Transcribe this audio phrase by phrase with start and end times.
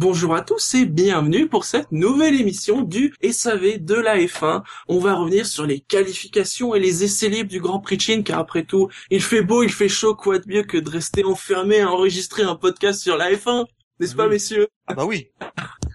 [0.00, 4.62] Bonjour à tous et bienvenue pour cette nouvelle émission du SAV de la F1.
[4.86, 8.22] On va revenir sur les qualifications et les essais libres du Grand Prix de Chine
[8.22, 11.24] car après tout, il fait beau, il fait chaud, quoi de mieux que de rester
[11.24, 13.66] enfermé à enregistrer un podcast sur la F1
[13.98, 14.68] N'est-ce pas messieurs?
[14.86, 15.30] Ah bah oui,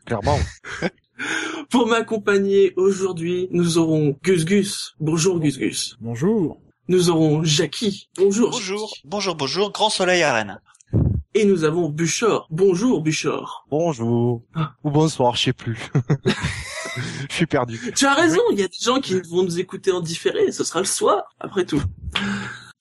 [0.05, 0.37] clairement.
[1.69, 4.95] Pour m'accompagner aujourd'hui, nous aurons Gus Gus.
[4.99, 5.95] Bonjour Gus Gus.
[6.01, 6.59] Bonjour.
[6.89, 8.09] Nous aurons Jackie.
[8.17, 8.49] Bonjour.
[8.51, 9.01] bonjour, Jackie.
[9.05, 10.59] bonjour, bonjour, grand soleil à Rennes.
[11.35, 12.47] Et nous avons Buchor.
[12.51, 13.65] Bonjour Buchor.
[13.71, 14.43] Bonjour.
[14.53, 14.75] Ah.
[14.83, 15.89] Ou bonsoir, je sais plus.
[17.27, 17.79] Je suis perdu.
[17.95, 20.63] Tu as raison, il y a des gens qui vont nous écouter en différé, ce
[20.63, 21.81] sera le soir, après tout.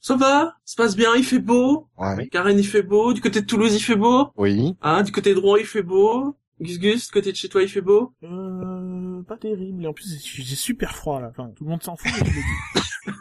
[0.00, 0.56] Ça va?
[0.67, 1.89] Ça se passe bien, il fait beau?
[1.97, 2.28] Ouais.
[2.28, 4.28] Karen, il fait beau Du côté de Toulouse, il fait beau?
[4.36, 4.75] Oui.
[4.83, 7.62] Hein Du côté de Rouen, il fait beau Gus Gus, du côté de chez toi,
[7.62, 8.12] il fait beau?
[8.22, 9.83] Euh, pas terrible.
[9.83, 11.28] Et en plus, j'ai j'ai super froid là.
[11.31, 12.12] Enfin, tout le monde s'en fout.
[12.20, 13.12] mais je le dis.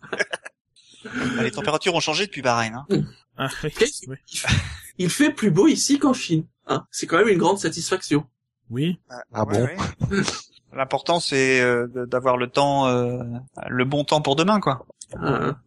[1.06, 2.76] Bah, les températures ont changé depuis Bahreïn.
[2.90, 3.02] Hein.
[3.38, 3.72] Ah, oui,
[4.08, 4.18] ouais.
[4.98, 6.46] Il fait plus beau ici qu'en Chine.
[6.68, 8.26] Hein C'est quand même une grande satisfaction.
[8.70, 9.00] Oui.
[9.34, 9.76] Ah bon ouais.
[10.74, 13.22] L'important c'est euh, d'avoir le temps, euh,
[13.68, 14.86] le bon temps pour demain, quoi.
[15.16, 15.58] Hein.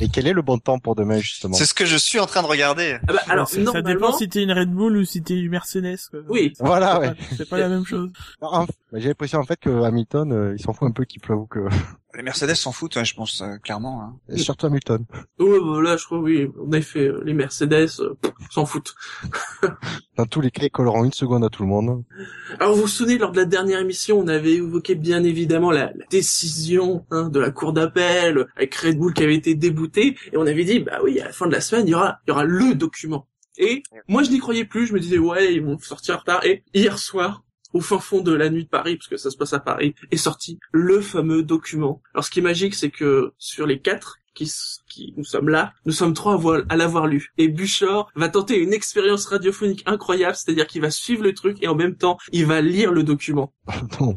[0.00, 1.54] Et quel est le bon temps pour demain, justement?
[1.54, 2.98] C'est ce que je suis en train de regarder.
[3.06, 5.50] Ah bah, alors, ça, ça dépend si t'es une Red Bull ou si t'es une
[5.50, 5.98] Mercedes.
[6.10, 6.20] quoi.
[6.28, 6.52] Oui.
[6.58, 7.14] Voilà, C'est ouais.
[7.14, 8.10] pas- C'est pas la même chose.
[8.40, 11.38] Bah, J'ai l'impression, en fait, que Hamilton, euh, il s'en fout un peu qu'il pleuve
[11.40, 11.60] ou que...
[12.16, 14.02] Les Mercedes s'en foutent, ouais, je pense euh, clairement.
[14.02, 14.16] Hein.
[14.28, 15.04] Et Surtout Hamilton.
[15.40, 18.14] Ouais, bah, là, je crois, oui, en effet, euh, les Mercedes, euh,
[18.50, 18.94] s'en foutent.
[20.16, 22.04] Dans tous les cas, ils colleront une seconde à tout le monde.
[22.60, 25.86] Alors vous vous souvenez, lors de la dernière émission, on avait évoqué bien évidemment la,
[25.86, 30.36] la décision hein, de la cour d'appel avec Red Bull qui avait été débouté, et
[30.36, 32.30] on avait dit, bah oui, à la fin de la semaine, il y aura, il
[32.30, 33.26] y aura le document.
[33.56, 36.44] Et moi, je n'y croyais plus, je me disais, ouais, ils vont sortir en retard.
[36.44, 37.43] Et hier soir,
[37.74, 39.94] au fin fond de la nuit de Paris, parce que ça se passe à Paris,
[40.10, 42.00] est sorti le fameux document.
[42.14, 44.50] Alors ce qui est magique, c'est que sur les quatre qui,
[44.88, 47.32] qui nous sommes là, nous sommes trois à, voir- à l'avoir lu.
[47.38, 51.68] Et Buchor va tenter une expérience radiophonique incroyable, c'est-à-dire qu'il va suivre le truc et
[51.68, 53.52] en même temps, il va lire le document.
[54.00, 54.14] non,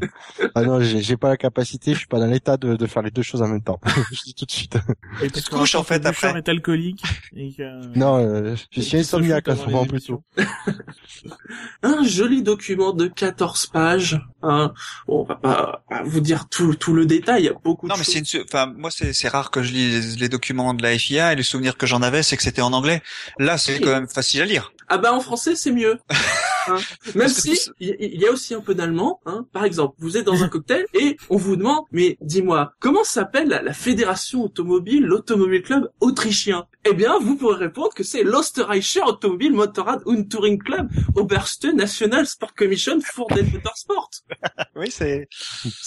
[0.54, 3.10] ah non j'ai pas la capacité, je suis pas dans l'état de, de faire les
[3.10, 3.80] deux choses en même temps.
[4.12, 4.76] je dis tout de suite.
[5.22, 6.38] Et te parce couches, en fait, Bouchard après.
[6.40, 7.02] est alcoolique.
[7.34, 7.96] Et que...
[7.98, 10.22] Non, euh, je suis insomniaque en ce moment plutôt.
[11.82, 14.20] un joli document de 14 pages.
[14.42, 14.72] Hein.
[15.06, 17.94] Bon, on va pas, vous dire tout, tout le détail, il y a beaucoup Non,
[17.94, 18.14] de mais choses.
[18.28, 20.98] c'est une, enfin, moi c'est c'est rare que je lis les, les documents de la
[20.98, 23.02] FIA et les souvenirs que j'en avais, c'est que c'était en anglais.
[23.38, 23.80] Là, c'est Oui.
[23.80, 24.72] quand même facile à lire.
[24.88, 25.98] Ah bah en français c'est mieux.
[26.68, 26.78] Hein.
[27.14, 29.20] Même si il y a aussi un peu d'allemand.
[29.26, 29.46] Hein.
[29.52, 33.48] Par exemple, vous êtes dans un cocktail et on vous demande, mais dis-moi, comment s'appelle
[33.48, 36.66] la, la fédération automobile, l'automobile club autrichien?
[36.84, 42.26] Eh bien, vous pourrez répondre que c'est l'Österreichischer Automobil Motorrad und Touring Club Oberste National
[42.26, 44.10] Sport Commission für den Motorsport.
[44.76, 45.28] Oui, c'est.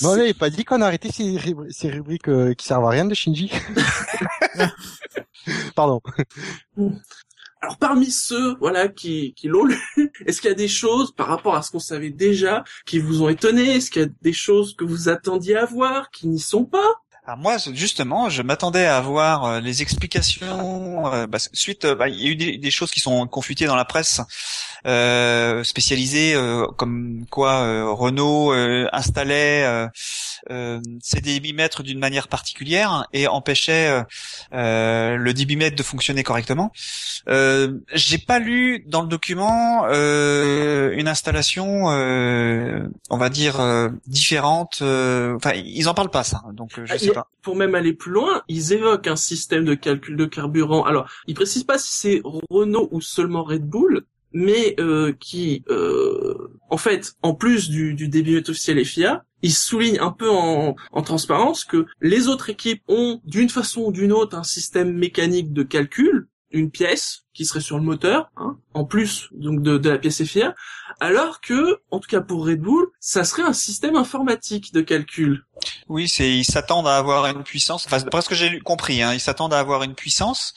[0.01, 2.83] Non, là, il pas dit qu'on a arrêté ces, rubri- ces rubriques euh, qui servent
[2.85, 3.49] à rien de Shinji.
[5.75, 6.01] Pardon.
[7.61, 9.79] Alors parmi ceux, voilà, qui, l'ont lu,
[10.25, 13.21] est-ce qu'il y a des choses par rapport à ce qu'on savait déjà qui vous
[13.21, 13.75] ont étonné?
[13.75, 17.01] Est-ce qu'il y a des choses que vous attendiez à voir qui n'y sont pas?
[17.27, 21.05] Alors moi, justement, je m'attendais à avoir euh, les explications.
[21.13, 23.67] euh, bah, suite, euh, bah, il y a eu des, des choses qui sont confutées
[23.67, 24.21] dans la presse
[25.63, 26.35] spécialisée,
[26.77, 28.51] comme quoi Renault
[28.91, 29.87] installait
[30.49, 34.03] ses débitmètres d'une manière particulière et empêchait euh,
[34.53, 36.71] euh, le débitmètre de fonctionner correctement.
[37.29, 43.89] Euh, J'ai pas lu dans le document euh, une installation, euh, on va dire euh,
[44.07, 44.79] différente.
[44.81, 47.27] euh, Enfin, ils en parlent pas ça, donc euh, je Ah, sais pas.
[47.41, 50.83] Pour même aller plus loin, ils évoquent un système de calcul de carburant.
[50.83, 54.03] Alors, ils précisent pas si c'est Renault ou seulement Red Bull,
[54.33, 59.99] mais euh, qui, euh, en fait, en plus du, du débitmètre officiel FIA, ils soulignent
[59.99, 64.37] un peu en, en transparence que les autres équipes ont, d'une façon ou d'une autre,
[64.37, 69.29] un système mécanique de calcul, une pièce qui serait sur le moteur, hein, en plus
[69.31, 70.53] donc de, de la pièce FIA,
[70.99, 75.45] alors que, en tout cas pour Red Bull, ça serait un système informatique de calcul.
[75.87, 77.85] Oui, c'est ils s'attendent à avoir une puissance.
[77.85, 80.53] Enfin, d'après ce que j'ai compris, hein, ils s'attendent à avoir une puissance.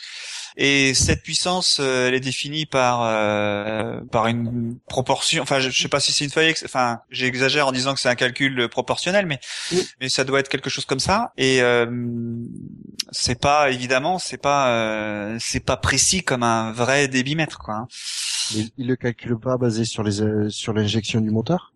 [0.57, 5.43] Et cette puissance, euh, elle est définie par euh, par une proportion.
[5.43, 6.55] Enfin, je, je sais pas si c'est une feuille.
[6.65, 9.41] Enfin, j'exagère en disant que c'est un calcul euh, proportionnel, mais
[9.73, 9.85] Oui.
[10.01, 11.33] mais ça doit être quelque chose comme ça.
[11.37, 11.87] Et euh,
[13.11, 17.75] c'est pas évidemment, c'est pas euh, c'est pas précis comme un vrai débitmètre, quoi.
[17.75, 17.89] hein.
[18.55, 21.73] Il, il le calcule pas basé sur les euh, sur l'injection du moteur?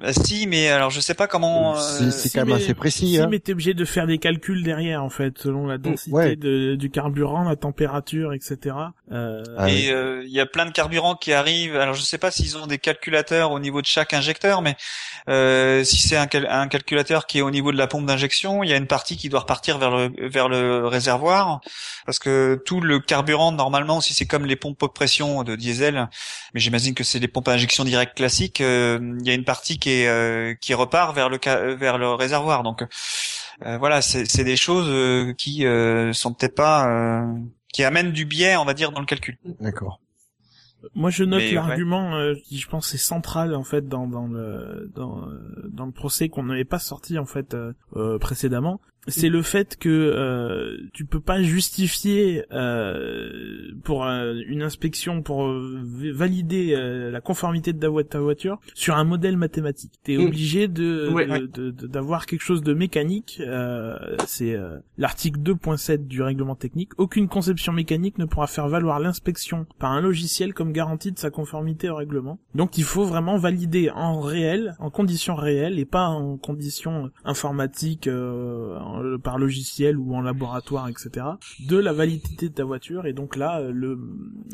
[0.00, 1.74] Bah, si, mais alors je sais pas comment.
[1.76, 3.08] C'est euh, c'est si, quand même mais- assez précis.
[3.08, 3.28] Si, hein.
[3.30, 6.36] mais t'es obligé de faire des calculs derrière, en fait, selon la densité ouais.
[6.36, 8.76] de- du carburant, la température, etc.
[9.12, 9.84] Euh, Ah oui.
[9.86, 11.76] Et euh, il y a plein de carburants qui arrivent.
[11.76, 14.76] Alors je sais pas s'ils ont des calculateurs au niveau de chaque injecteur, mais
[15.28, 18.62] euh, si c'est un, cal- un calculateur qui est au niveau de la pompe d'injection,
[18.64, 21.60] il y a une partie qui doit repartir vers le vers le réservoir,
[22.06, 26.08] parce que tout le carburant normalement, si c'est comme les pompes haute pression de diesel,
[26.54, 29.44] mais j'imagine que c'est les pompes à injection directe classiques, euh, il y a une
[29.44, 32.62] partie qui est euh, qui repart vers le ca- vers le réservoir.
[32.62, 32.84] Donc
[33.64, 37.34] euh, voilà, c'est des choses euh, qui euh, sont peut-être pas euh,
[37.72, 39.36] qui amènent du biais, on va dire, dans le calcul.
[39.60, 40.00] D'accord.
[40.94, 44.90] Moi, je note l'argument euh, qui, je pense, est central en fait dans dans le
[44.94, 45.26] dans
[45.70, 48.80] dans le procès qu'on n'avait pas sorti en fait euh, euh, précédemment.
[49.08, 55.46] C'est le fait que euh, tu peux pas justifier euh, pour euh, une inspection pour
[55.46, 55.80] euh,
[56.12, 59.92] valider euh, la conformité de ta voi- ta voiture sur un modèle mathématique.
[60.04, 60.26] T'es Mm.
[60.26, 61.26] obligé de Ouais.
[61.88, 63.40] d'avoir quelque chose de mécanique.
[63.40, 64.56] euh, c'est
[64.98, 66.90] l'article 2.7 du règlement technique.
[66.98, 71.30] Aucune conception mécanique ne pourra faire valoir l'inspection par un logiciel comme garantie de sa
[71.30, 72.38] conformité au règlement.
[72.54, 78.06] Donc il faut vraiment valider en réel, en conditions réelles et pas en conditions informatiques
[78.06, 81.26] euh, en- par logiciel ou en laboratoire, etc.
[81.68, 83.06] de la validité de ta voiture.
[83.06, 83.98] Et donc là, euh, le,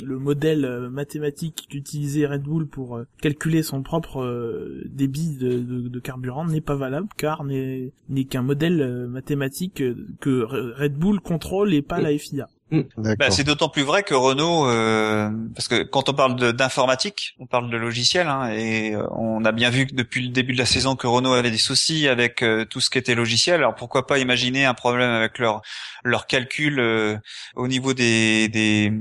[0.04, 5.58] le modèle euh, mathématique qu'utilisait Red Bull pour euh, calculer son propre euh, débit de,
[5.58, 10.42] de- de carburant n'est pas valable car n'est n'est qu'un modèle euh, mathématique euh, que
[10.42, 12.48] Red Bull contrôle et pas la FIA.
[12.72, 13.32] Bah, D'accord.
[13.32, 17.70] c'est d'autant plus vrai que Renault, euh, parce que quand on parle d'informatique, on parle
[17.70, 20.66] de logiciel, hein, et euh, on a bien vu que depuis le début de la
[20.66, 23.56] saison que Renault avait des soucis avec euh, tout ce qui était logiciel.
[23.56, 25.62] Alors pourquoi pas imaginer un problème avec leur
[26.02, 27.16] leur calcul euh,
[27.54, 28.92] au niveau des des,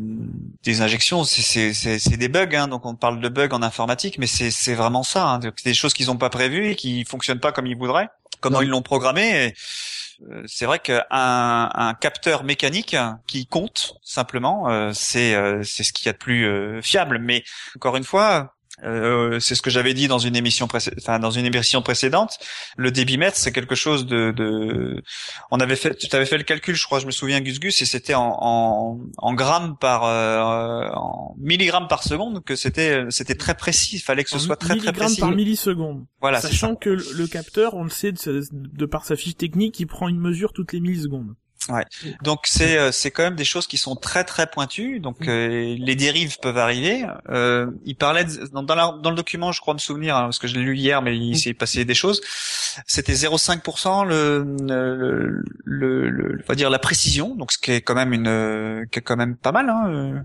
[0.63, 3.63] des injections C'est- C'est c'est c'est des bugs, hein, donc on parle de bugs en
[3.63, 5.27] informatique, mais c'est c'est vraiment ça.
[5.27, 8.09] Hein, c'est des choses qu'ils n'ont pas prévues et qui fonctionnent pas comme ils voudraient,
[8.41, 8.63] comment Non.
[8.63, 9.47] ils l'ont programmé.
[9.47, 9.53] Et,
[10.47, 12.95] c'est vrai qu'un un capteur mécanique
[13.27, 17.19] qui compte simplement, euh, c'est euh, c'est ce qu'il y a de plus euh, fiable.
[17.19, 17.43] Mais
[17.75, 21.31] encore une fois, euh, c'est ce que j'avais dit dans une émission précé- enfin dans
[21.31, 22.37] une émission précédente.
[22.77, 25.01] Le débitmètre, c'est quelque chose de, de...
[25.51, 27.81] On avait fait, tu avais fait le calcul, je crois, je me souviens, Gus Gus,
[27.81, 33.35] et c'était en, en, en grammes par, euh, en milligrammes par seconde que c'était c'était
[33.35, 33.95] très précis.
[33.95, 35.21] Il fallait que ce En soit très très milligrammes précis.
[35.21, 36.05] par milliseconde.
[36.21, 36.41] Voilà.
[36.41, 39.87] Sachant que le, le capteur, on le sait de, de par sa fiche technique, il
[39.87, 41.35] prend une mesure toutes les millisecondes.
[42.21, 44.99] Donc c'est euh, c'est quand même des choses qui sont très très pointues.
[44.99, 47.05] Donc euh, les dérives peuvent arriver.
[47.29, 50.23] Euh, il parlait de- dans, dans, la- dans le document, je crois me souvenir, hein,
[50.25, 52.21] parce que je l'ai lu hier, mais il s'est passé des choses.
[52.87, 57.35] C'était 0,5% le, le, le, le- on va dire la précision.
[57.35, 59.69] Donc ce qui est quand même une euh, qui est quand même pas mal.
[59.69, 60.19] Hein, euh,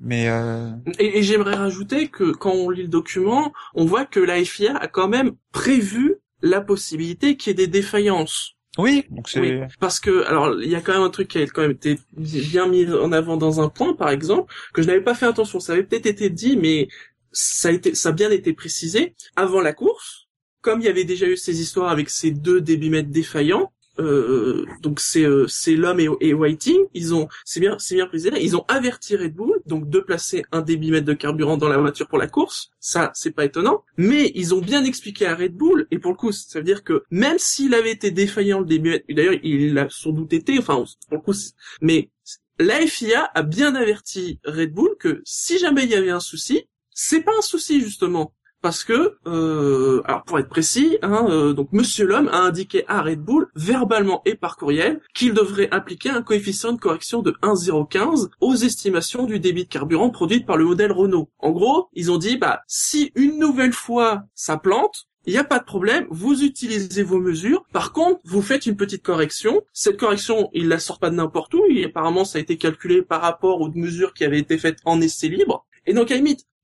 [0.00, 4.20] mais euh, Et, et j'aimerais rajouter que quand on lit le document, on voit que
[4.20, 8.55] la FIA a quand même prévu la possibilité qu'il y ait des défaillances.
[8.78, 11.38] Oui, donc c'est Oui, parce que alors il y a quand même un truc qui
[11.38, 14.86] a quand même été bien mis en avant dans un point, par exemple, que je
[14.86, 15.60] n'avais pas fait attention.
[15.60, 16.88] Ça avait peut-être été dit, mais
[17.32, 20.28] ça a été, ça a bien été précisé avant la course.
[20.60, 25.00] Comme il y avait déjà eu ces histoires avec ces deux débitmètres défaillants, euh, donc
[25.00, 28.56] c'est euh, c'est l'homme et, et Whiting, ils ont c'est bien c'est bien précisé, ils
[28.56, 32.18] ont averti Red Bull donc de placer un débitmètre de carburant dans la voiture pour
[32.18, 35.98] la course, ça c'est pas étonnant, mais ils ont bien expliqué à Red Bull et
[35.98, 39.40] pour le coup ça veut dire que même s'il avait été défaillant le débitmètre, d'ailleurs
[39.42, 41.34] il l'a sans doute été, enfin pour le coup
[41.80, 42.10] mais
[42.58, 46.64] la FIA a bien averti Red Bull que si jamais il y avait un souci,
[46.90, 48.32] c'est pas un souci justement
[48.66, 53.00] parce que, euh, alors pour être précis, hein, euh, donc Monsieur L'homme a indiqué à
[53.00, 58.28] Red Bull, verbalement et par courriel, qu'il devrait appliquer un coefficient de correction de 1,015
[58.40, 61.30] aux estimations du débit de carburant produite par le modèle Renault.
[61.38, 65.44] En gros, ils ont dit, bah si une nouvelle fois ça plante, il n'y a
[65.44, 67.64] pas de problème, vous utilisez vos mesures.
[67.72, 69.62] Par contre, vous faites une petite correction.
[69.72, 71.62] Cette correction, il la sort pas de n'importe où.
[71.84, 75.28] Apparemment, ça a été calculé par rapport aux mesures qui avaient été faites en essai
[75.28, 75.64] libre.
[75.86, 76.16] Et donc, à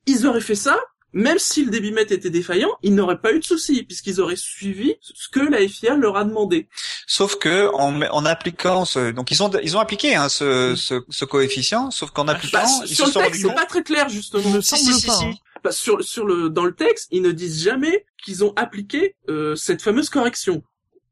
[0.06, 0.80] ils auraient fait ça.
[1.14, 4.94] Même si le débitmètre était défaillant, ils n'auraient pas eu de souci, puisqu'ils auraient suivi
[5.02, 6.68] ce que la FIA leur a demandé.
[7.06, 11.02] Sauf que en, en appliquant ce, donc ils ont ils ont appliqué hein, ce, ce,
[11.10, 14.08] ce coefficient, sauf qu'en appliquant Bah, ils sur se le texte, c'est pas très clair,
[14.08, 14.42] justement.
[14.46, 15.12] Il me Si, semble si, pas.
[15.16, 15.24] si.
[15.24, 15.32] hein.
[15.62, 19.54] Bah, sur, sur le, dans le texte, ils ne disent jamais qu'ils ont appliqué euh,
[19.54, 20.62] cette fameuse correction.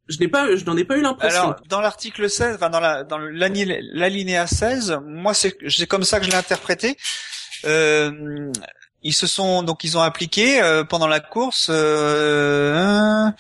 [0.09, 1.41] Je n'ai pas, je n'en ai pas eu l'impression.
[1.43, 6.03] Alors, dans l'article 16, enfin dans la dans l'aliné- l'alinéa 16, moi c'est c'est comme
[6.03, 6.97] ça que je l'ai interprété.
[7.65, 8.51] Euh,
[9.03, 13.31] ils se sont donc ils ont appliqué euh, pendant la course euh,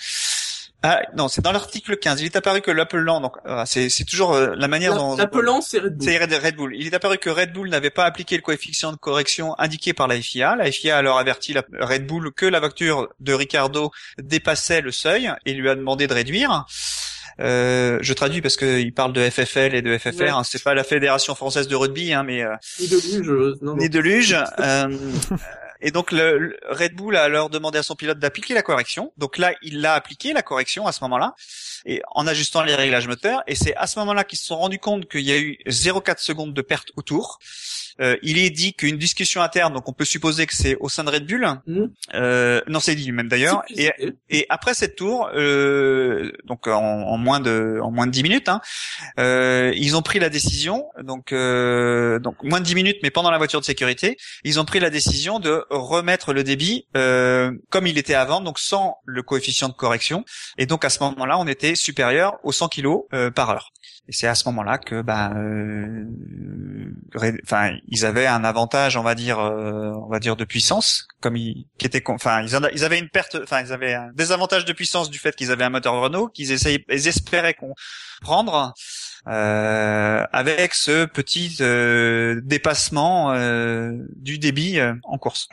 [0.82, 2.22] Ah non, c'est dans l'article 15.
[2.22, 5.60] Il est apparu que l'appelant, donc euh, c'est c'est toujours euh, la manière dont L'appelant,
[5.60, 6.08] c'est Red Bull.
[6.08, 6.74] c'est Red Bull.
[6.74, 10.08] Il est apparu que Red Bull n'avait pas appliqué le coefficient de correction indiqué par
[10.08, 10.56] la FIA.
[10.56, 14.92] La FIA a alors averti la Red Bull que la voiture de Ricardo dépassait le
[14.92, 16.64] seuil et lui a demandé de réduire.
[17.38, 20.20] Euh, je traduis parce qu'il parle de FFL et de FFR.
[20.20, 20.28] Ouais.
[20.30, 20.42] hein.
[20.44, 23.76] c'est pas la fédération française de rugby, hein, mais euh, Ni de luge, euh, non,
[23.76, 24.36] ni de luge.
[24.58, 24.88] euh,
[25.80, 29.12] et donc le, le Red Bull a alors demandé à son pilote d'appliquer la correction.
[29.16, 31.34] Donc là, il l'a appliqué la correction à ce moment-là,
[31.86, 33.42] et en ajustant les réglages moteurs.
[33.46, 36.18] Et c'est à ce moment-là qu'ils se sont rendus compte qu'il y a eu 0,4
[36.18, 37.38] secondes de perte au tour.
[38.00, 41.04] Euh, il est dit qu'une discussion interne, donc on peut supposer que c'est au sein
[41.04, 41.46] de Red Bull.
[41.66, 41.90] Mhm.
[42.14, 43.62] Euh, non, c'est dit même d'ailleurs.
[43.76, 48.48] Et, après cette tour, euh, donc en, en moins de en moins de 10 minutes,
[48.48, 48.60] hein,
[49.18, 53.30] euh, ils ont pris la décision, donc euh, donc moins de 10 minutes, mais pendant
[53.30, 57.86] la voiture de sécurité, ils ont pris la décision de remettre le débit euh, comme
[57.86, 60.24] il était avant, donc sans le coefficient de correction.
[60.58, 63.72] Et donc à ce moment-là, on était supérieur aux 100 kg euh, par heure.
[64.10, 66.04] Et c'est à ce moment-là que, ben, euh,
[67.44, 71.36] enfin, ils avaient un avantage, on va dire, euh, on va dire de puissance, comme
[71.36, 75.10] ils, qui était, enfin, ils, avaient une perte, enfin, ils avaient un désavantage de puissance
[75.10, 77.72] du fait qu'ils avaient un moteur Renault, qu'ils essayaient, ils espéraient qu'on
[78.20, 78.74] prendre.
[79.28, 85.48] euh, avec ce petit euh, dépassement euh, du débit en course.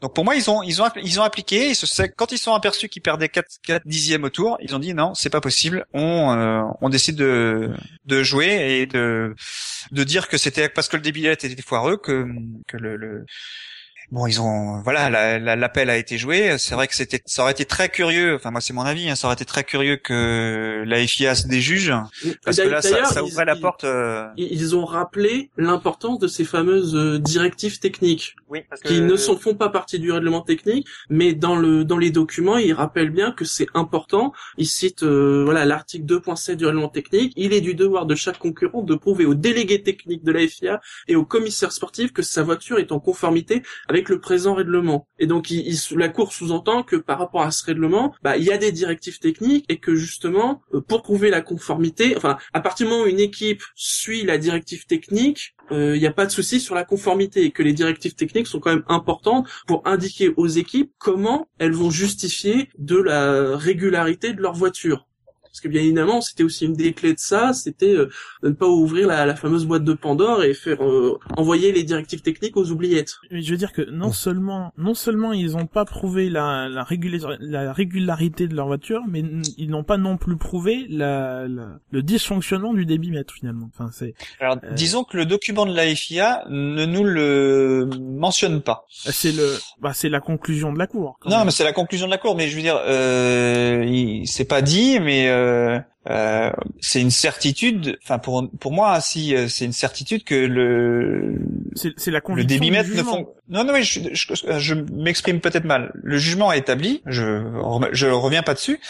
[0.00, 2.54] Donc pour moi ils ont ils ont ils ont appliqué ce- c'est- quand ils sont
[2.54, 5.84] aperçus qu'ils perdaient 4, 4 dixièmes au tour, ils ont dit non c'est pas possible,
[5.92, 7.70] on euh, on décide de
[8.06, 9.34] de jouer et de
[9.92, 12.26] de dire que c'était parce que le débit était foireux que
[12.66, 13.26] que le, le
[14.10, 16.56] Bon, ils ont, voilà, la- la- l'appel a été joué.
[16.58, 18.34] C'est vrai que c'était, ça aurait été très curieux.
[18.34, 19.08] Enfin, moi, c'est mon avis.
[19.08, 21.94] hein, ça aurait été très curieux que la FIA se déjuge,
[22.44, 23.84] parce que là, ça, ça ils- ouvrait la porte.
[23.84, 29.14] euh, Ils ont rappelé l'importance de ces fameuses euh, directives techniques Oui, parce qui ne
[29.14, 33.10] sont, font pas partie du règlement technique, mais dans le dans les documents, ils rappellent
[33.10, 34.32] bien que c'est important.
[34.58, 37.32] Ils citent euh, voilà l'article 2.7 du règlement technique.
[37.36, 40.80] Il est du devoir de chaque concurrent de prouver aux délégués techniques de la FIA
[41.06, 45.06] et aux commissaires sportifs que sa voiture est en conformité avec le présent règlement.
[45.18, 45.52] Et donc,
[45.94, 49.18] la Cour sous-entend que par rapport à ce règlement, bah, il y a des directives
[49.18, 53.08] techniques et que justement, euh, pour prouver la conformité, enfin, à partir du moment où
[53.08, 56.84] une équipe suit la directive technique, euh, il n'y a pas de souci sur la
[56.84, 61.48] conformité et que les directives techniques sont quand même importantes pour indiquer aux équipes comment
[61.58, 65.06] elles vont justifier de la régularité de leur voiture.
[65.50, 68.08] Parce que bien évidemment, c'était aussi une des clés de ça, c'était euh,
[68.42, 71.82] de ne pas ouvrir la, la fameuse boîte de Pandore et faire euh, envoyer les
[71.82, 73.14] directives techniques aux oubliettes.
[73.30, 76.84] Mais je veux dire que non seulement, non seulement ils ont pas prouvé la, la,
[76.84, 81.48] régula- la régularité de leur voiture, mais n- ils n'ont pas non plus prouvé la,
[81.48, 83.68] la- le dysfonctionnement du débitmètre finalement.
[83.74, 84.72] Enfin, c'est, Alors, Euh.
[84.74, 88.84] disons que le document de la FIA ne nous le mentionne pas.
[88.88, 91.18] c'est le, bah, c'est la conclusion de la cour.
[91.20, 91.46] quand Non, même.
[91.46, 92.36] mais c'est la conclusion de la cour.
[92.36, 97.98] Mais je veux dire, euh, il- c'est pas dit, mais euh, euh, c'est une certitude.
[98.02, 101.38] Enfin, pour pour moi, si euh, c'est une certitude que le
[101.74, 103.28] c'est, la le débitmètre ne font.
[103.48, 105.92] Non, non, mais je, je, je m'exprime peut-être mal.
[105.94, 107.02] Le jugement est établi.
[107.06, 107.42] Je
[107.92, 108.80] je reviens pas dessus.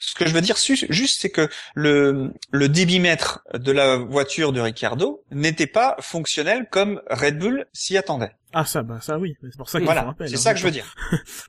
[0.00, 0.58] Ce que je veux dire
[0.90, 7.00] juste, c'est que le le débitmètre de la voiture de Ricardo n'était pas fonctionnel comme
[7.10, 8.32] Red Bull s'y attendait.
[8.52, 9.36] Ah ça, bah ça oui.
[9.42, 10.94] C'est pour ça font Voilà, c'est hein, ça que je veux dire.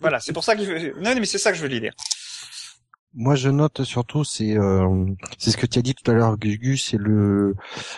[0.01, 0.93] voilà, c'est pour ça que je veux...
[1.01, 1.93] non, mais c'est ça que je veux dire.
[3.19, 5.05] Moi, je note surtout, c'est euh,
[5.39, 7.55] c'est ce que tu as dit tout à l'heure, Gus, c'est le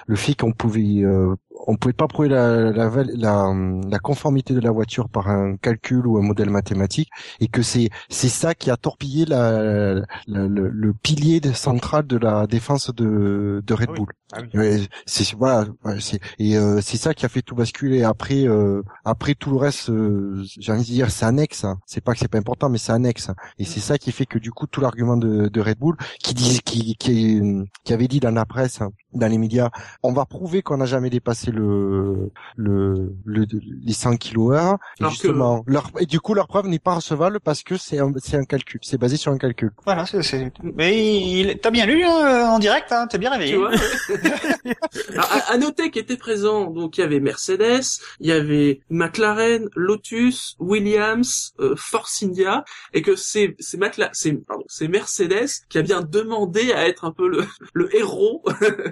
[0.08, 1.36] le fait qu'on pouvait euh,
[1.68, 3.54] on pouvait pas prouver la, la la
[3.90, 7.90] la conformité de la voiture par un calcul ou un modèle mathématique, et que c'est
[8.10, 13.62] c'est ça qui a torpillé la, la- le, le pilier central de la défense de
[13.66, 13.98] de Red Ah oui.
[13.98, 14.08] Bull.
[14.32, 14.88] Ah oui.
[15.06, 15.66] C'est voilà,
[16.00, 18.04] c'est et euh, c'est ça qui a fait tout basculer.
[18.04, 21.64] Après, euh, après tout le reste, euh, j'ai envie de dire, c'est annexe.
[21.64, 21.80] hein.
[21.86, 23.30] C'est pas que c'est pas important, mais c'est annexe.
[23.58, 26.34] Et c'est ça qui fait que du coup, tout l'argument de, de Red Bull, qui
[26.34, 27.42] disait, qui, qui,
[27.84, 29.70] qui avait dit dans la presse, hein, dans les médias,
[30.04, 33.46] on va prouver qu'on n'a jamais dépassé le, le, le,
[33.84, 34.56] les 100 kWh.
[35.00, 38.00] Et que- justement, leur, et du coup, leur preuve n'est pas recevable parce que c'est
[38.00, 38.80] un, c'est un calcul.
[38.84, 39.72] C'est basé sur un calcul.
[39.86, 40.52] Voilà, c'est, c'est...
[40.62, 41.60] Mais il...
[41.60, 43.54] t'as bien lu hein, en direct, hein, t'es bien réveillé.
[43.54, 43.72] Tu vois
[45.12, 47.82] Alors, à, à noter qu'étaient présents, donc il y avait Mercedes,
[48.20, 52.64] il y avait McLaren, Lotus, Williams, euh, Force India,
[52.94, 57.06] et que c'est c'est Macla- c'est pardon, c'est Mercedes qui a bien demandé à être
[57.06, 58.44] un peu le, le héros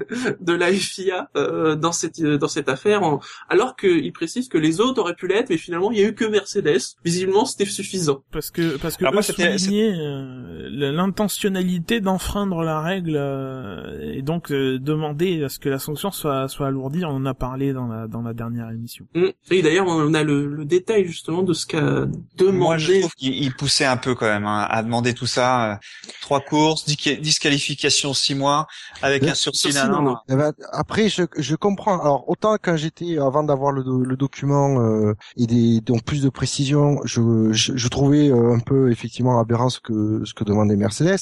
[0.42, 4.80] de la FIA euh, dans cette dans cette affaire, en- alors qu'il précise que les
[4.80, 6.78] autres auraient pu l'être, mais finalement il y a eu que Mercedes.
[7.04, 8.24] Visiblement, c'était suffisant.
[8.32, 14.14] Parce que parce que Alors moi, eux c'était- soulignaient euh, l'intentionnalité d'enfreindre la règle euh,
[14.14, 17.04] et donc euh, demander à ce que la sanction soit soit alourdie.
[17.06, 19.06] On en a parlé dans la dans la dernière émission.
[19.16, 19.26] Mm.
[19.52, 22.06] Et d'ailleurs, on a le, le détail justement de ce qu'a
[22.38, 22.58] demandé.
[22.58, 25.74] Moi, je trouve qu'il il poussait un peu quand même hein, à demander tout ça.
[25.74, 25.76] euh,
[26.22, 28.68] trois courses, dis- disqualification six mois,
[29.02, 29.88] avec Le un sursis sursis d'un
[30.30, 32.00] Eh ben, après, je, je comprends.
[32.00, 36.30] Alors, autant quand j'étais, avant d'avoir le, le document euh, et des, donc plus de
[36.30, 40.76] précision, je, je, je trouvais euh, un peu effectivement aberrant ce que ce que demandait
[40.76, 41.18] Mercedes.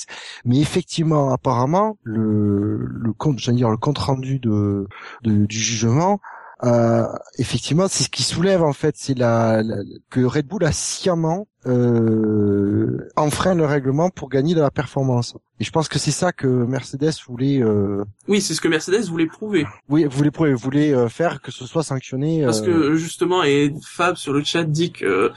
[0.46, 4.88] Mais effectivement, apparemment, le le compte, j'allais dire le compte rendu de,
[5.24, 6.20] de du jugement.
[6.64, 7.06] Euh,
[7.38, 11.48] effectivement, c'est ce qui soulève en fait, c'est la, la- que Red Bull a sciemment
[11.68, 15.36] euh, enfreint le règlement pour gagner de la performance.
[15.60, 19.06] Et je pense que c'est ça que Mercedes voulait euh, Oui, c'est ce que Mercedes
[19.06, 19.66] voulait prouver.
[19.88, 22.44] oui, vous voulez prouver, voulez euh, faire que ce soit sanctionné.
[22.44, 25.30] Parce euh, que justement, et Fab sur le chat dit que euh,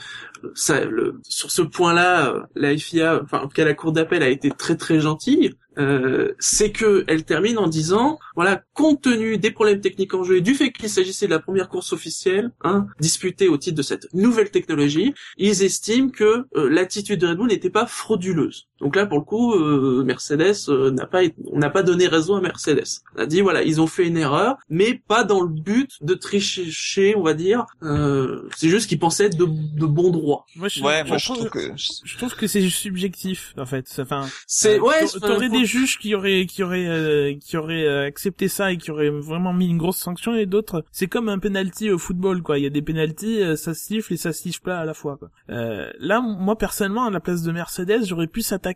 [0.55, 4.29] ça, le, sur ce point-là, la FIA, enfin en tout cas la cour d'appel a
[4.29, 5.55] été très très gentille.
[5.77, 10.37] Euh, c'est que elle termine en disant, voilà, compte tenu des problèmes techniques en jeu
[10.37, 13.81] et du fait qu'il s'agissait de la première course officielle, hein, disputée au titre de
[13.81, 18.68] cette nouvelle technologie, ils estiment que euh, l'attitude de Red n'était pas frauduleuse.
[18.81, 21.21] Donc là, pour le coup, euh, Mercedes euh, n'a pas,
[21.51, 22.83] on n'a pas donné raison à Mercedes.
[23.15, 26.13] On a dit voilà, ils ont fait une erreur, mais pas dans le but de
[26.13, 27.65] tricher, on va dire.
[27.83, 30.45] Euh, c'est juste qu'ils pensaient être de, de bon droit.
[30.55, 33.65] Moi, je, Ouais, je moi je trouve- trouve que je trouve que c'est subjectif en
[33.65, 33.85] fait.
[33.99, 35.05] Enfin, C'est euh, ouais.
[35.21, 38.91] T'aurais des juges qui auraient qui auraient euh, qui auraient euh, accepté ça et qui
[38.91, 42.57] auraient vraiment mis une grosse sanction et d'autres c'est comme un penalty au football quoi.
[42.57, 44.93] Il y a des penalties, ça se siffle et ça se siffle pas à la
[44.93, 45.29] fois quoi.
[45.49, 48.68] Euh, là, moi personnellement à la place de Mercedes, j'aurais pu s'attaquer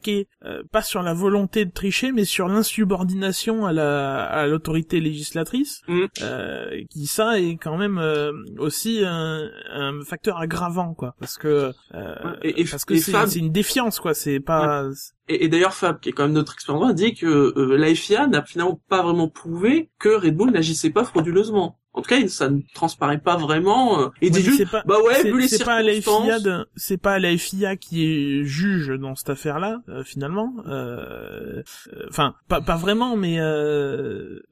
[0.46, 5.82] euh, pas sur la volonté de tricher mais sur l'insubordination à la à l'autorité législatrice.
[5.88, 6.06] Mm.
[6.22, 11.72] Euh, qui ça est quand même euh, aussi un, un facteur aggravant quoi parce que
[12.42, 14.88] Et- et- parce que c'est Fab- une défiance quoi c'est pas
[15.30, 18.44] Et, et d'ailleurs, Fab, qui est quand même notre expert dit que la FIA n'a
[18.44, 21.80] finalement pas vraiment prouvé que Red Bull n'agissait pas frauduleusement.
[21.96, 24.02] En tout cas, ça ne transparaît pas vraiment.
[24.02, 25.48] euh, il Ouais, juste, pas- bah ouais, vu les
[26.02, 26.26] circonstances.
[26.76, 30.54] c'est pas la FIA qui est juge dans cette affaire-là euh, finalement.
[30.68, 31.62] Euh,
[31.94, 34.44] euh, Enfin, pas pas vraiment, mais euh, euh,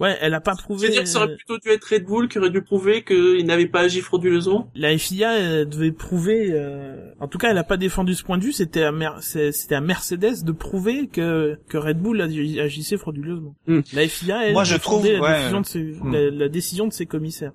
[0.00, 0.80] ouais, elle a pas prouvé.
[0.86, 3.44] C'est-à-dire que ça euh, aurait plutôt dû être Red Bull qui aurait dû prouver qu'il
[3.46, 4.70] n'avait pas agi frauduleusement.
[4.74, 6.48] la FIA euh, devait prouver.
[6.50, 8.52] euh, En tout cas, elle a pas défendu ce point de vue.
[8.52, 13.54] C'était à Mer- c'était à Mercedes de prouver que que Red Bull agi- agissait frauduleusement.
[13.66, 13.80] Hmm.
[13.92, 15.36] La FIA, elle, Moi, je trouve, la ouais.
[15.38, 16.12] décision de ses, Hmm.
[16.12, 17.52] la, la décision de ses commissaires.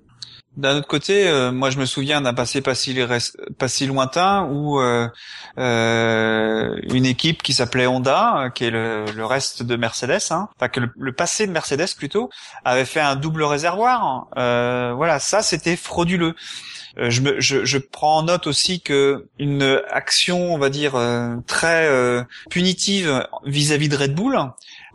[0.56, 2.92] D'un autre côté, euh, moi je me souviens d'un passé pas si,
[3.86, 5.08] lointain où euh,
[5.58, 10.80] euh, une équipe qui s'appelait Honda, qui est le, reste de Mercedes, hein, enfin que
[10.96, 12.30] le, passé de Mercedes plutôt,
[12.64, 14.26] avait fait un double réservoir.
[14.34, 16.34] Voilà, ça c'était frauduleux.
[16.96, 21.00] Je, prends en note aussi que une action, on va dire
[21.46, 21.88] très
[22.50, 24.36] punitive vis-à-vis de Red Bull,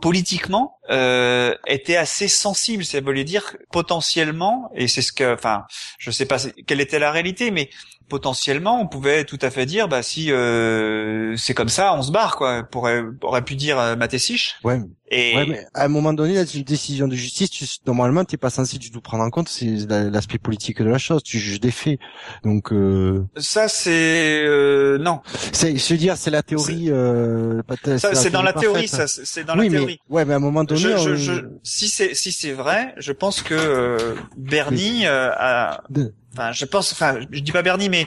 [0.00, 2.84] politiquement, euh, était assez sensible.
[2.84, 5.64] Ça voulait dire potentiellement, et c'est ce que, enfin,
[5.98, 7.70] je sais pas quelle était la réalité, mais
[8.08, 12.10] potentiellement, on pouvait tout à fait dire, bah si euh, c'est comme ça, on se
[12.12, 12.62] barre, quoi.
[12.62, 14.56] Pourrait, aurait pu dire euh, Matessich.
[14.64, 17.50] ouais, Et ouais, mais à un moment donné, c'est une décision de justice.
[17.50, 19.48] Tu, normalement, t'es pas censé du tout prendre en compte.
[19.48, 21.22] C'est la- l'aspect politique de la chose.
[21.22, 21.98] Tu juges des faits.
[22.44, 25.20] Donc, euh, ça, c'est euh, non.
[25.52, 26.86] c'est, je veux dire, c'est la théorie.
[26.90, 27.60] Euh,
[27.98, 28.88] c'est dans la théorie.
[28.88, 30.00] Ça, c'est dans oui, la théorie.
[30.10, 32.52] mais ouais, mais à un moment donné, Je, je, on- je- si c'est si c'est
[32.52, 37.52] vrai, je pense que euh, Bernie euh, a, De- enfin, je pense, enfin, je dis
[37.52, 38.06] pas Bernie, mais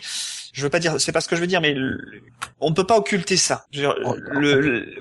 [0.53, 1.75] je veux pas dire, c'est pas ce que je veux dire, mais
[2.59, 3.65] on ne peut pas occulter ça.
[3.71, 4.95] Je veux dire, Oh, le, le-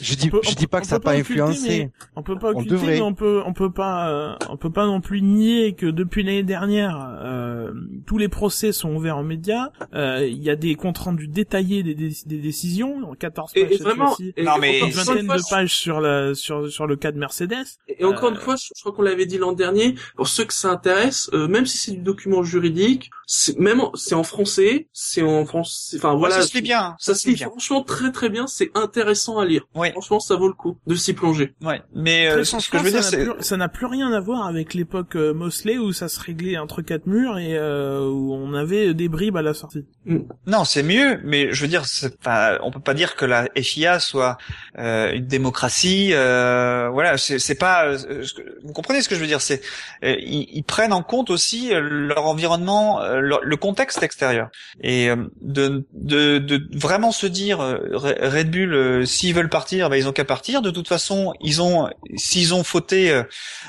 [0.00, 1.90] je dis, On peut- je dis pas que ça n'a pas pas occulter, influencé.
[2.16, 2.94] On peut pas On occulter, devrait.
[2.94, 6.22] mais on peut, on peut pas, euh, on peut pas non plus nier que depuis
[6.22, 7.72] l'année dernière, euh,
[8.06, 9.70] tous les procès sont ouverts aux médias.
[9.94, 13.76] Euh, Il y a des comptes rendus détaillés des, des, des décisions, 14 pages Et,
[13.76, 17.12] vraiment, et Non, mais une vingtaine fois, de pages sur la, sur, sur le cas
[17.12, 17.54] de Mercedes.
[17.88, 20.44] Et encore Euh, une fois, je, je crois qu'on l'avait dit l'an dernier, pour ceux
[20.44, 23.10] que ça intéresse, euh, même si c'est du document juridique,
[23.58, 26.96] même c'est en français, c'est en français, enfin voilà, ça se lit bien.
[26.98, 27.48] ça se lit bien.
[27.48, 29.62] franchement très très bien, c'est intéressant à lire.
[29.74, 29.90] Oui.
[29.92, 31.54] Franchement, ça vaut le coup de s'y plonger.
[31.62, 31.82] Ouais.
[31.94, 33.68] Mais euh, Très ce que franchement, je veux dire, ça n'a c'est plus- ça n'a
[33.68, 37.38] plus rien à voir avec l'époque euh, Mosley où ça se réglait entre quatre murs
[37.38, 39.84] et euh, où on avait des bribes à la sortie.
[40.46, 41.20] non, c'est mieux.
[41.24, 44.38] Mais je veux dire, c'est pas, on peut pas dire que la FIA soit
[44.78, 46.10] euh, une démocratie.
[46.12, 47.86] Euh, voilà, c'est c'est pas.
[47.86, 48.24] euh,
[48.64, 49.60] vous comprenez ce que je veux dire C'est
[50.04, 54.48] euh, ils, ils prennent en compte aussi leur environnement, euh, le, le contexte extérieur
[54.82, 55.08] et
[55.40, 60.24] de, de, de vraiment se dire Red Bull s'ils veulent partir, ben, ils ont qu'à
[60.24, 60.62] partir.
[60.62, 63.22] De toute façon, ils ont s'ils ont fauté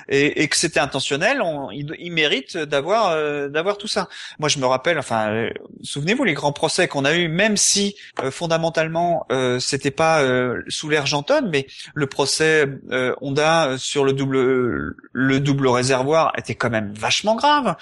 [0.07, 4.07] et, et que c'était intentionnel, on, ils, méritent d'avoir d'avoir tout ça.
[4.39, 5.49] Moi, je me rappelle, enfin,
[5.83, 7.95] souvenez-vous les grands procès qu'on a eu, même si
[8.31, 9.27] fondamentalement
[9.59, 10.23] c'était pas
[10.67, 12.65] sous l'ère Janton, mais le procès
[13.21, 17.75] Honda sur le double le double réservoir était quand même vachement grave.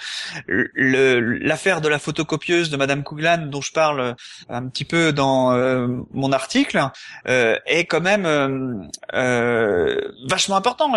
[1.58, 4.14] L'affaire de la photocopieuse de Madame Couglan, dont je parle
[4.48, 6.80] un petit peu dans euh, mon article,
[7.26, 10.88] euh, est quand même euh, vachement important.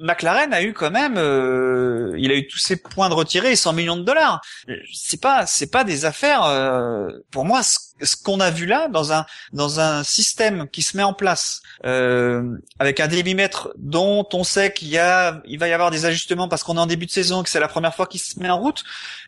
[0.00, 1.16] McLaren a eu quand même,
[2.16, 4.40] il a eu tous ses points de retirés et 100 millions de dollars.
[4.90, 6.44] C'est pas, c'est pas des affaires.
[7.30, 7.60] pour moi,
[8.02, 11.62] ce qu'on a vu là dans un dans un système qui se met en place
[11.84, 16.04] euh, avec un débitmètre dont on sait qu'il y a il va y avoir des
[16.04, 18.38] ajustements parce qu'on est en début de saison que c'est la première fois qu'il se
[18.38, 18.84] met en route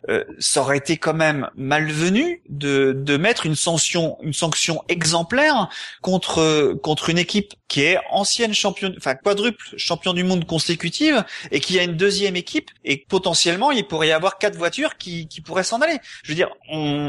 [0.09, 5.69] euh, ça aurait été quand même malvenu de de mettre une sanction une sanction exemplaire
[6.01, 11.61] contre contre une équipe qui est ancienne championne enfin quadruple champion du monde consécutive et
[11.61, 15.63] qui a une deuxième équipe et potentiellement il pourrait y avoir quatre voitures qui pourraient
[15.63, 15.99] s'en aller.
[16.23, 16.49] Je veux dire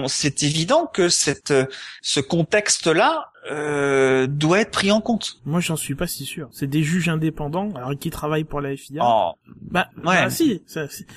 [0.07, 5.41] c'est évident que ce contexte-là euh, doit être pris en compte.
[5.45, 6.49] Moi, j'en suis pas si sûr.
[6.53, 9.03] C'est des juges indépendants, alors qui travaillent pour la FIA.
[9.05, 9.33] Oh.
[9.61, 10.25] Bah, ouais.
[10.25, 10.63] bah si,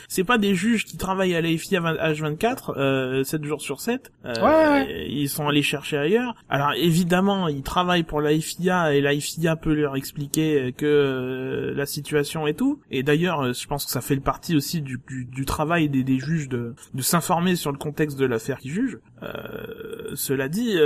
[0.08, 4.12] c'est pas des juges qui travaillent à la FIA H24 euh, 7 jours sur 7.
[4.26, 6.36] Euh, ouais, Ils sont allés chercher ailleurs.
[6.50, 11.74] Alors évidemment, ils travaillent pour la FIA et la FIA peut leur expliquer que euh,
[11.76, 12.80] la situation et tout.
[12.92, 15.90] Et d'ailleurs, euh, je pense que ça fait le partie aussi du, du, du travail
[15.90, 19.00] des, des, juges de, de s'informer sur le contexte de l'affaire qu'ils jugent.
[19.24, 20.78] Euh, cela dit,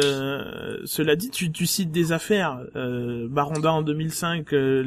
[0.86, 4.84] cela dit tu, tu cites des affaires, euh, Baronda en 2005, euh,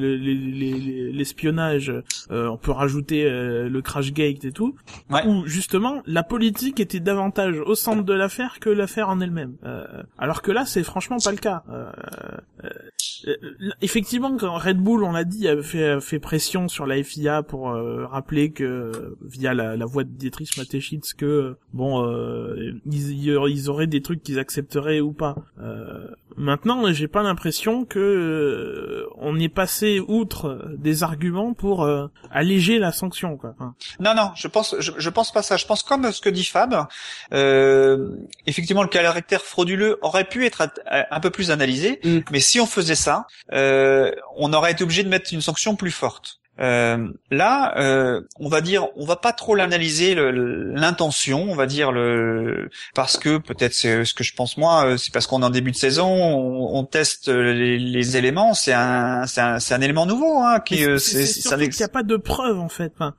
[1.13, 1.93] l'espionnage,
[2.31, 4.75] euh, on peut rajouter euh, le crash gate et tout,
[5.11, 5.27] ouais.
[5.27, 9.57] où justement la politique était davantage au centre de l'affaire que l'affaire en elle-même.
[10.19, 11.63] alors que là, c'est franchement pas le cas.
[13.81, 17.73] effectivement, quand Red Bull, on l'a dit, a fait, fait pression sur la FIA pour
[18.11, 22.05] rappeler que via la, la voix de Dietrich Mateschitz que bon,
[22.87, 25.37] ils, ils auraient des trucs qu'ils accepteraient ou pas.
[25.61, 32.09] Euh, Maintenant, j'ai pas l'impression que euh, on est passé outre des arguments pour euh,
[32.31, 33.55] alléger la sanction, quoi.
[33.57, 33.75] Enfin...
[33.99, 35.57] Non, non, je pense, je, je, pense pas ça.
[35.57, 36.87] Je pense comme ce que dit Fab.
[37.33, 38.17] Euh,
[38.47, 42.21] effectivement, le caractère frauduleux aurait pu être un peu plus analysé, mm.
[42.31, 45.91] mais si on faisait ça, euh, on aurait été obligé de mettre une sanction plus
[45.91, 46.40] forte.
[46.61, 51.91] Euh, là, euh, on va dire, on va pas trop l'analyser l'intention, on va dire
[51.91, 55.47] le parce que peut-être c'est ce que je pense moi, euh, c'est parce qu'on est
[55.47, 59.81] en début de saison, on, on teste les, les, éléments, c'est un c'est un, un,
[59.81, 62.93] élément nouveau hein, qui euh, c'est ça qu'il n'y a pas de preuve en fait.
[62.95, 63.15] Enfin,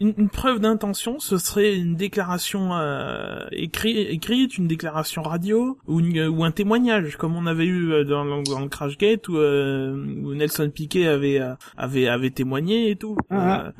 [0.00, 6.00] une, une preuve d'intention, ce serait une déclaration euh, écrite, écrite, une déclaration radio ou,
[6.00, 10.70] une, ou un témoignage comme on avait eu dans, dans le Crashgate où, où Nelson
[10.74, 11.40] Piquet avait
[11.76, 13.16] avait avait témoigné et tout.
[13.32, 13.70] Euh, euh,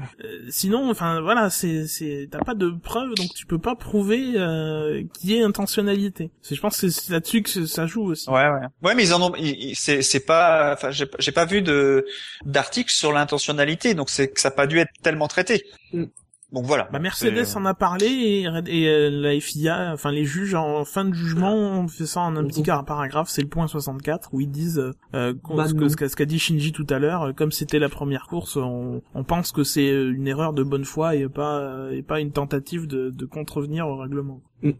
[0.48, 5.02] sinon, enfin voilà, c'est c'est t'as pas de preuves, donc tu peux pas prouver euh,
[5.14, 6.30] qu'il y ait intentionnalité.
[6.42, 8.28] C'est je pense que c'est là-dessus que ça joue aussi.
[8.28, 8.66] Ouais ouais.
[8.82, 9.32] Ouais, mais ils en ont.
[9.74, 10.74] C'est c'est pas.
[10.74, 12.06] Enfin, j'ai pas vu de
[12.44, 15.64] d'article sur l'intentionnalité, donc c'est que ça n'a pas dû être tellement traité.
[15.92, 16.04] Mm.
[16.50, 16.88] Donc voilà.
[16.90, 21.04] Bah Mercedes en a parlé et, et euh, la FIA, enfin les juges en fin
[21.04, 24.50] de jugement, on fait ça en un petit paragraphe, c'est le point 64 où ils
[24.50, 24.82] disent
[25.14, 29.24] euh, ce qu'a dit Shinji tout à l'heure, comme c'était la première course, on, on
[29.24, 33.10] pense que c'est une erreur de bonne foi et pas et pas une tentative de,
[33.10, 34.40] de contrevenir au règlement.
[34.62, 34.70] Mm.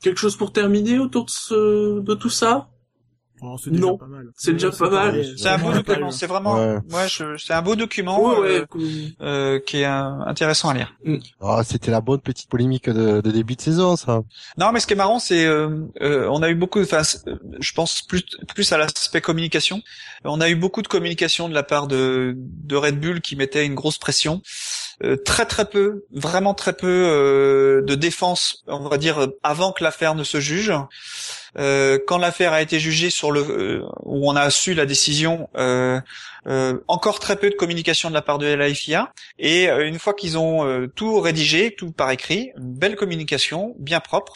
[0.00, 2.68] Quelque chose pour terminer autour de, ce, de tout ça?
[3.42, 4.30] Oh, c'est déjà pas mal.
[4.36, 5.24] C'est déjà pas mal.
[5.36, 6.10] C'est un beau document.
[6.10, 7.06] C'est vraiment, ouais,
[7.38, 8.64] c'est un beau document euh,
[9.20, 10.94] euh, qui est intéressant à lire.
[11.04, 11.16] Mm.
[11.40, 14.22] Ah, c'était la bonne petite polémique de, de, début de saison, ça.
[14.58, 16.80] Non, mais ce qui est marrant, c'est euh, euh on a eu beaucoup.
[16.80, 19.82] Enfin, je pense plus plus à l'aspect communication.
[20.24, 23.66] On a eu beaucoup de communication de la part de de Red Bull qui mettait
[23.66, 24.40] une grosse pression.
[25.04, 29.84] Euh, très très peu, vraiment très peu euh, de défense, on va dire avant que
[29.84, 30.72] l'affaire ne se juge.
[31.58, 35.48] Euh, quand l'affaire a été jugée sur le euh, où on a su la décision,
[35.56, 36.00] euh,
[36.86, 39.12] encore très peu de communication de la part de la FIA.
[39.38, 44.32] Et une fois qu'ils ont tout rédigé, tout par écrit, une belle communication, bien propre.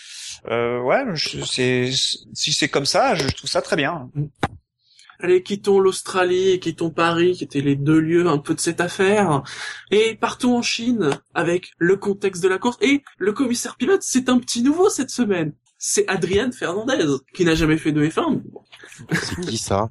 [0.49, 1.05] ouais,
[1.47, 4.11] c'est si c'est comme ça, je trouve ça très bien.
[5.23, 8.81] Allez, quittons l'Australie et quittons Paris, qui étaient les deux lieux un peu de cette
[8.81, 9.43] affaire,
[9.91, 12.79] et partons en Chine avec le contexte de la course.
[12.81, 15.53] Et le commissaire pilote, c'est un petit nouveau cette semaine.
[15.83, 18.43] C'est Adrian Fernandez qui n'a jamais fait de F1.
[18.45, 18.61] Bon.
[19.49, 19.89] Qui ça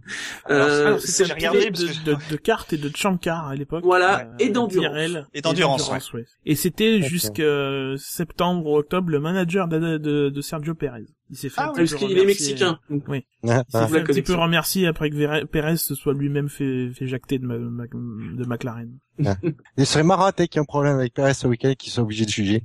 [0.52, 3.17] Euh, Alors, c'est- un regardé pilote parce de, que- de, de cartes et de champ
[3.17, 3.84] car à l'époque.
[3.84, 5.25] Voilà, Euh, et d'endurance.
[5.34, 6.25] Et d'endurance, ouais.
[6.45, 11.06] Et c'était jusqu'à septembre, octobre, le manager de, de, de Sergio Perez.
[11.32, 12.80] Il s'est fait Ah oui, Parce qu'il est mexicain.
[12.89, 13.04] donc.
[13.10, 13.63] Ah, Il ah.
[13.88, 17.39] s'est fait un petit peu remercier après que Perez se soit lui-même fait, fait jacter
[17.39, 18.91] de, ma- ma- de McLaren.
[19.78, 22.25] Il serait marrant qu'il y ait un problème avec Perez ce week-end qu'il soit obligé
[22.25, 22.63] de juger.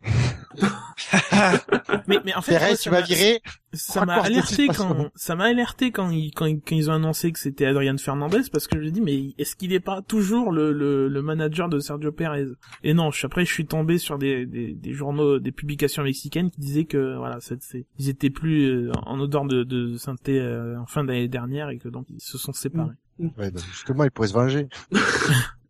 [2.06, 3.40] Mais, mais en fait, moi, tu ça vas m'a- virer
[3.72, 7.32] Ça m'a alerté quand ça m'a alerté quand ils quand, ils- quand ils ont annoncé
[7.32, 10.52] que c'était Adrian Fernandez parce que je me dis mais est-ce qu'il est pas toujours
[10.52, 12.46] le, le, le manager de Sergio Perez?
[12.82, 16.50] Et non, je- après je suis tombé sur des, des, des journaux, des publications mexicaines
[16.50, 20.38] qui disaient que voilà, c'est, c'est- ils étaient plus euh, en odeur de, de synthé
[20.40, 22.94] euh, en fin d'année dernière et que donc ils se sont séparés.
[23.18, 24.68] Ouais, donc, justement, il pourrait se venger.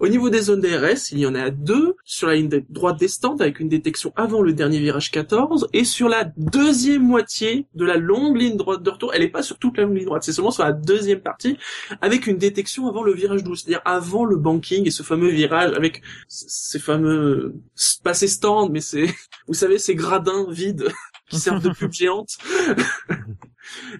[0.00, 3.40] Au niveau des zones DRS, il y en a deux sur la ligne droite descente
[3.40, 7.96] avec une détection avant le dernier virage 14 et sur la deuxième moitié de la
[7.96, 9.12] longue ligne droite de retour.
[9.14, 11.58] Elle est pas sur toute la longue ligne droite, c'est seulement sur la deuxième partie
[12.00, 15.72] avec une détection avant le virage 12, c'est-à-dire avant le banking et ce fameux virage
[15.74, 17.54] avec ces fameux,
[18.02, 19.06] pas ces stands, mais ces,
[19.48, 20.88] vous savez, ces gradins vides
[21.28, 22.38] qui servent de pub géante.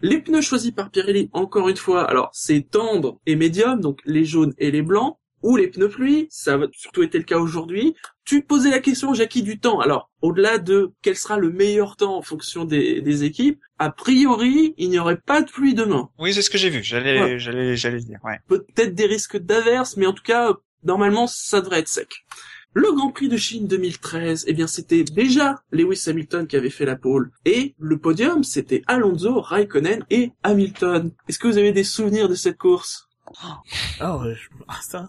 [0.02, 4.24] Les pneus choisis par Pirelli, encore une fois, alors c'est tendre et médium, donc les
[4.24, 7.94] jaunes et les blancs, ou les pneus pluie, ça va surtout été le cas aujourd'hui.
[8.24, 9.78] Tu posais la question, Jackie, du temps.
[9.80, 14.74] Alors, au-delà de quel sera le meilleur temps en fonction des, des équipes, a priori,
[14.78, 16.08] il n'y aurait pas de pluie demain.
[16.18, 16.82] Oui, c'est ce que j'ai vu.
[16.82, 17.38] J'allais, Ouais.
[17.38, 18.18] j'allais, j'allais le dire.
[18.24, 18.38] Ouais.
[18.48, 22.08] Peut-être des risques d'averse, mais en tout cas, normalement, ça devrait être sec.
[22.72, 26.84] Le Grand Prix de Chine 2013, eh bien, c'était déjà Lewis Hamilton qui avait fait
[26.86, 27.30] la pole.
[27.44, 31.12] Et le podium, c'était Alonso, Raikkonen et Hamilton.
[31.28, 33.08] Est-ce que vous avez des souvenirs de cette course?
[34.00, 34.48] Ouais, je...
[34.68, 35.08] ah, ça.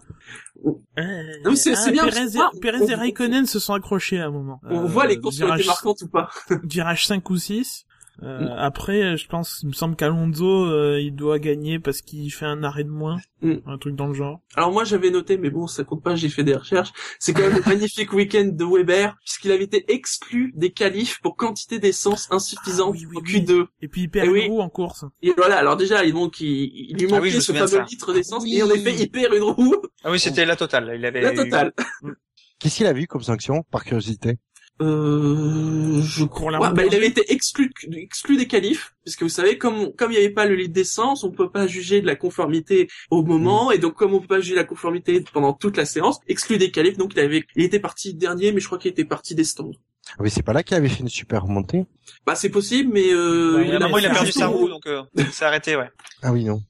[0.64, 0.82] Oh.
[0.98, 1.02] Euh,
[1.44, 4.30] Non, mais c'est- ah, bien, Perez, et, Perez et Raikkonen se sont accrochés à un
[4.30, 4.60] moment.
[4.64, 6.30] On Euh, voit les courses qui virage- marquantes ou pas.
[6.64, 7.85] virage 5 ou 6.
[8.22, 8.54] Euh, Mm.
[8.58, 12.62] Après, je pense, il me semble qu'Alonso, euh, il doit gagner parce qu'il fait un
[12.64, 13.56] arrêt de moins, Mm.
[13.66, 14.40] un truc dans le genre.
[14.54, 16.92] Alors moi j'avais noté, mais bon ça compte pas, j'ai fait des recherches.
[17.18, 21.36] C'est quand même un magnifique week-end de Weber, puisqu'il avait été exclu des qualifs pour
[21.36, 23.40] quantité d'essence insuffisante Ah oui, oui, en oui.
[23.44, 23.66] Q2.
[23.82, 25.04] Et puis il perd Eh une roue en course.
[25.22, 27.84] Et voilà, alors déjà il, manque, il, il lui Ah oui, manquait me ce fameux
[27.90, 28.56] litre d'essence, Oui.
[28.56, 30.94] et en effet il perd une roue, Ah oui, c'était la totale.
[30.96, 31.72] Il avait la eu- totale.
[32.58, 34.38] Qu'est-ce qu'il a vu comme sanction, par curiosité?
[34.82, 39.56] Euh, je crois, roue bah, il avait été exclu, exclu des qualifs, puisque vous savez,
[39.56, 42.14] comme comme il n'y avait pas le litre d'essence, on peut pas juger de la
[42.14, 45.86] conformité au moment, et donc comme on peut pas juger la conformité pendant toute la
[45.86, 48.90] séance, exclu des qualifs, donc il avait, il était parti dernier, mais je crois qu'il
[48.90, 49.72] était parti des stands.
[50.10, 51.86] Ah, Mais c'est pas là qu'il avait fait une super remontée
[52.26, 54.68] Bah c'est possible, mais euh, Bah, il ouais, en Finalement, il a perdu sa roue,
[54.68, 55.90] donc euh, il s'est arrêté, ouais.
[56.22, 56.60] Ah oui, non.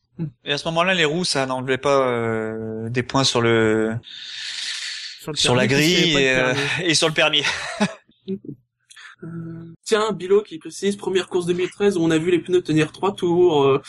[0.44, 3.94] Et à ce moment-là, les roues, ça n'enlevait pas euh, des points sur le
[5.26, 7.42] Sur, le sur la grille et, euh, et sur le permis.
[9.24, 9.26] Euh,
[9.84, 13.14] Tiens, Bilo qui précise, première course 2013 où on a vu les pneus tenir trois
[13.14, 13.82] tours, euh,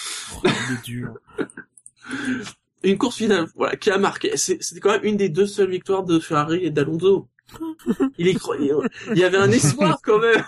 [0.44, 0.48] Oh,
[0.86, 1.10] dur.
[2.84, 4.38] une course finale, voilà, qui a marqué.
[4.38, 7.28] C'est- C'était quand même une des deux seules victoires de Ferrari et d'Alonso.
[8.18, 8.72] Il y croyait.
[9.12, 10.44] Il y avait un espoir quand même.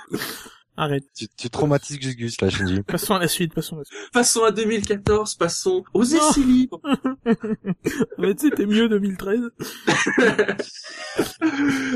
[0.79, 1.03] Arrête.
[1.13, 2.81] Tu, tu traumatises Gus Gus, là, je dis.
[2.87, 3.99] Passons à la suite, passons à la suite.
[4.13, 6.79] Passons à 2014, passons aux essais libres.
[8.17, 9.41] Mais tu c'était mieux 2013.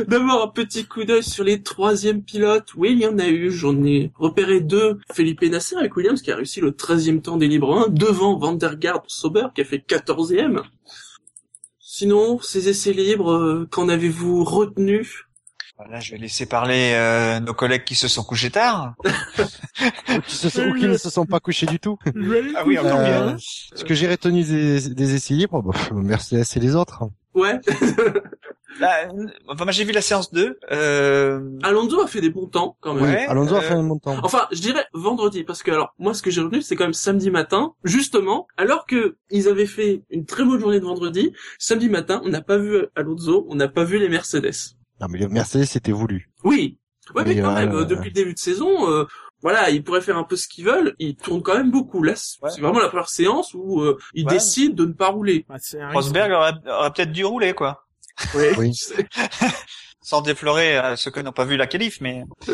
[0.10, 2.76] D'abord un petit coup d'œil sur les troisièmes pilotes.
[2.76, 3.52] Oui, il y en a eu.
[3.52, 5.00] J'en ai repéré deux.
[5.14, 8.52] Felipe Nasser avec Williams qui a réussi le 13e temps des libres 1 devant Van
[8.52, 10.62] der Garde Sauber qui a fait 14e.
[11.80, 15.08] Sinon, ces essais libres, euh, qu'en avez-vous retenu?
[15.90, 18.94] Là, je vais laisser parler euh, nos collègues qui se sont couchés tard.
[20.28, 21.98] Qui se sont, ou qui ne se sont pas couchés du tout.
[22.56, 23.36] Ah oui, encore Euh, hein.
[23.38, 27.04] Ce que j'ai retenu des, des essais libres, bah, pff, Mercedes et les autres.
[27.34, 27.60] Ouais.
[28.80, 30.60] Là, euh, enfin, j'ai vu la séance 2.
[30.72, 31.42] Euh...
[31.64, 33.04] Alonso a fait des bons temps quand même.
[33.04, 34.16] Ouais, Alonso a euh, fait un bon temps.
[34.24, 36.94] Enfin, je dirais vendredi, parce que alors, moi, ce que j'ai retenu, c'est quand même
[36.94, 41.90] samedi matin, justement, alors que ils avaient fait une très bonne journée de vendredi, samedi
[41.90, 44.76] matin, on n'a pas vu Alonso, on n'a pas vu les Mercedes.
[45.04, 46.30] Non, mais le Mercedes, c'était voulu.
[46.46, 46.78] Oui.
[47.14, 49.04] Ouais, mais, Mais, quand euh, même, euh, depuis le début de saison, euh,
[49.42, 52.02] voilà, ils pourraient faire un peu ce qu'ils veulent, ils tournent quand même beaucoup.
[52.04, 52.52] Là, c'est Ouais.
[52.62, 54.34] vraiment la première séance où euh, ils Ouais.
[54.36, 55.46] décident de ne pas rouler.
[55.50, 55.58] Bah.
[55.94, 57.86] Rosberg aurait, aurait peut-être dû rouler, quoi.
[58.58, 58.72] Oui.
[60.02, 62.24] Sans déflorer euh, ceux qui n'ont pas vu la qualif, mais...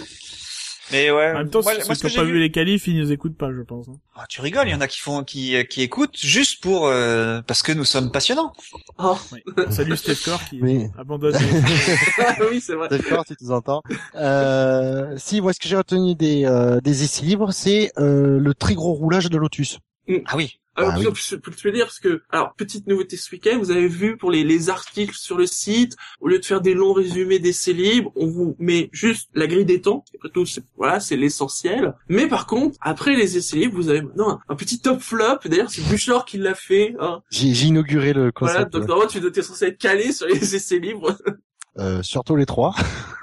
[0.91, 2.87] Mais ouais, En même temps, moi, ceux moi, ce qui n'ont pas vu les qualifs,
[2.87, 3.87] ils nous écoutent pas, je pense.
[3.89, 3.97] hein.
[4.15, 7.41] Ah, tu rigoles, il y en a qui font, qui, qui écoutent juste pour, euh,
[7.45, 8.53] parce que nous sommes passionnants.
[8.97, 9.43] Oh, Ouais.
[9.69, 10.85] Salut Steve Core qui Oui.
[10.97, 11.35] abandonne.
[12.51, 12.87] oui, c'est vrai.
[12.89, 13.81] D'accord, tu nous entends.
[14.15, 18.53] Euh, si, moi, ce que j'ai retenu des, euh, des essais libres, c'est euh, le
[18.53, 19.79] très gros roulage de Lotus.
[20.25, 20.57] Ah oui.
[20.79, 21.07] Alors, Ah oui.
[21.15, 24.17] je, peux te le dire parce que, alors, petite nouveauté ce week-end, vous avez vu
[24.17, 27.73] pour les, les articles sur le site, au lieu de faire des longs résumés d'essais
[27.73, 30.03] libres, on vous met juste la grille des temps.
[30.15, 31.93] Après tout, c'est, voilà, c'est l'essentiel.
[32.07, 35.39] Mais par contre, après les essais libres, vous avez maintenant un, un petit top flop.
[35.45, 36.95] D'ailleurs, c'est Buchor qui l'a fait.
[36.99, 37.21] Hein.
[37.29, 38.73] J'ai inauguré le Voilà, concept.
[38.73, 38.87] donc ouais.
[38.87, 41.17] normalement, tu être censé être calé sur les essais libres.
[41.79, 42.75] Euh, surtout les trois.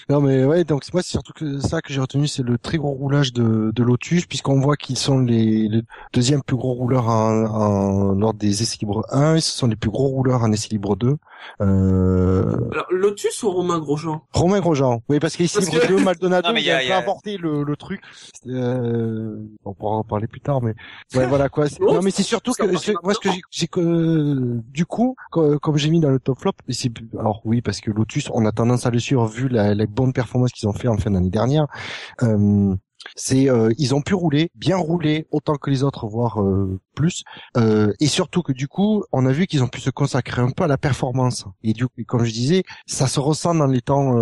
[0.09, 2.77] non mais ouais, donc moi c'est surtout que ça que j'ai retenu, c'est le très
[2.79, 7.09] gros roulage de, de Lotus, puisqu'on voit qu'ils sont les, les deuxième plus gros rouleurs
[7.09, 10.51] en, en, lors des essais libres 1, et ce sont les plus gros rouleurs en
[10.53, 11.17] essais libres 2.
[11.61, 14.23] Euh, Alors, Lotus ou Romain Grosjean?
[14.33, 15.03] Romain Grosjean.
[15.09, 17.37] Oui, parce qu'essais Parce libre que- 2, Maldonado, Non, il y a- a a- apporté
[17.37, 18.01] le, le truc.
[18.47, 20.75] Euh, on pourra en parler plus tard, mais
[21.15, 21.67] ouais, voilà quoi.
[21.81, 22.65] Non, mais c'est surtout que
[23.05, 26.39] moi ce que j'ai, j'ai que du coup, co- comme j'ai mis dans le top
[26.41, 29.49] flop, et c'est alors oui parce que Lotus, on a tendance à le suivre vu
[29.49, 31.67] la, bonne performance qu'ils ont fait en fin d'année dernière.
[32.23, 32.75] Euh,
[33.17, 37.25] c'est euh, ils ont pu rouler, bien rouler autant que les autres, voire euh, plus,
[37.57, 40.63] et surtout que du coup, on a vu qu'ils ont pu se consacrer un peu
[40.65, 41.47] à la performance.
[41.65, 44.15] Et du coup, comme je disais, ça se ressent dans les temps,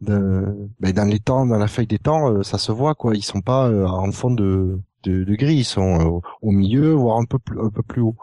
[0.00, 3.14] ben, dans les temps, dans la feuille des temps, ça se voit quoi.
[3.14, 7.26] Ils sont pas en fond de, de, de grille, ils sont au milieu, voire un
[7.26, 8.16] peu plus, un peu plus haut.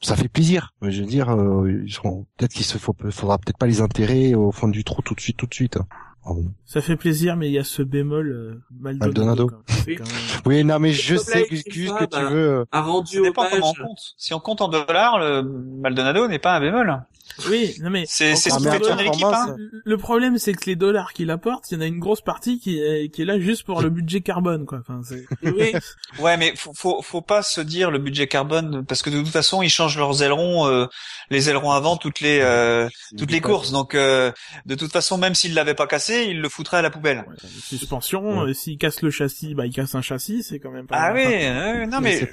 [0.00, 0.72] Ça fait plaisir.
[0.80, 3.82] Mais Je veux dire, euh, ils seront peut-être qu'il se faut, faudra peut-être pas les
[3.82, 5.78] enterrer au fond du trou tout de suite, tout de suite.
[6.24, 6.44] Pardon.
[6.66, 9.50] Ça fait plaisir, mais il y a ce bémol euh, Maldonado.
[9.86, 9.96] Oui.
[9.96, 10.14] quand même-
[10.46, 12.30] Oui, non, mais je sais que, que, tu hein.
[12.30, 12.48] veux.
[12.60, 13.82] euh, a rendu Ça dépend comment on hommage.
[13.86, 14.14] compte.
[14.18, 17.02] Si on compte en dollars, le Maldonado n'est pas un bémol.
[17.48, 19.24] Oui, non mais C'est c'est ce Ah, qui mais fait tourner l'équipe.
[19.24, 19.56] Hein.
[19.84, 22.58] le problème c'est que les dollars qu'il apporte, il y en a une grosse partie
[22.58, 24.80] qui est, qui est là juste pour le budget carbone quoi.
[24.80, 25.24] Enfin, c'est...
[25.42, 25.72] Oui,
[26.18, 29.28] Ouais, mais faut, faut, faut pas se dire le budget carbone parce que de toute
[29.28, 30.86] façon ils changent leurs ailerons, euh,
[31.30, 33.70] les ailerons avant toutes les euh, toutes les courses.
[33.70, 34.32] Donc euh,
[34.66, 37.24] de toute façon, même s'ils l'avaient pas cassé, ils le foutraient à la poubelle.
[37.28, 40.86] Ouais, suspension, euh, s'il casse le châssis, bah il casse un châssis, c'est quand même
[40.86, 40.96] pas.
[40.98, 42.28] Ah oui, euh, non Mais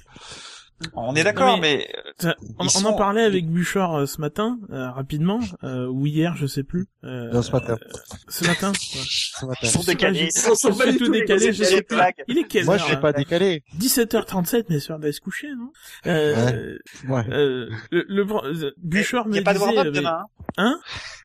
[0.94, 4.20] on est d'accord, mais ça- on, Ils on sont- en parlait avec Bouchard euh, ce
[4.20, 6.88] matin, euh, rapidement, euh, ou hier, je sais plus.
[7.04, 7.78] Euh, Non, ce matin.
[7.82, 8.70] euh, ce matin.
[8.72, 8.76] ouais.
[8.80, 9.60] ce matin.
[9.64, 10.30] ils sont pas, décalés.
[10.74, 11.98] je bat suis les tout couilles, décalé, c'est je sais plus.
[12.28, 13.64] Il est quelle Moi, heure, je là pas décalé.
[13.80, 15.72] 17h37, mais sûr d'aller se coucher, non
[16.08, 17.24] euh, Ouais.
[17.32, 19.76] euh, le, le, euh, Bouchard il me y a pas de disait...
[19.76, 20.20] warm-up demain.
[20.58, 20.80] Hein?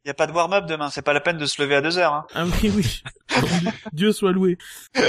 [0.04, 0.88] Il y a pas de warm-up demain.
[0.88, 2.14] C'est pas la peine de se lever à deux heures.
[2.14, 2.26] Hein.
[2.34, 3.02] Ah oui, oui.
[3.92, 4.56] Dieu soit loué.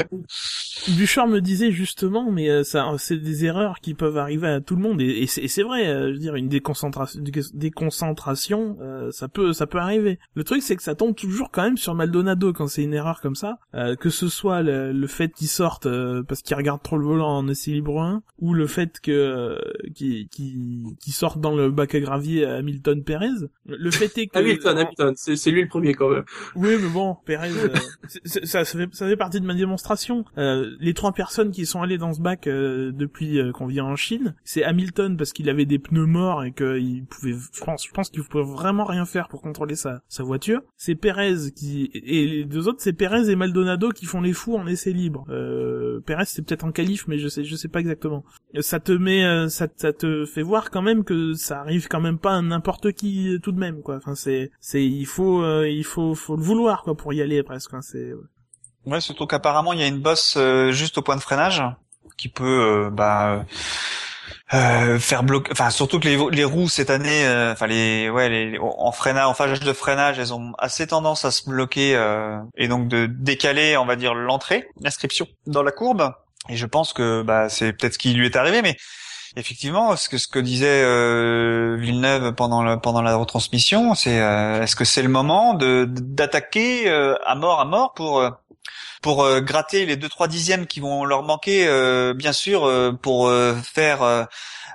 [0.97, 4.75] Bouchard me disait justement, mais euh, ça, c'est des erreurs qui peuvent arriver à tout
[4.75, 5.87] le monde, et, et c'est et c'est vrai.
[5.87, 10.19] euh, je veux dire, une déconcentration, dé- déconcentration, euh, ça peut, ça peut arriver.
[10.35, 13.21] Le truc, c'est que ça tombe toujours quand même sur Maldonado quand c'est une erreur
[13.21, 16.81] comme ça, euh, que ce soit le, le fait qu'il sorte euh, parce qu'il regarde
[16.81, 19.59] trop le volant en essai libre 1, ou le fait que euh,
[19.95, 23.27] qu'il qu'il sorte dans le bac à gravier à Hamilton Perez.
[23.65, 26.23] Le fait est que Hamilton, Hamilton, c'est lui le premier quand même.
[26.55, 27.69] oui, mais bon, Perez, euh,
[28.25, 30.25] ça, ça, fait, ça fait partie de ma démonstration.
[30.37, 33.85] Euh, les trois personnes qui sont allées dans ce bac euh, depuis euh, qu'on vient
[33.85, 37.85] en Chine, c'est Hamilton parce qu'il avait des pneus morts et qu'il pouvait, je pense,
[37.85, 40.61] je pense qu'il pouvait vraiment rien faire pour contrôler sa, sa voiture.
[40.77, 44.55] C'est Perez qui et les deux autres, c'est Perez et Maldonado qui font les fous
[44.55, 45.25] en essai libre.
[45.29, 48.23] Euh, Perez, c'est peut-être en qualif, mais je sais, je sais pas exactement.
[48.55, 52.01] Euh, Ça te met, ça, ça te fait voir quand même que ça arrive quand
[52.01, 53.97] même pas à n'importe qui tout de même, quoi.
[53.97, 57.43] Enfin, c'est, c'est, il faut, euh, il faut, faut le vouloir, quoi, pour y aller
[57.43, 57.73] presque.
[57.73, 57.81] hein.
[57.81, 58.11] C'est,
[58.85, 61.61] Ouais, surtout qu'apparemment il y a une bosse euh, juste au point de freinage
[62.17, 63.45] qui peut euh, bah
[64.53, 68.27] euh, faire bloquer enfin surtout que les, les roues cette année euh, enfin les ouais
[68.27, 72.37] les en freinage en phase de freinage elles ont assez tendance à se bloquer euh,
[72.57, 76.11] et donc de décaler on va dire l'entrée l'inscription dans la courbe
[76.49, 78.75] et je pense que bah c'est peut-être ce qui lui est arrivé mais
[79.37, 85.09] Effectivement, ce que disait euh, Villeneuve pendant la retransmission, c'est euh, est-ce que c'est le
[85.09, 91.05] moment d'attaquer euh, à mort à mort pour gratter les deux trois dixièmes qui vont
[91.05, 91.65] leur manquer,
[92.13, 92.69] bien sûr,
[93.01, 93.31] pour
[93.63, 94.27] faire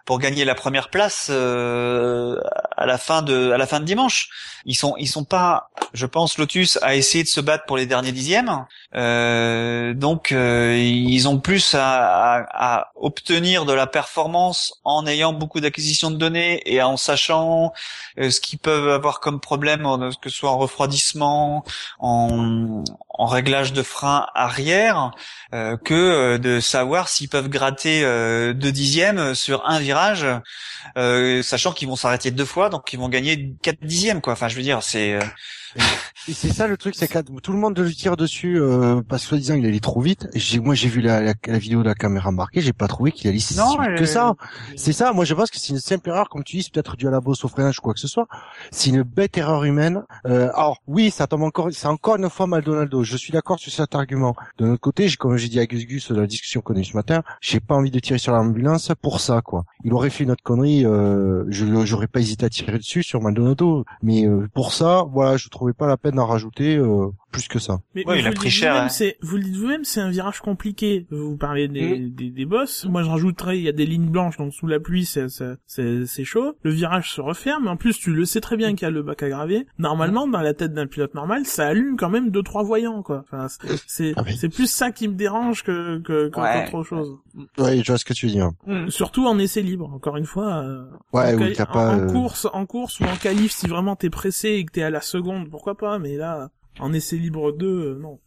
[0.05, 2.39] pour gagner la première place euh,
[2.77, 4.29] à la fin de à la fin de dimanche.
[4.69, 7.87] Ils sont ils sont pas, je pense, Lotus a essayé de se battre pour les
[7.87, 14.75] derniers dixièmes, euh, donc euh, ils ont plus à, à, à obtenir de la performance
[14.83, 17.73] en ayant beaucoup d'acquisitions de données et en sachant
[18.19, 19.87] euh, ce qu'ils peuvent avoir comme problème,
[20.21, 21.65] que ce soit en refroidissement,
[22.01, 25.13] en, en réglage de frein arrière,
[25.55, 28.03] euh, que de savoir s'ils peuvent gratter
[28.55, 29.79] deux dixièmes sur un
[30.97, 34.33] euh, sachant qu'ils vont s'arrêter deux fois, donc ils vont gagner quatre dixièmes, quoi.
[34.33, 35.21] Enfin, je veux dire, c'est euh,
[36.29, 39.29] c'est ça le truc, c'est que tout le monde lui tire dessus euh, parce que
[39.29, 40.29] soi-disant il allait trop vite.
[40.35, 43.13] J'ai, moi j'ai vu la, la, la vidéo de la caméra marquée, j'ai pas trouvé
[43.13, 44.35] qu'il allait si Non, vite que ça.
[44.77, 46.97] C'est ça, moi je pense que c'est une simple erreur, comme tu dis, c'est peut-être
[46.97, 48.27] dû à la bosse au freinage ou quoi que ce soit.
[48.71, 50.03] C'est une bête erreur humaine.
[50.27, 53.05] Euh, alors oui, ça tombe encore, c'est encore une fois Maldonado.
[53.05, 54.35] Je suis d'accord sur cet argument.
[54.59, 56.85] De notre côté, comme j'ai dit à Gus Gus dans la discussion qu'on a eue
[56.85, 59.65] ce matin, j'ai pas envie de tirer sur l'ambulance pour ça quoi.
[59.85, 63.21] Il aurait fait une autre connerie, euh, je j'aurais pas hésité à tirer dessus sur
[63.21, 67.49] Maldonado, mais euh, pour ça, voilà, je trouvais pas la peine d'en rajouter euh, plus
[67.49, 67.79] que ça.
[67.95, 68.89] Mais, Ouais, mais il a vous le pris dites cher, vous-même, hein.
[68.89, 71.07] c'est, vous le dites vous-même, c'est un virage compliqué.
[71.11, 72.85] Vous parlez des, des, des boss.
[72.89, 76.55] Moi, je rajouterais, il y a des lignes blanches, donc sous la pluie, c'est, chaud.
[76.63, 77.67] Le virage se referme.
[77.69, 79.67] En plus, tu le sais très bien qu'il y a le bac à gravier.
[79.79, 83.25] Normalement, dans la tête d'un pilote normal, ça allume quand même deux, trois voyants, quoi.
[83.31, 84.37] Enfin, c'est, c'est, Ah oui.
[84.39, 86.69] c'est plus ça qui me dérange que, que, que- Ouais.
[86.71, 87.19] qu'autre chose.
[87.59, 88.51] Ouais, je vois ce que tu veux dire.
[88.89, 89.91] Surtout en essai libre.
[89.93, 91.95] Encore une fois, euh, Ouais, en, oui, quali- t'as en- pas.
[91.97, 94.83] en euh, course, en course ou en qualif, si vraiment t'es pressé et que t'es
[94.83, 98.21] à la seconde, pourquoi pas, mais là, en essai libre 2, euh, non.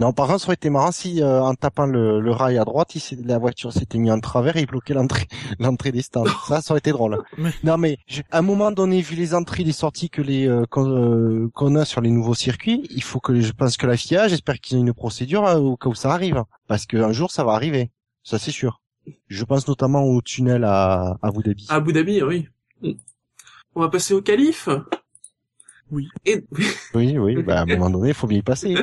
[0.00, 2.64] Non, par contre, ça aurait été marrant si, euh, en tapant le, le rail à
[2.64, 5.26] droite, il s'est- la voiture s'était mise en travers et il bloquait l'entrée,
[5.60, 6.24] l'entrée des stands.
[6.48, 7.22] Ça, ça aurait été drôle.
[7.38, 10.48] Mais- Non, mais je- à un moment donné, vu les entrées, les sorties que les
[10.48, 13.86] euh, qu'on euh, qu'on a sur les nouveaux circuits, il faut que je pense que
[13.86, 17.12] la FIA, j'espère qu'ils ont une procédure euh, au cas où ça arrive, parce qu'un
[17.12, 17.90] jour ça va arriver.
[18.24, 18.80] Ça, c'est sûr.
[19.28, 21.66] Je pense notamment au tunnel à, à Abu Dhabi.
[21.68, 22.48] À Abu Dhabi, oui.
[23.74, 24.68] On va passer au calife?
[25.92, 26.08] Oui.
[26.24, 26.42] Et,
[26.94, 27.42] Oui, oui.
[27.42, 28.74] Bah, à un moment donné, il faut bien y passer.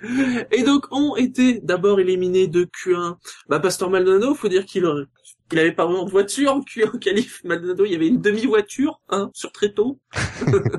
[0.52, 3.16] et donc, ont été d'abord éliminés de Q1.
[3.48, 5.04] Bah, Pastor Maldonado, faut dire qu'il aurait,
[5.52, 7.42] il avait pas vraiment de voiture en Q1 au calife.
[7.44, 9.98] Maldonado, il y avait une demi-voiture, hein, sur tréteau.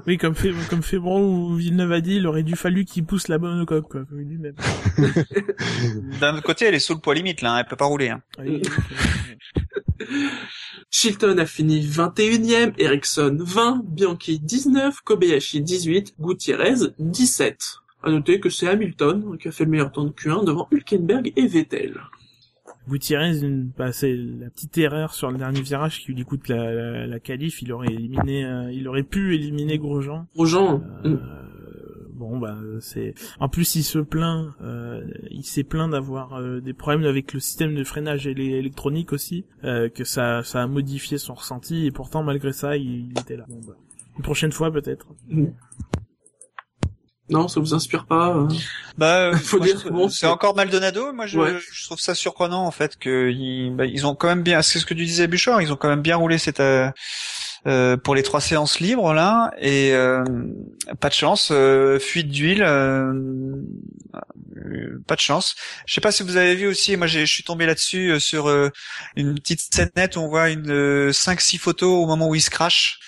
[0.08, 3.38] Oui, comme fait, comme ou Villeneuve a dit, il aurait dû fallu qu'il pousse la
[3.38, 4.06] bonne coque, quoi.
[4.06, 4.56] comme il dit même.
[6.20, 8.10] D'un autre côté, elle est sous le poids limite, là, hein, elle peut pas rouler.
[8.10, 8.22] Hein.
[8.40, 8.62] Oui,
[10.92, 17.78] Chilton a fini 21e, Ericsson 20, Bianchi 19, Kobayashi 18, Gutiérrez 17.
[18.04, 21.34] À noter que c'est Hamilton qui a fait le meilleur temps de Q1 devant Hülkenberg
[21.36, 22.00] et Vettel.
[22.88, 23.42] Gutiérrez,
[23.78, 27.20] bah, c'est la petite erreur sur le dernier virage qui lui coûte la, la, la
[27.20, 27.62] qualif.
[27.62, 30.26] Il aurait éliminé, euh, il aurait pu éliminer Grosjean.
[30.34, 31.20] Grosjean, Euh, mm.
[32.20, 35.02] Bon bah c'est en plus il se plaint euh,
[35.32, 39.46] il s'est plaint d'avoir euh, des problèmes avec le système de freinage éle- électronique aussi
[39.64, 43.38] euh, que ça ça a modifié son ressenti et pourtant malgré ça il, il était
[43.38, 43.74] là bon, bah,
[44.18, 45.08] une prochaine fois peut-être
[47.32, 48.48] non, ça vous inspire pas euh
[48.98, 51.14] Bah, euh, Faut dire que bon, c'est c'est- encore Maldonado.
[51.14, 51.58] Moi, je, Ouais.
[51.72, 54.64] je trouve ça surprenant en fait que ils, bah, ils ont quand même bien.
[54.64, 55.62] C'est ce que tu disais, Bouchard.
[55.62, 56.90] Ils ont quand même bien roulé cette euh,
[57.68, 60.24] euh, pour les trois séances libres là et euh,
[61.00, 61.50] pas de chance.
[61.52, 62.64] euh, fuite d'huile.
[62.64, 63.54] euh,
[65.08, 65.56] pas de chance.
[65.86, 66.96] Je sais pas si vous avez vu aussi.
[66.98, 68.50] Moi, je suis tombé là-dessus sur
[69.16, 72.42] une petite scénette où on voit une euh, cinq six photos au moment où il
[72.42, 73.00] se crash.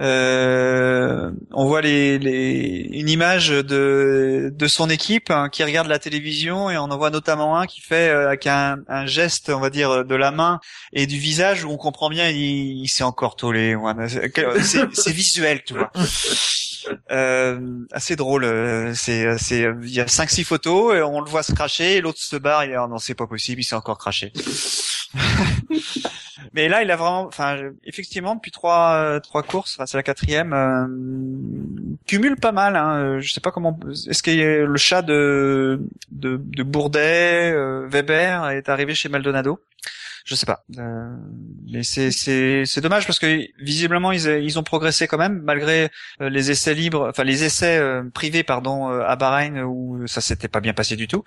[0.00, 5.98] Euh, on voit les, les, une image de, de son équipe hein, qui regarde la
[5.98, 9.60] télévision et on en voit notamment un qui fait euh, avec un, un geste, on
[9.60, 10.60] va dire, de la main
[10.92, 13.74] et du visage où on comprend bien il, il s'est encore tollé.
[13.74, 13.92] ouais.
[14.94, 15.90] C'est visuel, tu vois.
[17.10, 17.58] Euh,
[17.92, 18.44] assez drôle.
[18.44, 21.96] euh, C'est, c'est, il y a cinq six photos et on le voit se cracher,
[21.96, 22.64] et l'autre se barre.
[22.64, 24.32] Il dit, Ah non, c'est pas possible, il s'est encore craché.
[26.52, 30.02] Mais là, il a vraiment, enfin, effectivement, depuis trois euh, trois courses, enfin, c'est la
[30.02, 32.76] quatrième, euh, cumule pas mal.
[32.76, 33.78] Hein, euh, je sais pas comment.
[33.90, 35.80] Est-ce que le chat de
[36.10, 37.54] de, de Bourdet,
[37.86, 39.60] Weber est arrivé chez Maldonado?
[40.24, 40.64] Je sais pas.
[40.78, 41.14] Euh,
[41.70, 45.90] mais c'est c'est c'est dommage parce que visiblement ils ils ont progressé quand même malgré
[46.22, 50.22] euh, les essais libres, enfin les essais euh, privés pardon euh, à Bahreïn où ça
[50.22, 51.24] s'était pas bien passé du tout.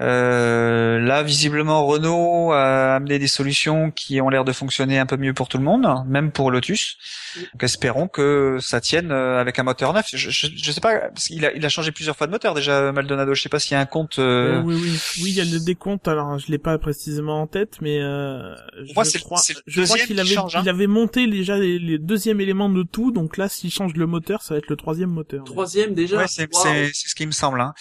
[0.00, 5.16] Euh, là, visiblement, Renault a amené des solutions qui ont l'air de fonctionner un peu
[5.16, 6.96] mieux pour tout le monde, même pour Lotus.
[7.54, 10.08] Donc, espérons que ça tienne avec un moteur neuf.
[10.12, 12.54] Je, je, je sais pas, parce qu'il a, il a changé plusieurs fois de moteur
[12.54, 13.34] déjà, Maldonado.
[13.34, 14.18] Je sais pas s'il y a un compte.
[14.18, 17.46] euh, oui oui oui il y a le décompte alors je l'ai pas précisément en
[17.46, 18.25] tête mais euh,
[18.84, 20.60] je moi, c'est- crois le je crois deuxième qu'il qui avait change, hein.
[20.64, 24.06] il avait monté déjà les, les deuxièmes éléments de tout donc là s'il change le
[24.06, 26.18] moteur ça va être le troisième moteur Troisième déjà.
[26.18, 27.60] Ouais, c'est c'est- c'est ce qui me semble.
[27.60, 27.74] Hein.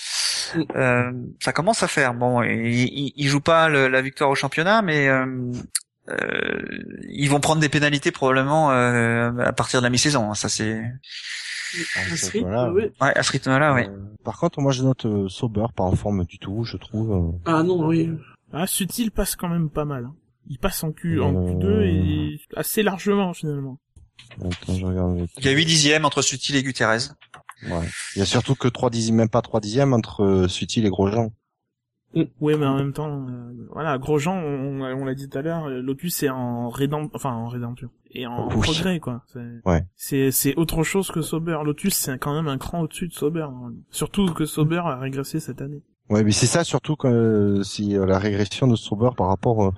[0.56, 0.62] Mm.
[0.76, 2.14] Euh, ça commence à faire.
[2.14, 5.26] Bon, il, il, il joue pas le- la victoire au championnat, mais euh,
[6.10, 6.62] euh,
[7.10, 10.30] ils vont prendre des pénalités probablement euh, à partir de la mi-saison.
[10.32, 10.36] hein.
[10.36, 10.82] Ça c'est.
[11.98, 12.72] À ce rythme, voilà.
[12.72, 12.94] ouais.
[13.02, 13.90] Ouais, à ce rythme-là, ouais.
[13.90, 17.12] Euh, par contre, moi je note euh, Sauber pas en forme du tout, je trouve.
[17.12, 17.38] euh.
[17.52, 18.12] Ah non, oui.
[18.54, 20.16] ah Sutil passe quand même pas mal hein.
[20.48, 23.80] Il passe en Q en Euh, Q2 et assez largement finalement
[24.42, 25.32] Attends, je regarde vite.
[25.40, 27.10] Il y a 8 dixièmes entre Sutil et Gutierrez.
[27.70, 27.88] Ouais.
[28.16, 30.90] Il y a surtout que 3 dixièmes, même pas 3 dixièmes entre euh, Sutil et
[30.90, 31.32] Grosjean.
[32.40, 35.66] Oui, mais en même temps, euh, voilà, Grosjean, on, on l'a dit tout à l'heure,
[35.66, 38.62] euh, Lotus c'est en rédemption, enfin en rédemption et en Oui.
[38.62, 39.22] progrès quoi.
[39.28, 39.84] C'est, Ouais.
[39.98, 41.60] c'est c'est autre chose que Sauber.
[41.66, 43.42] Lotus c'est quand même un cran au-dessus de Sauber.
[43.50, 43.74] hein.
[43.90, 45.82] Surtout que Sauber a régressé cette année.
[46.10, 49.66] Ouais, mais c'est ça surtout que euh, si euh, la régression de Sauber par rapport,
[49.66, 49.72] euh,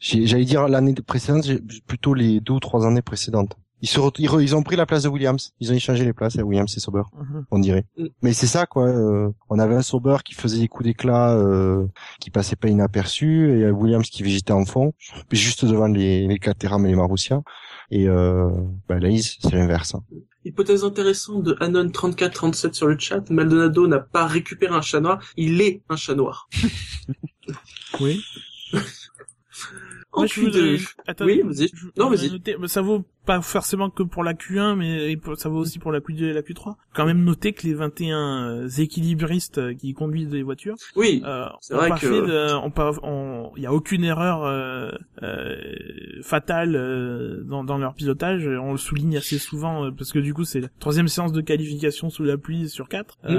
[0.00, 1.46] j'allais dire l'année précédente,
[1.86, 3.56] plutôt les deux ou trois années précédentes.
[3.84, 5.54] Ils se ils, ils ont pris la place de Williams.
[5.58, 7.44] Ils ont échangé les places à Williams et Sauber, Mhm.
[7.50, 7.84] on dirait.
[7.98, 8.06] Mm.
[8.22, 8.86] Mais c'est ça quoi.
[8.86, 11.88] euh, on avait un Sauber qui faisait des coups d'éclat, euh,
[12.20, 14.92] qui passait pas inaperçu, et Williams qui végétait en fond,
[15.32, 17.42] juste devant les, les Caterham et les Marussia.
[17.90, 18.48] Et euh,
[18.88, 19.96] bah, là, c'est l'inverse.
[19.96, 20.04] hein.
[20.44, 25.60] Hypothèse intéressante de Anon3437 sur le chat, Maldonado n'a pas récupéré un chat noir, il
[25.60, 26.48] est un chat noir.
[28.00, 28.24] Oui.
[30.14, 30.44] En Moi, je Q2.
[30.44, 31.68] voudrais- Attends, Oui, vas-y.
[31.74, 32.30] je- Non, vas-y.
[32.30, 36.00] noter- ça vaut pas forcément que pour la Q1, mais ça vaut aussi pour la
[36.00, 36.76] Q2 et la Q3.
[36.92, 41.74] Quand même noter que les 21 équilibristes euh, qui conduisent des voitures, Oui, euh, C'est
[41.74, 44.90] vrai pas que- de- il y a aucune erreur euh,
[45.22, 45.56] euh,
[46.22, 48.46] fatale euh, dans, dans leur pilotage.
[48.46, 51.40] On le souligne assez souvent euh, parce que du coup c'est la troisième séance de
[51.40, 53.18] qualification sous la pluie sur quatre.
[53.24, 53.36] Mm.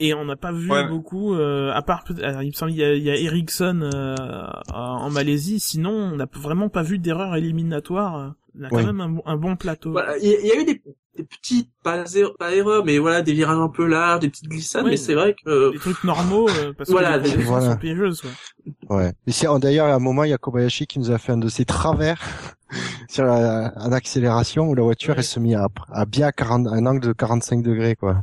[0.00, 0.86] Euh, et on n'a pas vu Ouais.
[0.88, 3.80] beaucoup, euh, à part, alors, il me semble, il y a, il y a Ericsson
[3.94, 5.60] euh, en Malaisie.
[5.60, 8.34] Sinon, on n'a vraiment pas vu d'erreur éliminatoire.
[8.58, 8.84] On a quand Ouais.
[8.86, 9.92] même un, bon- un bon plateau.
[9.92, 10.82] Voilà, il y, a- il y a eu des,
[11.16, 14.48] des petites, pas, erreurs- pas erreurs, mais voilà, des virages un peu larges, des petites
[14.48, 14.90] glissades, Ouais.
[14.92, 15.72] mais c'est vrai que...
[15.72, 17.72] Des trucs normaux euh, parce Voilà, que les voilà.
[17.72, 18.20] sont piégeuses.
[18.20, 18.96] quoi.
[18.96, 19.12] Ouais.
[19.26, 21.36] Et c'est d'ailleurs à un moment il y a Kobayashi qui nous a fait un
[21.38, 22.20] de ses travers
[23.08, 25.18] sur la, en accélération où la voiture Ouais.
[25.18, 28.22] elle se mit à, à bien 40, un angle de 45 degrés quoi.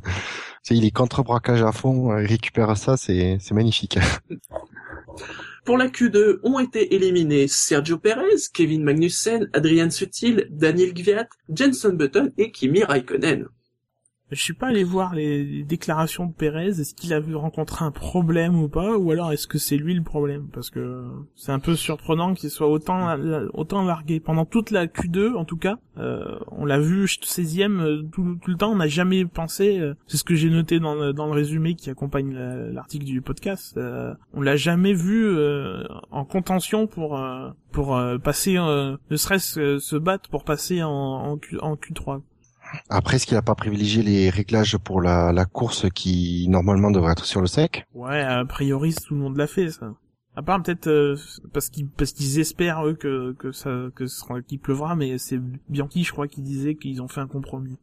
[0.64, 3.98] C'est il est contre braquage à fond, il récupère ça, c'est magnifique.
[5.66, 11.94] Pour la Q2, ont été éliminés Sergio Perez, Kevin Magnussen, Adrian Sutil, Daniel Gviat, Jenson
[11.94, 13.48] Button et Kimi Raikkonen.
[14.32, 16.68] Je suis pas allé voir les, déclarations de Pérez.
[16.68, 19.94] Est-ce qu'il a vu rencontrer un problème ou pas, ou alors est-ce que c'est lui
[19.94, 20.48] le problème?
[20.54, 21.04] Parce que
[21.36, 23.14] c'est un peu surprenant qu'il soit autant
[23.54, 25.78] autant largué pendant toute la Q2, en tout cas.
[25.98, 28.72] Euh, on l'a vu 16e euh, tout, le temps.
[28.72, 29.80] On n'a jamais pensé.
[29.80, 33.06] euh, c'est ce que j'ai noté dans le, dans le résumé qui accompagne la- l'article
[33.06, 33.78] du podcast.
[34.34, 35.30] on l'a jamais vu
[36.12, 37.20] en contention pour
[37.72, 42.22] pour passer, ne serait-ce se battre pour passer en, Q, en Q3.
[42.90, 47.12] Après est-ce qu'il a pas privilégié les réglages pour la, la course qui normalement devrait
[47.14, 47.86] être sur le sec?
[47.94, 49.94] Ouais, a priori tout le monde l'a fait ça.
[50.36, 51.18] À part peut-être euh,
[51.54, 55.18] parce qu'ils parce qu'ils espèrent eux que que ça que ce sera qu'il pleuvra, mais
[55.18, 57.78] c'est Bianchi je crois qui disait qu'ils ont fait un compromis.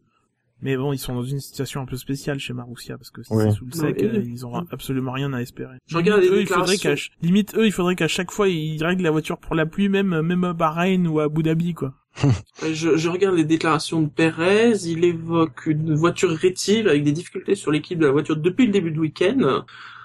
[0.61, 3.33] Mais bon, ils sont dans une situation un peu spéciale chez Marussia parce que si
[3.33, 3.45] Ouais.
[3.45, 4.05] c'est sous le sec, Ouais.
[4.07, 5.77] euh, ils ont absolument rien à espérer.
[5.87, 8.83] Je regarde les eux, il faudrait qu'à limite eux, il faudrait qu'à chaque fois ils
[8.83, 11.95] règlent la voiture pour la pluie, même même à Bahreïn ou à Abu Dhabi quoi.
[12.63, 17.55] Je, je regarde les déclarations de Perez, il évoque une voiture rétive avec des difficultés
[17.55, 19.63] sur l'équipe de la voiture depuis le début du week-end,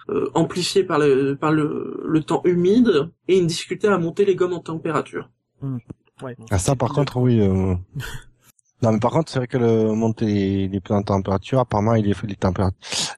[0.10, 4.36] euh, amplifiée par le par le, le temps humide et une difficulté à monter les
[4.36, 5.30] gommes en température.
[6.22, 6.36] Ouais.
[6.51, 7.39] Ah ça par contre oui.
[7.39, 7.74] euh,
[8.84, 11.95] Non mais par contre c'est vrai que le monter les, les plans de température apparemment
[11.95, 12.72] il est les, tempéra-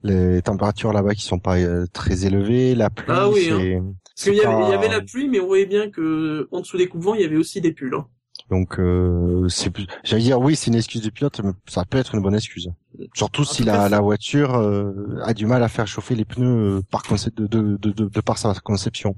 [0.04, 3.94] les températures là-bas qui sont pas euh, très élevées, la pluie Ah oui, hein.
[4.14, 6.86] Parce qu'il y, avait- y la pluie, mais on voyait bien que en dessous des
[6.86, 7.94] coups de vent, il y avait aussi des pulls.
[7.94, 8.06] hein.
[8.50, 11.98] Donc euh, c'est plus- j'allais dire oui c'est une excuse de pilote mais ça peut
[11.98, 12.68] être une bonne excuse.
[13.14, 16.76] Surtout si cas, la, la voiture euh, a du mal à faire chauffer les pneus
[16.78, 17.02] euh, par
[17.34, 19.16] de, de, de, de par sa conception.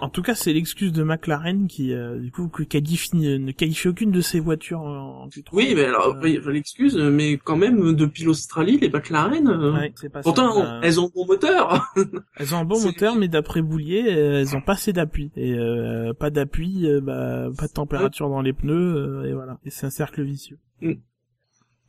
[0.00, 3.88] En tout cas, c'est l'excuse de McLaren qui, euh, du coup, qui qualifie, ne qualifie
[3.88, 5.48] aucune de ses voitures en en Q3.
[5.52, 10.08] Oui, mais alors, Euh, l'excuse, mais quand même, depuis l'Australie, les McLaren, euh, ouais, c'est
[10.08, 10.24] pas ça.
[10.24, 11.92] pourtant, Euh, elles ont bon moteur.
[12.36, 15.30] elles ont un bon moteur, mais d'après Boulier, euh, elles ont pas assez d'appui.
[15.36, 19.58] Et euh, pas d'appui, euh, bah, pas de température dans les pneus, euh, et voilà.
[19.64, 20.58] Et c'est un cercle vicieux.
[20.80, 20.92] Mm.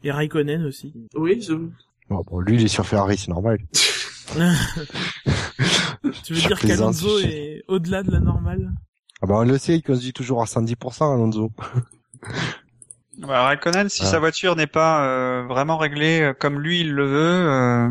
[0.04, 0.94] Et Raikkonen aussi.
[1.16, 1.54] oui, je...
[2.10, 3.58] Bon, bon, lui il est sur Ferrari c'est normal.
[6.24, 8.72] tu veux dire qu'Alonso est au-delà de la normale
[9.22, 11.52] Ah bah on le sait il conduit toujours à 110% Alonso.
[13.20, 14.06] Bah, Raikkonen, si Ah.
[14.06, 17.18] sa voiture n'est pas euh, vraiment réglée euh, comme lui il le veut,
[17.50, 17.90] euh,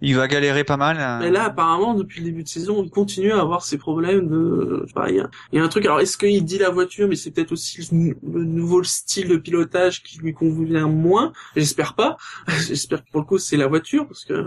[0.00, 0.98] il va galérer pas mal.
[1.00, 1.18] euh.
[1.18, 4.82] Mais là, apparemment, depuis le début de saison, il continue à avoir ces problèmes de...
[4.82, 6.58] je sais pas, il y a, il y a un truc, alors est-ce qu'il dit
[6.58, 10.86] la voiture, mais c'est peut-être aussi le, le nouveau style de pilotage qui lui convient
[10.86, 11.32] moins?
[11.56, 12.16] J'espère pas.
[12.68, 14.46] J'espère que pour le coup, c'est la voiture, parce que...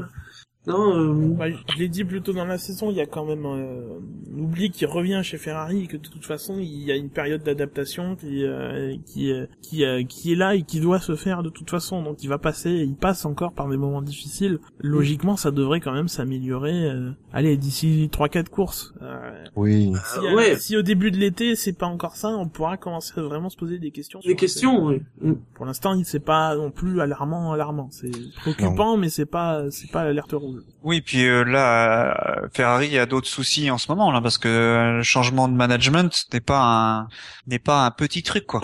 [0.67, 1.33] Non, euh...
[1.37, 3.99] Bah, je l'ai dit plus tôt dans la saison, il y a quand même euh,
[4.35, 7.09] on oublie qu'il revient chez Ferrari et que de toute façon il y a une
[7.09, 11.15] période d'adaptation qui euh, qui euh, qui euh, qui est là et qui doit se
[11.15, 12.03] faire de toute façon.
[12.03, 14.59] Donc il va passer, il passe encore par des moments difficiles.
[14.79, 16.89] Logiquement, ça devrait quand même s'améliorer.
[16.89, 18.93] euh, allez, d'ici trois quatre courses.
[19.01, 19.93] Euh, Oui.
[20.13, 23.13] si, euh, ouais, si au début de l'été c'est pas encore ça, on pourra commencer
[23.17, 24.19] à vraiment se poser des questions.
[24.25, 25.01] des questions, oui.
[25.21, 25.33] Mm.
[25.55, 27.89] Pour l'instant, il c'est pas non plus alarmant, alarmant.
[27.91, 30.56] C'est préoccupant, mais c'est pas c'est pas l'alerte rouge.
[30.83, 34.47] Oui, puis euh, là, euh, Ferrari a d'autres soucis en ce moment là, parce que
[34.47, 37.07] euh, le changement de management n'est pas un
[37.47, 38.61] n'est pas un petit truc quoi.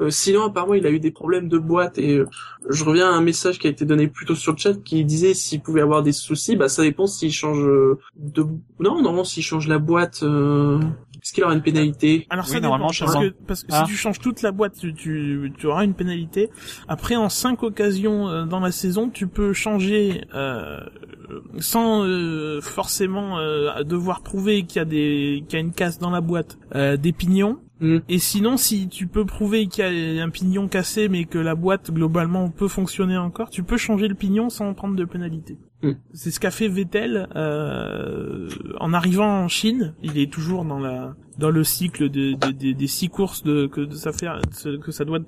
[0.00, 2.20] Euh, sinon, apparemment, il a eu des problèmes de boîte et
[2.68, 5.04] je reviens à un message qui a été donné plus tôt sur le chat qui
[5.04, 7.62] disait s'il pouvait avoir des soucis, bah ça dépend s'il change
[8.16, 8.46] de
[8.78, 10.22] non non s'il change la boîte.
[11.26, 13.82] Est-ce qu'il aura une pénalité Alors Oui, ça normalement, dépend, parce que, parce que Ah.
[13.84, 16.50] si tu changes toute la boîte, tu, tu, tu auras une pénalité.
[16.86, 20.78] Après, en cinq occasions euh, dans la saison, tu peux changer euh,
[21.58, 25.98] sans euh, forcément euh, devoir prouver qu'il y a des qu'il y a une casse
[25.98, 27.58] dans la boîte, euh, des pignons.
[27.80, 27.98] Hmm.
[28.08, 31.56] Et sinon, si tu peux prouver qu'il y a un pignon cassé, mais que la
[31.56, 35.58] boîte globalement peut fonctionner encore, tu peux changer le pignon sans prendre de pénalité.
[35.82, 35.92] Hmm.
[36.14, 38.48] C'est ce qu'a fait Vettel euh,
[38.80, 39.94] en arrivant en Chine.
[40.02, 43.66] Il est toujours dans la dans le cycle de, de- de- des six courses de,
[43.66, 44.40] que de ça faire
[44.82, 45.20] que ça doit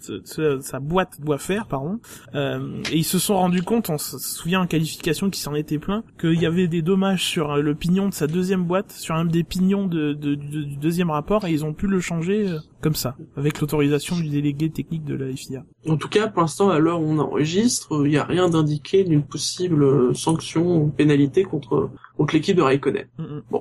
[0.60, 1.98] sa boîte doit faire pardon
[2.34, 5.78] Euh, et ils se sont rendus compte on se souvient en qualification qui s'en était
[5.78, 9.24] plein qu'il y avait des dommages sur le pignon de sa deuxième boîte sur un
[9.24, 13.16] des pignons de, du deuxième rapport et ils ont pu le changer euh, comme ça
[13.36, 17.00] avec l'autorisation du délégué technique de la FIA En tout cas, pour l'instant, à l'heure
[17.00, 21.90] où on enregistre, il n'y a rien d'indiqué d'une possible euh, sanction ou pénalité contre
[22.16, 23.06] contre l'équipe de Raikkonen.
[23.18, 23.58] Mm, mm.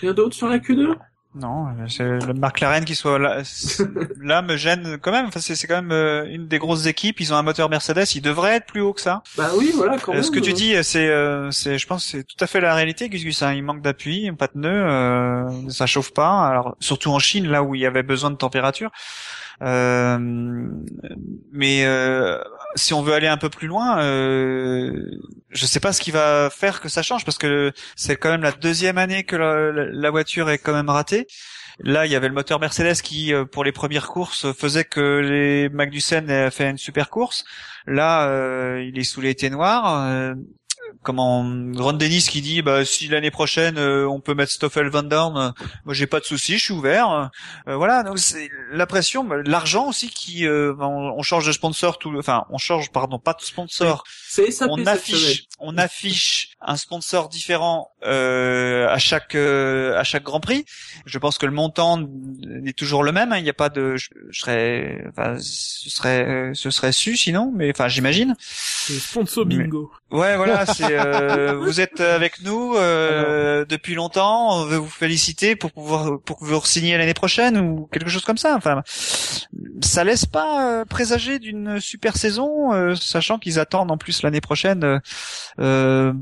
[0.00, 0.94] Rien d'autre sur la Q2
[1.34, 3.42] Non, euh, c'est le McLaren qui soit là,
[4.20, 5.26] là me gêne quand même.
[5.26, 7.20] Enfin, c'est quand même euh, une des grosses équipes.
[7.20, 8.04] Ils ont un moteur Mercedes.
[8.14, 9.22] Il devrait être plus haut que ça.
[9.36, 10.24] Bah oui, voilà, quand Euh, même.
[10.24, 13.08] ce que tu dis, c'est, euh, je pense, que c'est tout à fait la réalité,
[13.08, 13.42] Gus Gus.
[13.42, 13.52] hein.
[13.52, 16.46] Il manque d'appui, pas de euh, ça chauffe pas.
[16.48, 18.90] Alors surtout en Chine, là où il y avait besoin de température.
[19.62, 20.18] Euh,
[21.52, 22.38] mais euh,
[22.76, 24.92] si on veut aller un peu plus loin, euh,
[25.50, 28.42] je sais pas ce qui va faire que ça change parce que c'est quand même
[28.42, 31.26] la deuxième année que la, voiture est quand même ratée.
[31.80, 35.20] Là, il y avait le moteur Mercedes qui, euh, pour les premières courses, faisait que
[35.20, 37.44] les Magnussen aient fait une super course.
[37.86, 40.04] Là, il est sous les thés noirs.
[40.04, 40.34] Euh,
[41.02, 41.40] comment
[41.76, 45.36] Ron Dennis qui dit bah si l'année prochaine euh, on peut mettre Stoffel Van Dorn,
[45.38, 45.50] euh,
[45.84, 47.30] moi j'ai pas de souci, je suis ouvert.
[47.68, 51.52] Euh, voilà, donc c'est la pression, bah, l'argent aussi qui euh, on, on change de
[51.52, 56.50] sponsor tout, enfin on change pardon pas de sponsor, C'est SAP on affiche on affiche
[56.60, 60.64] un sponsor différent euh, à chaque euh, à chaque Grand Prix.
[61.06, 62.00] Je pense que le montant
[62.66, 63.32] est toujours le même.
[63.32, 63.38] hein.
[63.38, 67.52] Il n'y a pas de, je, je serais, enfin, ce serait, ce serait su sinon,
[67.54, 68.34] mais enfin, j'imagine.
[68.38, 74.60] c'est sponsor Mais- bingo Ouais, voilà, c'est euh, vous êtes avec nous euh, depuis longtemps.
[74.60, 78.24] On veut vous féliciter pour pouvoir pour que vous re-signiez l'année prochaine ou quelque chose
[78.24, 78.54] comme ça.
[78.56, 78.82] Enfin,
[79.82, 84.40] ça laisse pas euh, présager d'une super saison, euh, sachant qu'ils attendent en plus l'année
[84.40, 85.00] prochaine
[85.58, 86.12] euh,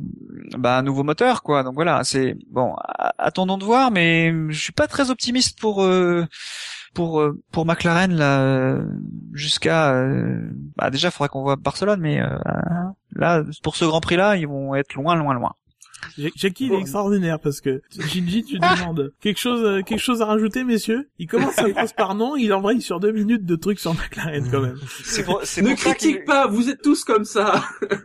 [0.56, 1.62] bah, un nouveau moteur, quoi.
[1.62, 2.74] Donc voilà, c'est bon.
[3.18, 5.86] Attendons de voir, mais je suis pas très optimiste pour.
[6.98, 8.82] Pour euh, pour McLaren là euh,
[9.32, 12.36] jusqu'à euh, bah déjà faudrait qu'on voit Barcelone mais euh,
[13.12, 15.54] là pour ce Grand Prix là ils vont être loin loin loin
[16.36, 20.26] Jackie il est extraordinaire parce que Shinji tu demandes quelque chose euh, quelque chose à
[20.26, 21.08] rajouter messieurs?
[21.18, 24.48] Il commence sa phrase par non il embraye sur deux minutes de trucs sur McLaren
[24.50, 27.24] quand même c'est pour c'est Ne pour ça qu'il- critique pas, vous êtes tous comme
[27.24, 27.62] ça.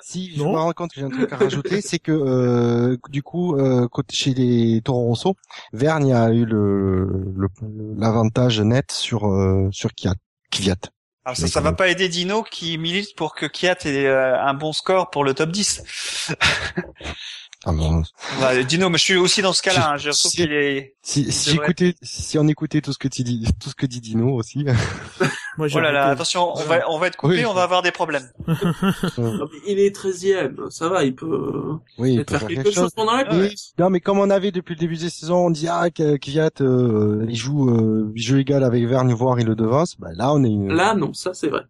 [0.00, 3.22] Si je me rends compte que j'ai un truc à rajouter, c'est que euh, du
[3.22, 5.34] coup, euh, côté chez les Toro Rosso,
[5.72, 7.48] Vergne a eu le le-
[7.96, 10.14] l'avantage net sur euh, sur Kiat,
[10.50, 10.90] Kvyat.
[11.24, 14.52] Alors ça, ça va pas aider Dino qui milite pour que Kiat ait euh, un
[14.54, 15.82] bon score pour le top 10.
[17.64, 18.02] Ah bon,
[18.40, 19.92] Bah, Dino, mais je suis aussi dans ce cas-là.
[19.92, 19.96] Hein.
[19.96, 20.94] Je Si- trouve qu'il est.
[21.02, 24.02] si si écoutait, si on écoutait tout ce que tu dis, tout ce que dit
[24.02, 24.66] Dino aussi.
[25.58, 27.46] moi Oh là là, attention, on va on va être coupé, Oui.
[27.46, 28.28] on va avoir des problèmes.
[29.66, 31.52] Il est 13ème, ça va, il peut
[31.98, 33.48] oui, il peut-être peut faire quelque chose pendant la Oui.
[33.48, 33.72] course.
[33.78, 37.24] Non, mais comme on avait depuis le début des saisons, on dit ah Kvyat euh,
[37.28, 39.96] il joue euh, il joue égal avec Vergne, voire il le devance.
[39.98, 40.72] Bah là, on est une...
[40.72, 41.62] Là, non, ça c'est vrai.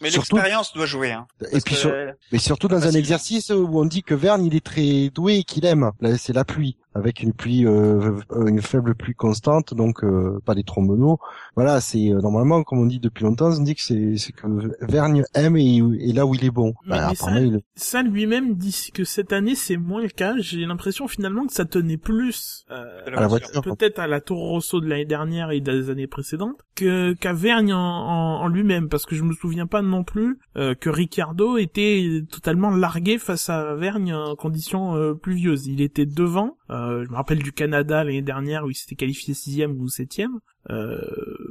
[0.00, 1.12] Mais Surtout- l'expérience doit jouer.
[1.12, 1.26] Hein.
[1.52, 1.94] et puis que, sur-
[2.32, 5.44] Mais surtout dans un exercice où on dit que Verne il est très doué et
[5.44, 5.90] qu'il aime.
[6.00, 10.54] Là, c'est la pluie, avec une pluie, euh, une faible pluie constante, donc euh, pas
[10.56, 11.18] des trombonos.
[11.54, 14.46] Voilà, c'est euh, normalement, comme on dit depuis longtemps, on dit que c'est c'est que
[14.84, 16.74] Vergne aime et, et là où il est bon.
[16.86, 20.08] Mais- Bah, mais apparemment, ça- il- ça lui-même dit que cette année c'est moins le
[20.08, 23.62] cas j'ai l'impression finalement que ça tenait plus euh, de à la voiture.
[23.62, 27.72] peut-être à la Toro Rosso de l'année dernière et des années précédentes que qu'à Vergne
[27.72, 31.56] en, en, en lui-même parce que je me souviens pas non plus euh, que Ricciardo
[31.56, 37.10] était totalement largué face à Vergne en conditions euh, pluvieuses il était devant euh, je
[37.10, 40.40] me rappelle du Canada l'année dernière où il s'était qualifié sixième ou septième
[40.70, 40.98] euh,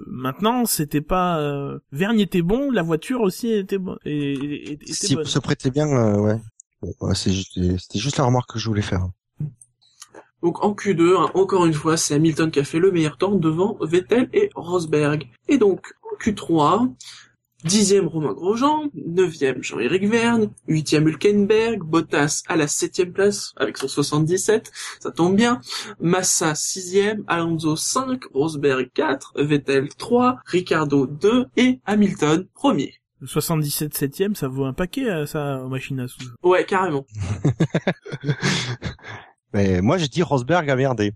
[0.07, 4.93] maintenant c'était pas euh, Vergne était bon la voiture aussi était bonne et, et- était
[4.93, 6.37] s'il bonne se prêtait bien, euh, ouais.
[6.81, 9.05] Bon, juste, c'était juste la remarque que je voulais faire.
[10.41, 13.35] Donc en Q2, hein, encore une fois, c'est Hamilton qui a fait le meilleur temps
[13.35, 15.27] devant Vettel et Rosberg.
[15.49, 16.93] Et donc en Q3,
[17.65, 23.89] Dixième Romain Grosjean, neuvième Jean-Éric Vergne, huitième Hülkenberg, Bottas à la septième place avec son
[23.89, 25.59] 77, ça tombe bien,
[25.99, 32.93] Massa sixième, Alonso 5, Rosberg 4, Vettel 3, Ricardo 2 et Hamilton premier.
[33.19, 36.19] Le 77 septième, ça vaut un paquet, euh, ça, aux machines à sous.
[36.41, 37.05] Ouais, carrément.
[39.53, 41.13] Mais moi, je dis Rosberg a merdé.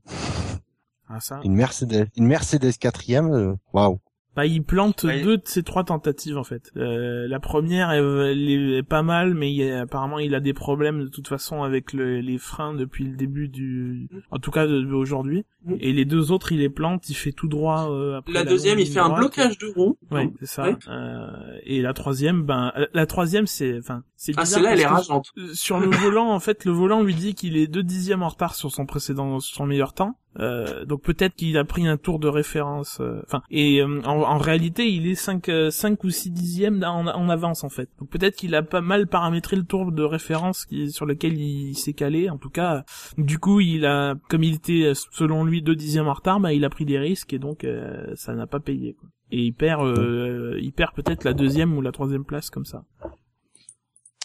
[1.07, 1.39] Ah, ça.
[1.45, 3.99] Une Mercedes, une Mercedes quatrième, euh, waouh.
[4.35, 5.21] Bah, il plante Ouais.
[5.21, 6.71] deux de ses trois tentatives en fait.
[6.75, 11.03] Euh, la première, elle, elle est pas mal, mais il apparemment il a des problèmes
[11.03, 15.45] de toute façon avec le- les freins depuis le début du, en tout cas aujourd'hui.
[15.65, 15.75] Mm.
[15.79, 17.89] Et les deux autres, il les plante, il fait tout droit.
[17.89, 19.97] euh, après La deuxième, il fait un blocage de roue.
[20.11, 20.63] Ouais, c'est ça.
[20.67, 20.75] Ouais.
[20.89, 21.27] Euh,
[21.63, 25.31] et la troisième, ben, la troisième, c'est, enfin, c'est Ah, celle-là, elle est rageante.
[25.53, 28.55] sur le volant, en fait, le volant lui dit qu'il est deux dixièmes en retard
[28.55, 30.17] sur son précédent, sur son meilleur temps.
[30.39, 32.97] Euh, donc peut-être qu'il a pris un tour de référence.
[33.01, 37.05] euh, Enfin, et euh, en, en réalité, il est 5, cinq ou 6 dixièmes en,
[37.05, 37.87] en avance en fait.
[37.99, 41.75] Donc peut-être qu'il a pas mal paramétré le tour de référence qui, sur lequel il
[41.75, 42.31] s'est calé.
[42.31, 42.83] En tout cas,
[43.19, 46.53] du coup, il a, comme il était euh, selon lui deux dixièmes en retard, bah,
[46.53, 48.93] il a pris des risques et donc euh, ça n'a pas payé.
[48.93, 49.09] Quoi.
[49.31, 52.83] Et il perd, euh, il perd peut-être la deuxième ou la troisième place comme ça.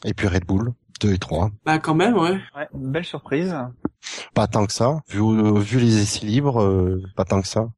[0.04, 1.50] Et puis Red Bull, 2 et 3.
[1.64, 2.38] Bah, quand même, ouais.
[2.74, 3.54] Belle surprise.
[4.34, 5.00] Pas tant que ça.
[5.08, 7.68] Vu, euh, vu les essais libres, euh, pas tant que ça.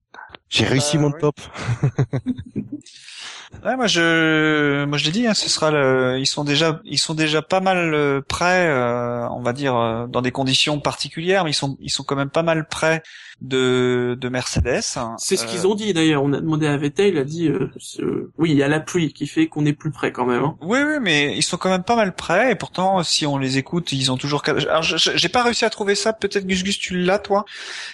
[0.48, 1.36] J'ai réussi Euh, mon top.
[3.64, 6.98] Ouais, moi je, moi je l'ai dit, hein, ce sera le, ils sont déjà, ils
[6.98, 11.44] sont déjà pas mal euh, prêts, euh, on va dire euh, dans des conditions particulières,
[11.44, 13.02] mais ils sont, ils sont quand même pas mal prêts
[13.42, 14.80] de, de Mercedes.
[15.18, 16.22] C'est ce Euh, qu'ils ont dit d'ailleurs.
[16.22, 18.80] On a demandé à Vettel, il a dit, euh, euh, oui, il y a la
[18.80, 20.42] pluie qui fait qu'on est plus près quand même.
[20.44, 20.56] Hein.
[20.62, 23.58] Oui, oui, mais ils sont quand même pas mal prêts, et pourtant, si on les
[23.58, 24.42] écoute, ils ont toujours.
[24.46, 26.12] Alors, j'ai pas réussi à trouver ça.
[26.12, 27.44] Peut-être Gus Gus, tu l'as, toi.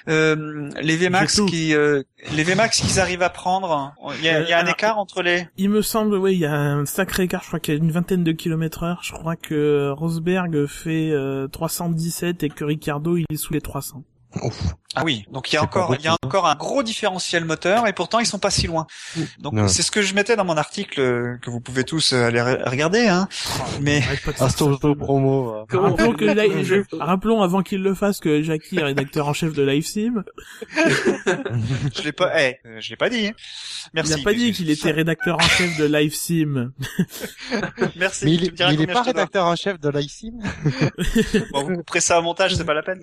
[0.08, 2.02] Euh, les VMAX qui, euh,
[2.32, 3.94] les VMAX qu'ils arrivent à prendre.
[4.18, 5.45] Il y a, il y a un Euh, écart entre les.
[5.56, 7.42] Il me semble, oui, il y a un sacré écart.
[7.42, 9.00] Je crois qu'il y a une vingtaine de kilomètres heure.
[9.02, 14.02] Je crois que Rosberg fait euh, 317 et que Ricardo il est sous les 300.
[14.42, 14.74] Ouf.
[14.98, 16.16] Ah oui, donc il y a encore, il y a hein.
[16.22, 18.86] encore un gros différentiel moteur et pourtant ils sont pas si loin.
[19.38, 22.24] Donc c'est ce que je mettais dans mon article euh, que vous pouvez tous euh,
[22.26, 23.06] aller re- regarder.
[23.06, 23.28] Hein.
[23.82, 24.02] Mais
[24.98, 25.50] promo.
[25.54, 25.64] euh.
[25.78, 29.34] Rappelons, on que la- jeu rappelons avant qu'il le fasse que Jackie est rédacteur en
[29.34, 30.24] chef de LiveSim.
[30.76, 33.26] je l'ai pas, eh, euh, je l'ai pas dit.
[33.28, 33.32] hein.
[33.92, 34.14] Merci.
[34.16, 36.72] Il a pas dit qu'il était rédacteur en chef de LiveSim.
[37.96, 38.24] Merci.
[38.24, 40.38] Mais il, est- il pas je rédacteur en chef de l'ICIM
[41.52, 43.00] Bon, vous couperez ça au montage, c'est pas la peine.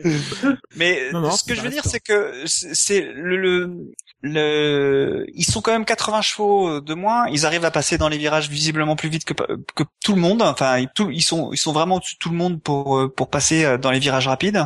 [0.75, 3.93] Mais Non, non, ce que je veux dire, c'est que c'est le, le,
[4.23, 7.27] le, ils sont quand même 80 chevaux de moins.
[7.27, 9.33] Ils arrivent à passer dans les virages visiblement plus vite que
[9.75, 10.41] que tout le monde.
[10.41, 13.13] Enfin, ils, tout- ils sont ils sont vraiment au-dessus de tout le monde pour euh,
[13.13, 14.65] pour passer euh, dans les virages rapides.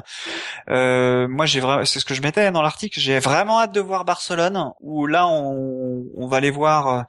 [0.70, 3.00] Euh, moi, j'ai vraiment, c'est ce que je mettais dans l'article.
[3.00, 7.02] J'ai vraiment hâte de voir Barcelone, où là, on, on va les voir euh,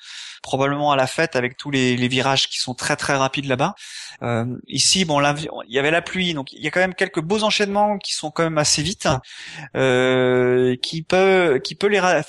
[0.42, 3.74] probablement à la fête avec tous les, les virages qui sont très très rapides là-bas.
[4.22, 5.34] Euh, ici, bon, là,
[5.68, 8.14] il y avait la pluie, donc il y a quand même quelques beaux enchaînements qui
[8.14, 9.08] sont quand même assez vite,
[9.76, 12.22] euh, qui peut, qui peut les, ra-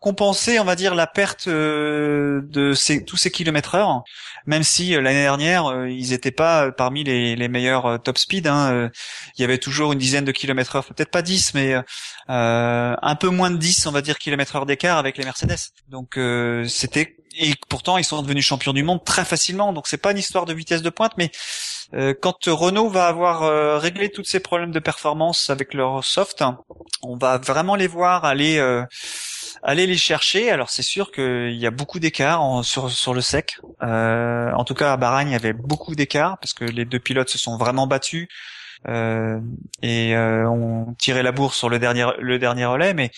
[0.00, 4.02] compenser, on va dire, la perte euh, de tous ces kilomètres heure,
[4.46, 8.46] même si euh, l'année dernière, euh, ils n'étaient pas parmi les, meilleurs top speed.
[8.46, 8.90] Hein,
[9.36, 11.74] il y avait toujours une dizaine de kilomètres heure, peut-être pas 10, mais
[12.28, 15.56] un peu moins de 10, on va dire, kilomètres heure d'écart avec les Mercedes.
[15.88, 16.18] Donc
[16.68, 19.72] c'était et pourtant ils sont devenus champions du monde très facilement.
[19.72, 21.30] Donc c'est pas une histoire de vitesse de pointe, mais
[21.94, 26.44] euh, quand Renault va avoir euh, réglé tous ces problèmes de performance avec leur soft,
[27.02, 28.84] on va vraiment les voir aller euh,
[29.62, 30.50] aller les chercher.
[30.50, 33.58] Alors c'est sûr qu'il y a beaucoup d'écart sur sur le sec.
[33.80, 37.30] En tout cas à Bahreïn, il y avait beaucoup d'écart parce que les deux pilotes
[37.30, 38.28] se sont vraiment battus.
[38.88, 39.40] Euh,
[39.82, 43.10] et euh, on tirait la bourse sur le dernier le dernier relais, mais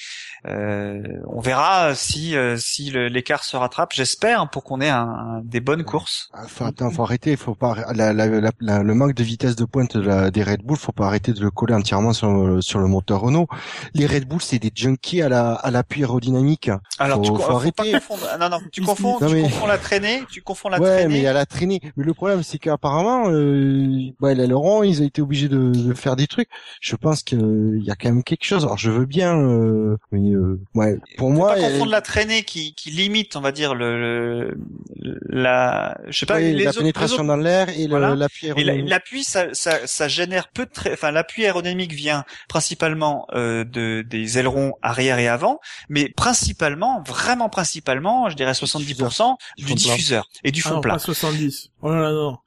[0.46, 3.92] euh, on verra si euh, si l'écart se rattrape.
[3.92, 6.28] J'espère pour qu'on ait un, un- des bonnes courses.
[6.32, 8.26] Ah, faut, attends, faut arrêter, faut pas la, la,
[8.60, 11.32] la- le manque de vitesse de pointe de la, des Red Bull, faut pas arrêter
[11.32, 13.48] de le coller entièrement sur, sur le moteur Renault.
[13.94, 16.70] Les Red Bull, c'est des junkies à la à l'appui aérodynamique.
[16.98, 17.92] Alors Faut- tu co- faut faut arrêter.
[17.92, 18.22] pas confondre.
[18.32, 20.88] ah, Non non, tu confonds, Non, tu mais- confonds la traînée, tu confonds la ouais,
[20.88, 21.08] traînée.
[21.12, 21.80] mais il y a la traînée.
[21.96, 25.94] Mais le problème, c'est qu'apparemment, euh, bah, les Laurent, ils ont été obligés de, de
[25.94, 26.48] faire des trucs.
[26.80, 28.64] Je pense qu'il y a quand même quelque chose.
[28.64, 32.42] Alors, je veux bien, euh, mais euh, ouais, pour moi, pas euh, confondre la traînée
[32.42, 36.70] qui, qui limite, on va dire le, le- la, je sais pas, ouais, les la
[36.70, 38.14] autres- pénétration les autres- dans l'air et Voilà.
[38.14, 38.88] l'appui aérodynamique.
[38.88, 44.02] l'appui, ça, ça, ça génère peu de, tra- enfin l'appui aérodynamique vient principalement euh, de
[44.02, 50.52] des ailerons arrière et avant, mais principalement, vraiment principalement, je dirais 70% Du diffuseur et
[50.52, 50.94] du Ah fond non, plat.
[50.94, 51.70] pas 70.
[51.82, 52.38] Oh là là, non.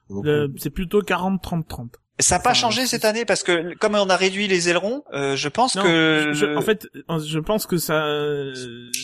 [0.58, 1.88] C'est plutôt 40-30-30.
[2.18, 5.02] Ça n'a pas Enfin, changé cette année parce que comme on a réduit les ailerons,
[5.12, 8.54] euh, je pense Non, que je- en fait, je pense que ça, euh,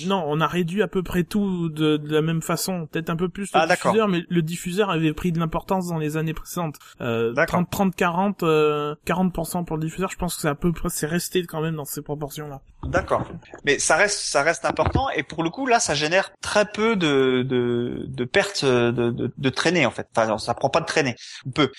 [0.07, 3.17] non, on a réduit à peu près tout de, de la même façon, peut-être un
[3.17, 3.93] peu plus le Ah, d'accord.
[3.93, 6.77] diffuseur, mais le diffuseur avait pris de l'importance dans les années précédentes.
[7.01, 7.61] Euh, D'accord.
[7.61, 10.89] 30, 30, 40, euh, 40% pour le diffuseur, je pense que c'est à peu près,
[10.91, 12.61] c'est resté quand même dans ces proportions-là.
[12.85, 13.27] D'accord.
[13.65, 16.95] Mais ça reste, ça reste important et pour le coup là, ça génère très peu
[16.95, 20.07] de de, de pertes de, de, de traînées en fait.
[20.17, 21.17] Enfin, ça prend pas de traînées,
[21.55, 21.73] peu.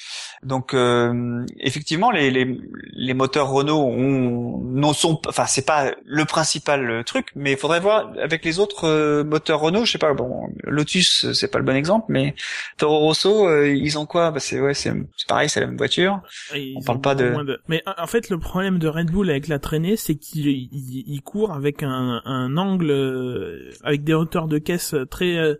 [0.43, 1.13] Donc euh,
[1.59, 2.59] effectivement, les, les
[2.93, 7.79] les moteurs Renault ont non sont, enfin c'est pas le principal truc, mais il faudrait
[7.79, 9.85] voir avec les autres euh, moteurs Renault.
[9.85, 12.35] Je sais pas, bon, Lotus euh, c'est pas le bon exemple, mais
[12.77, 14.31] Toro Rosso, euh, ils ont quoi?
[14.31, 14.93] Bah c'est ouais, c'est
[15.27, 16.21] pareil, c'est la même voiture.
[16.55, 19.47] Et On parle pas de- moins Mais en fait, le problème de Red Bull avec
[19.47, 20.69] la traînée, c'est qu'il il,
[21.07, 25.55] il court avec un, un angle, euh, avec des hauteurs de caisse très, euh,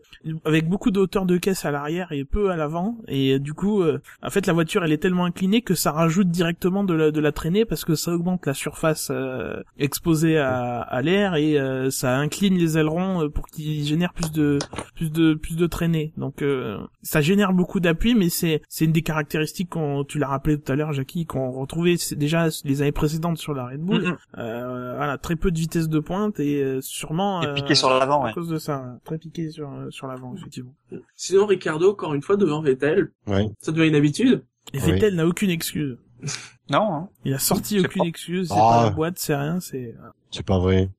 [0.45, 2.97] avec beaucoup de hauteur de caisse à l'arrière et peu à l'avant.
[3.07, 5.91] Et euh, du coup, euh, en fait, la voiture, elle est tellement inclinée que ça
[5.91, 10.37] rajoute directement de la, de la traînée parce que ça augmente la surface euh, exposée
[10.37, 14.59] à, à l'air et euh, ça incline les ailerons euh, pour qu'ils génèrent plus de,
[14.95, 16.13] plus de, plus de traînée.
[16.17, 20.27] Donc, euh, ça génère beaucoup d'appui, mais c'est, c'est une des caractéristiques qu'on, tu l'as
[20.27, 24.03] rappelé tout à l'heure, Jackie, qu'on retrouvait déjà les années précédentes sur la Red Bull.
[24.03, 24.17] Mhm.
[24.37, 27.89] Euh, voilà, très peu de vitesse de pointe et euh, sûrement Et euh, piqué sur
[27.89, 28.33] l'avant, à ouais.
[28.33, 30.73] cause de ça, très piqué sur sur l'avant effectivement.
[31.15, 33.47] Sinon, Ricardo, encore une fois, devant Vettel, Ouais.
[33.59, 34.43] ça devient une habitude.
[34.73, 34.91] Et Oui.
[34.91, 35.97] Vettel n'a aucune excuse.
[36.69, 36.93] Non.
[36.93, 37.09] hein.
[37.25, 38.69] Il a sorti aucune pas- excuse, c'est Ah.
[38.77, 39.95] pas la boîte, c'est rien, c'est
[40.29, 40.89] C'est pas vrai.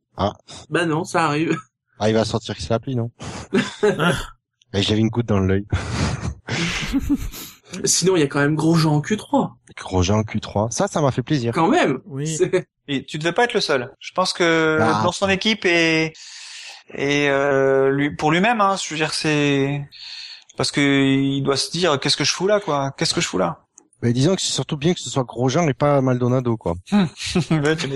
[0.68, 1.56] Bah non, ça arrive.
[2.00, 3.12] Ah, il va sortir que c'est l'appli, non
[3.84, 4.14] Ah.
[4.74, 5.64] Et J'avais une goutte dans l'œil.
[7.84, 9.52] Sinon, il y a quand même Grosjean en Q3.
[9.76, 10.70] Grosjean Q3.
[10.72, 11.52] Ça, ça m'a fait plaisir.
[11.54, 12.00] Quand même.
[12.06, 12.36] oui.
[12.88, 13.92] Et tu devais pas être le seul.
[14.00, 15.02] Je pense que Ah.
[15.04, 16.12] dans son équipe et
[16.92, 19.88] et euh, lui pour lui-même, hein, je veux dire c'est
[20.56, 23.26] parce que il doit se dire qu'est-ce que je fous là quoi, qu'est-ce que je
[23.28, 23.60] fous là?
[24.02, 26.74] Mais disons que c'est surtout bien que ce soit Grosjean et pas Maldonado, quoi.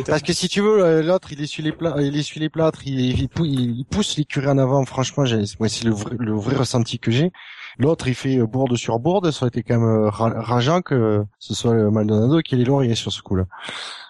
[0.07, 2.81] Parce que si tu veux, euh, l'autre, il essuie les plats, il essuie les plâtres,
[2.87, 4.85] il, il, pou- il- il pousse l'écurie en avant.
[4.85, 7.33] Franchement, ouais, c'est le vrai, le vrai ressenti que j'ai.
[7.79, 9.31] L'autre, il fait euh, bourde sur bourde.
[9.31, 12.95] Ça aurait été quand même euh, ra- rageant que ce soit Maldonado qui les lauriers
[12.97, 13.45] sur ce coup-là.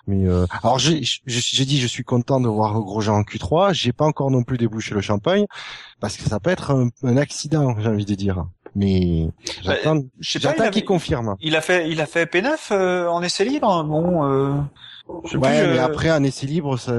[0.06, 3.72] Mais euh, alors, j'ai, je- j'ai dit, je suis content de voir Grosjean en Q3.
[3.74, 5.46] J'ai pas encore non plus débouché le champagne
[6.00, 8.44] parce que ça peut être un, un accident, j'ai envie de dire.
[8.76, 9.28] Mais
[9.62, 11.36] j'attends, il, j'attends avait- qu'il confirme.
[11.40, 13.84] il a fait il a fait P9 euh, en essai libre.
[13.84, 14.52] Bon, euh,
[15.26, 16.92] je Ouais, plus, mais euh, après un essai libre, ça,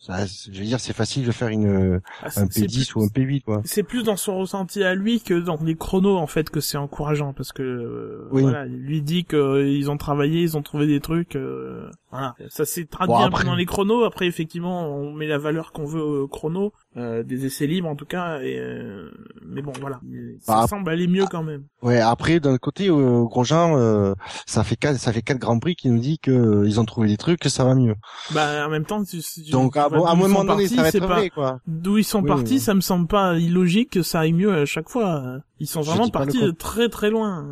[0.00, 2.94] ça, je veux dire, c'est facile de faire une Ah, un c'est- c'est P10 plus-
[2.96, 3.60] ou un P8 quoi.
[3.66, 6.78] C'est plus dans son ressenti à lui que dans les chronos en fait que c'est
[6.78, 8.40] encourageant parce que euh, Oui.
[8.42, 12.64] voilà, il lui dit qu'ils ont travaillé, ils ont trouvé des trucs euh, voilà, ça
[12.64, 15.72] s'est traduit Bon, un après- peu dans les chronos, après effectivement, on met la valeur
[15.72, 19.10] qu'on veut au chrono euh, des essais libres en tout cas et euh,
[19.44, 21.64] mais bon voilà, il- ça Bah, semble aller mieux quand même.
[21.82, 24.14] Ouais, après d'un côté euh, Grosjean, euh,
[24.46, 26.84] ça fait quatre, ça fait quatre grands prix qui nous dit que euh, ils ont
[26.84, 27.94] trouvé des trucs que ça va mieux.
[28.30, 30.76] Bah en même temps, si, si- Donc tu à, vois bon, à moment donné, partis,
[30.76, 31.58] ça va être pas- vrai quoi.
[31.66, 32.60] D'où ils sont Oui, partis, oui.
[32.60, 35.38] ça me semble pas illogique que ça aille mieux à chaque fois.
[35.60, 37.44] Ils sont vraiment pas partis de très très loin.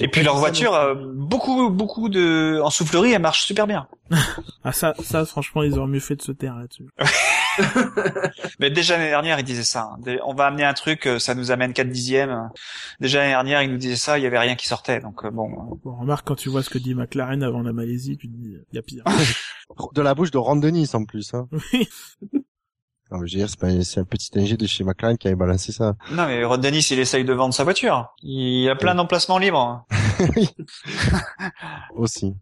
[0.00, 3.86] et puis leur voiture, euh, beaucoup beaucoup de en soufflerie, elle marche super bien.
[4.64, 6.86] Ah ça, ça franchement, ils auraient mieux fait de se taire là-dessus.
[8.58, 9.90] Mais déjà l'année dernière, ils disaient ça.
[10.06, 10.16] hein.
[10.26, 12.50] On va amener un truc, euh, ça nous amène 4 dixièmes.
[13.00, 15.00] Déjà l'année dernière, ils nous disaient ça, il y avait rien qui sortait.
[15.00, 17.72] Donc euh, bon, euh, Bon, remarque quand tu vois ce que dit McLaren avant la
[17.72, 19.04] Malaisie, tu te dis, il y a pire.
[19.94, 21.32] De la bouche de Ron Dennis en plus.
[21.32, 21.48] Hein.
[21.72, 21.88] Oui.
[23.12, 25.72] Non, mais je veux dire, c'est un petit ingé de chez McLaren qui avait balancé
[25.72, 25.94] ça.
[26.12, 28.14] non mais Rod Dennis, il essaye de vendre sa voiture.
[28.22, 29.84] Il a plein d'emplacements libres.
[31.94, 32.34] Aussi.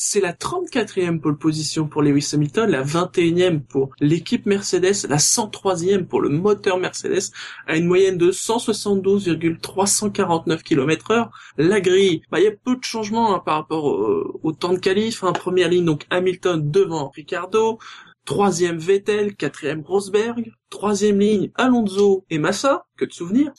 [0.00, 6.04] C'est la 34e pole position pour Lewis Hamilton, la 21e pour l'équipe Mercedes, la 103e
[6.04, 7.32] pour le moteur Mercedes,
[7.66, 11.32] à une moyenne de 172,349 km heure.
[11.56, 14.78] La grille, bah, il y a peu de changements hein, par rapport au, temps de
[14.78, 15.24] qualif.
[15.24, 15.32] Hein.
[15.32, 17.80] Première ligne, donc Hamilton devant Ricardo.
[18.24, 23.52] Troisième Vettel, quatrième Rosberg, troisième ligne Alonso et Massa, que de souvenirs.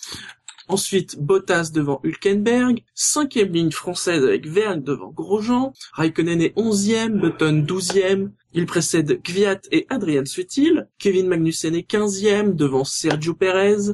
[0.70, 7.64] Ensuite, Bottas devant Hülkenberg, cinquième ligne française avec Vergne devant Grosjean, Raikkonen est onzième, Button
[7.66, 13.94] douzième, il précède Kvyat et Adrian Sutil, Kevin Magnussen est quinzième devant Sergio Perez,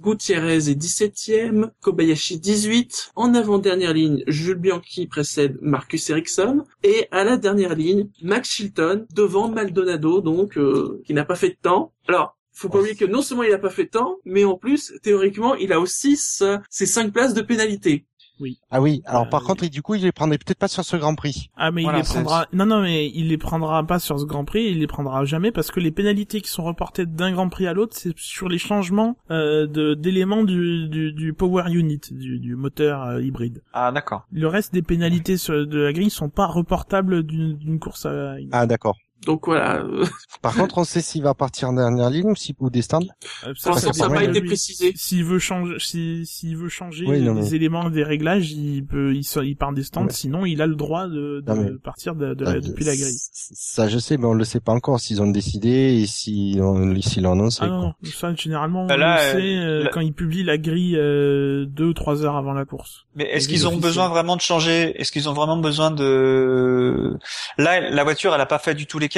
[0.00, 7.24] Gutiérrez est dix-septième, Kobayashi 18, en avant-dernière ligne, Jules Bianchi précède Marcus Ericsson, et à
[7.24, 11.92] la dernière ligne, Max Chilton devant Maldonado, donc euh, qui n'a pas fait de temps.
[12.06, 14.56] Alors, faut pas oublier que non seulement il a pas fait de temps, mais en
[14.56, 18.06] plus, théoriquement, il a aussi sa- ses cinq places de pénalité.
[18.40, 18.58] Oui.
[18.70, 19.02] Ah oui.
[19.04, 21.14] Alors Euh, par contre, et du coup, il les prendrait peut-être pas sur ce Grand
[21.14, 21.50] Prix.
[21.56, 22.48] Ah mais Voilà, il les prendra.
[22.52, 25.52] Non non mais il les prendra pas sur ce Grand Prix, il les prendra jamais
[25.52, 28.58] parce que les pénalités qui sont reportées d'un Grand Prix à l'autre, c'est sur les
[28.58, 33.62] changements euh, de d'éléments du, du du Power Unit, du, du moteur euh, hybride.
[33.74, 34.26] Ah d'accord.
[34.32, 38.40] Le reste des pénalités sur- de la grille sont pas reportables d'une d'une course à
[38.40, 38.48] une.
[38.50, 38.96] Ah d'accord.
[39.26, 40.04] Donc voilà, euh,
[40.42, 43.00] Par contre, on sait s'il va partir en dernière ligne ou, si, ou des stands.
[43.46, 44.92] Euh, ça n'a pas été précisé.
[44.96, 48.84] S'il veut changer, si- s'il veut changer Oui, non, les mais- éléments des réglages, il
[48.84, 50.08] peut, il, part des stands.
[50.10, 52.84] Sinon, il a le droit de, de Non, mais- partir de, de la- Euh, depuis
[52.84, 53.16] la grille.
[53.32, 55.68] Ça, je sais, mais on le sait pas encore s'ils ont décidé
[56.02, 57.60] et si on, s'ils l'ont annoncé.
[57.62, 60.42] Ah non, ça généralement on Bah là, le euh, sait euh, là- quand ils publient
[60.44, 63.04] la grille euh, deux ou trois heures avant la course.
[63.14, 65.00] Mais est-ce qu'ils ont besoin vraiment de changer?
[65.00, 67.16] Est-ce qu'ils ont vraiment besoin de
[67.58, 69.08] Là, la voiture, elle a pas fait du tout les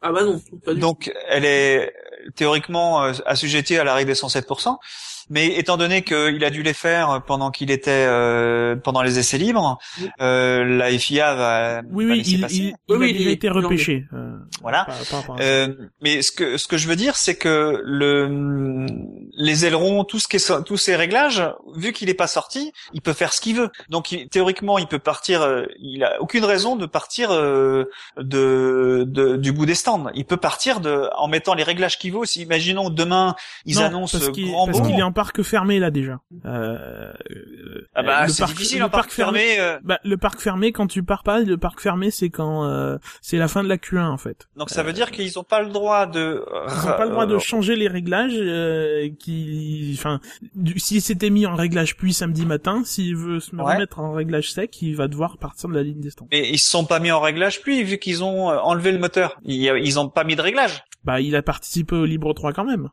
[0.00, 0.80] Ah bah non, pas du tout.
[0.80, 1.92] Donc, elle est
[2.34, 4.76] théoriquement euh, assujettie à la règle des 107%.
[5.28, 9.38] Mais étant donné qu'il a dû les faire pendant qu'il était euh, pendant les essais
[9.38, 10.08] libres, Oui.
[10.20, 12.54] euh, la FIA va, Oui, va oui, il, passer.
[12.54, 14.04] il, il Oui, a oui, déjà il- été repêché.
[14.12, 14.86] euh, Voilà.
[15.02, 15.24] ça.
[15.40, 18.86] Euh, mais ce que ce que je veux dire, c'est que le
[19.36, 21.42] les ailerons, tout ce qui est so- tous ces réglages,
[21.74, 23.70] vu qu'il est pas sorti, il peut faire ce qu'il veut.
[23.88, 25.42] Donc il- théoriquement, il peut partir.
[25.42, 30.06] euh, il a aucune raison de partir euh, de, de du bout des stands.
[30.14, 32.15] Il peut partir de en mettant les réglages qu'il veut.
[32.24, 35.78] Si imaginons demain ils Non, annoncent parce qu'il grand parce qu'il est en parc fermé
[35.78, 36.20] là déjà.
[36.44, 39.58] Euh, euh, Ah bah le c'est parc- difficile le en parc fermé.
[39.58, 42.98] euh, Bah, le parc fermé, quand tu pars pas, le parc fermé, c'est quand euh,
[43.22, 44.48] c'est la fin de la Q1 en fait.
[44.56, 46.44] donc ça veut dire qu'ils ont pas le droit de.
[46.68, 48.32] Ils ont pas le droit de euh, changer les réglages.
[48.36, 50.20] euh, qui, enfin,
[50.54, 53.74] du- s'était mis en réglage pluie samedi matin, s'il veut se Ouais.
[53.74, 56.28] remettre en réglage sec, il va devoir partir de la ligne des stands.
[56.30, 58.98] Mais ils se sont pas mis en réglage pluie vu qu'ils ont euh, enlevé le
[58.98, 59.36] moteur.
[59.44, 60.82] Ils, ils ont pas mis de réglage.
[61.06, 62.88] Bah, il a participé au Libre 3 quand même.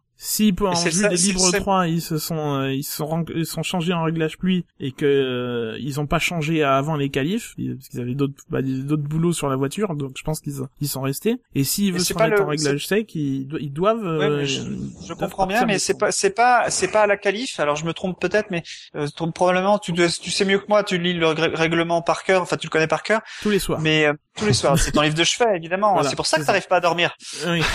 [0.54, 1.18] Peut en vue ça- des
[1.52, 4.64] c'est- 3, ils se sont, euh, ils se sont, ils sont changés en réglage pluie
[4.80, 8.62] et que euh, ils ont pas changé avant les qualifs parce qu'ils avaient d'autres, bah,
[8.62, 11.38] d'autres boulots sur la voiture, donc je pense qu'ils ils sont restés.
[11.56, 14.02] Et s'ils veulent se remettre le- en réglage sec, ils, ils doivent.
[14.04, 17.08] Ouais, euh, je, je doivent comprends bien, mais c'est pas, c'est pas, c'est pas à
[17.08, 17.60] la qualif.
[17.60, 18.64] Alors je me trompe peut-être, mais
[18.96, 20.84] euh, ton- probablement tu, dois- tu sais mieux que moi.
[20.84, 22.42] Tu lis le règ- règlement par cœur.
[22.42, 23.20] Enfin, tu le connais par cœur.
[23.42, 23.82] tous les soirs.
[23.82, 25.94] Mais euh, tous les soirs, c'est ton livre de chevet, évidemment.
[25.94, 27.14] Voilà, c'est pour ça que t'arrives pas à dormir.
[27.46, 27.62] Oui.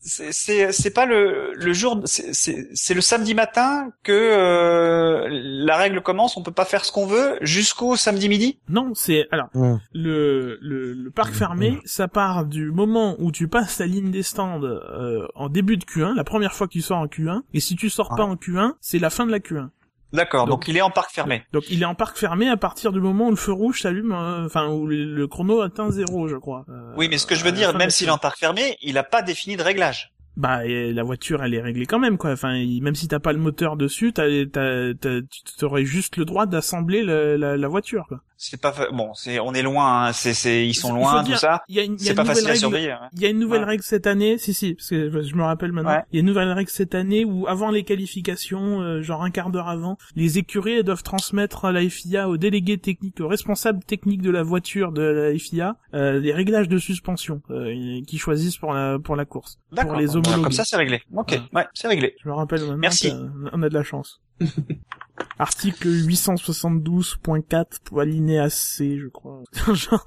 [0.00, 2.00] C'est, c'est, pas le, le jour.
[2.04, 6.36] C'est, c'est, c'est le samedi matin que euh, la règle commence.
[6.36, 8.58] On peut pas faire ce qu'on veut jusqu'au samedi midi?
[8.68, 9.48] Non, c'est alors
[9.92, 14.22] le, le, le parc fermé, ça part du moment où tu passes la ligne des
[14.22, 17.60] stands euh, en début de Q1, la première fois que tu sors en Q1, et
[17.60, 19.68] si tu sors pas en Q1, c'est la fin de la Q1.
[20.12, 20.44] D'accord.
[20.46, 21.42] Donc- Donc, il est en parc fermé.
[21.54, 24.12] Donc il est en parc fermé à partir du moment où le feu rouge s'allume,
[24.12, 26.66] euh, enfin où le, le chrono atteint zéro, je crois.
[26.68, 28.14] euh, Oui, mais ce que je veux dire, même s'il est Q1.
[28.14, 30.12] en parc fermé, il a pas défini de réglage.
[30.36, 32.32] Bah la voiture elle est réglée quand même quoi.
[32.32, 35.20] Enfin même si t'as pas le moteur dessus, t'as, t'as, t'as-
[35.58, 38.22] tu aurais juste le droit d'assembler le- la, la voiture quoi.
[38.44, 39.14] C'est pas fa- bon.
[39.14, 40.06] C'est, on est loin.
[40.08, 41.62] hein, C'est, c'est, ils sont loin, dire, tout ça.
[41.68, 42.90] Il y a une, il y a C'est une pas nouvelle facile à règle- surveiller.
[42.90, 43.08] hein.
[43.12, 43.66] Il y a une nouvelle Ouais.
[43.68, 45.90] règle cette année, si si, parce que je me rappelle maintenant.
[45.92, 46.02] Ouais.
[46.12, 49.30] Il y a une nouvelle règle cette année où avant les qualifications, euh, genre un
[49.30, 53.84] quart d'heure avant, les écuries doivent transmettre à la FIA au délégué technique, au responsable
[53.84, 58.58] technique de la voiture de la FIA, euh, les réglages de suspension euh, qu'ils choisissent
[58.58, 59.96] pour la pour la course, pour D'accord.
[60.00, 60.42] les Bon, homologuer.
[60.42, 61.00] Comme ça, c'est réglé.
[61.16, 61.38] Ok.
[61.54, 62.16] Ouais, c'est réglé.
[62.24, 62.76] Je me rappelle maintenant.
[62.76, 63.12] Merci.
[63.52, 64.20] On a de la chance.
[65.38, 69.40] Article 872.4 pour alinéa C, je crois.
[69.74, 70.04] Genre,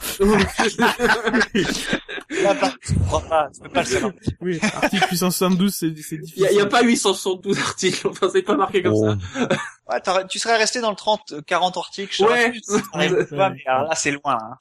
[2.43, 3.49] Là, par- tu comprends pas.
[3.53, 4.11] Tu peux pas le savoir.
[4.41, 6.47] oui, article 872, c'est c'est Il difficile.
[6.51, 9.13] y, y a pas 872 articles, enfin c'est pas marqué comme Oh.
[9.35, 9.47] ça.
[9.89, 12.23] Ouais, t'aurais- tu serais resté dans le 30, euh, 40 articles.
[12.23, 12.53] Ouais.
[12.63, 14.37] ça t'arrive pas, mais alors là, c'est loin.
[14.41, 14.57] hein.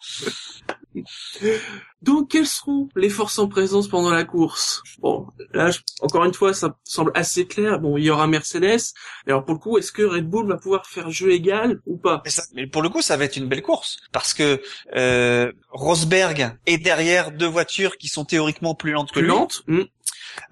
[2.02, 4.82] Donc, quelles seront les forces en présence pendant la course?
[4.98, 7.78] Bon, là, je- encore une fois, ça semble assez clair.
[7.80, 8.78] Bon, il y aura Mercedes.
[9.26, 11.96] Mais alors, pour le coup, est-ce que Red Bull va pouvoir faire jeu égal ou
[11.96, 12.20] pas?
[12.24, 14.60] Mais, ça- mais pour le coup, ça va être une belle course parce que
[14.94, 19.62] euh, Rosberg est derrière deux voitures qui sont théoriquement plus lentes que Plus lui, lente
[19.66, 19.82] Hmm.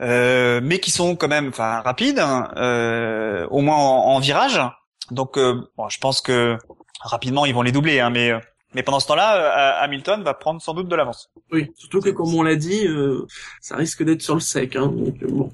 [0.01, 4.61] euh, mais qui sont quand même, enfin, rapides, hein, euh, au moins en, en virage.
[5.11, 6.57] Donc, euh, bon, je pense que
[7.01, 8.39] rapidement, ils vont les doubler, hein, mais euh,
[8.75, 11.31] mais pendant ce temps-là, euh, Hamilton va prendre sans doute de l'avance.
[11.51, 13.27] Oui, surtout que comme on l'a dit, euh,
[13.61, 14.77] ça risque d'être sur le sec.
[14.77, 15.53] Hein, donc, euh, bon.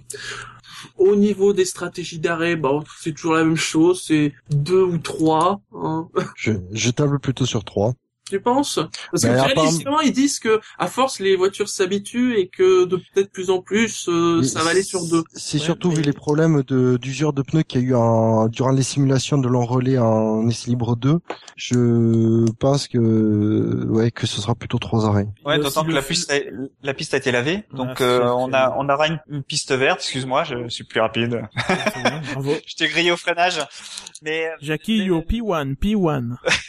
[0.96, 4.04] Au niveau des stratégies d'arrêt, bon, c'est toujours la même chose.
[4.06, 5.60] C'est deux ou trois.
[5.74, 6.08] Hein.
[6.36, 7.94] Je, je table plutôt sur trois.
[8.28, 8.78] Tu penses?
[9.10, 13.30] Parce que justement, ils disent que à force les voitures s'habituent et que de peut-être
[13.32, 15.22] plus en plus euh, Mais ça va aller sur deux.
[15.34, 17.94] C'est Ouais, surtout mais- vu les problèmes de d'usure de pneus qu'il y a eu
[17.94, 21.18] en, durant les simulations de long relais en essai libre 2.
[21.56, 25.28] Je pense que ouais que ce sera plutôt trois arrêts.
[25.44, 26.36] Ouais, d'autant que la piste, a,
[26.82, 29.72] la piste a été lavée, donc c'est euh, on a on aura une, une piste
[29.72, 30.00] verte.
[30.00, 31.42] Excuse-moi, je suis plus rapide.
[32.34, 32.54] Bravo.
[32.66, 33.60] je t'ai grillé au freinage,
[34.22, 36.36] mais Jackie, yo, P1, P1.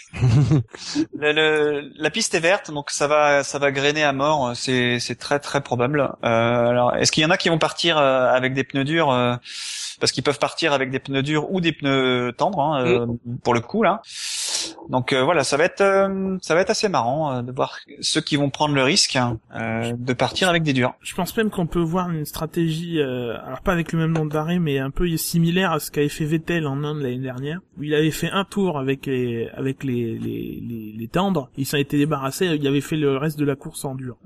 [1.17, 4.51] le, le- la piste est verte, donc ça va ça va grainer à mort.
[4.55, 6.01] C'est c'est très très probable.
[6.23, 9.11] Euh, alors, est-ce qu'il y en a qui vont partir euh, avec des pneus durs
[9.11, 9.35] euh,
[9.99, 13.05] parce qu'ils peuvent partir avec des pneus durs ou des pneus tendres hein, euh,
[13.43, 14.01] pour le coup là.
[14.89, 17.79] Donc euh, voilà, ça va être euh, ça va être assez marrant euh, de voir
[18.01, 20.93] ceux qui vont prendre le risque hein, de partir avec des durs.
[21.01, 24.59] Je pense même qu'on peut voir une stratégie, alors pas avec le même nombre d'arrêts,
[24.59, 27.93] mais un peu similaire à ce qu'avait fait Vettel en Inde l'année dernière, où il
[27.93, 31.97] avait fait un tour avec les avec les les, les, les tendres, il s'en était
[31.97, 34.17] débarrassé, il avait fait le reste de la course en dur.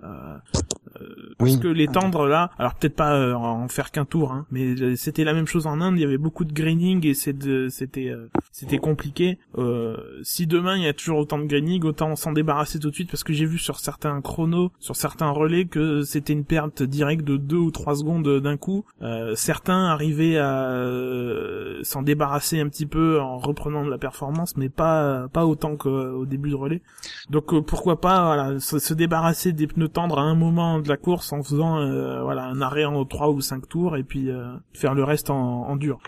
[1.01, 1.51] Euh, euh, Oui.
[1.51, 4.79] Parce que les tendres là, alors peut-être pas euh, en faire qu'un tour, hein, mais
[4.81, 8.09] euh, c'était la même chose en Inde, il y avait beaucoup de greening et c'était
[8.09, 9.37] euh, c'était compliqué.
[9.57, 12.95] Euh, si demain il y a toujours autant de greening, autant s'en débarrasser tout de
[12.95, 16.83] suite parce que j'ai vu sur certains chronos, sur certains relais que c'était une perte
[16.83, 18.85] directe de 2 ou 3 secondes d'un coup.
[19.01, 24.55] Euh, certains arrivaient à euh, s'en débarrasser un petit peu en reprenant de la performance,
[24.57, 26.81] mais pas pas autant qu'au début de relais.
[27.29, 30.97] Donc pourquoi pas voilà, se, se débarrasser des pneus tendres à un moment de la
[30.97, 34.53] course en faisant euh, voilà un arrêt en 3 ou 5 tours et puis euh,
[34.73, 35.99] faire le reste en, en dur.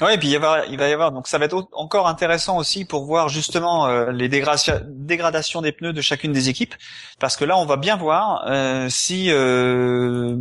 [0.00, 2.56] Ouais, et puis il, avoir- il va y avoir donc ça va être encore intéressant
[2.58, 6.74] aussi pour voir justement euh, les dégradations, des pneus de chacune des équipes,
[7.20, 10.36] parce que là on va bien voir euh, si euh,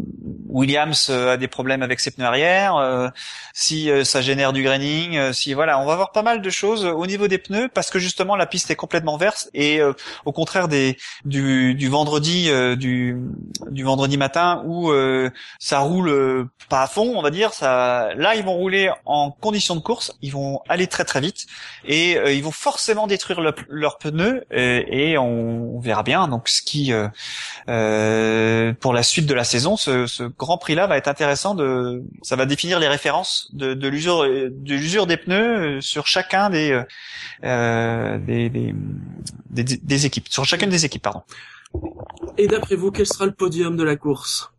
[0.50, 3.10] Williams euh, a des problèmes avec ses pneus arrière, euh,
[3.54, 6.84] si euh, ça génère du graining, si voilà, on va voir pas mal de choses
[6.86, 9.82] au niveau des pneus parce que justement la piste est complètement verte et
[10.26, 13.18] au contraire des du, du vendredi du
[13.70, 14.92] du vendredi matin où
[15.60, 17.54] ça roule pas à fond, on va dire.
[17.54, 21.42] Ça, là, ils vont rouler en conditions de course, ils vont aller très très vite
[21.86, 26.28] et euh, ils vont forcément détruire le- leurs pneus euh, et on, on verra bien.
[26.34, 27.08] Donc, ce qui euh,
[27.68, 31.54] euh, pour la suite de la saison, ce, ce Grand Prix-là va être intéressant.
[31.56, 36.50] De, ça va définir les références de, de l'usure de des pneus euh, sur chacun
[36.50, 36.82] des,
[37.42, 41.24] des, des, des équipes, sur chacune des équipes, pardon.
[42.38, 44.52] Et d'après vous, quel sera le podium de la course?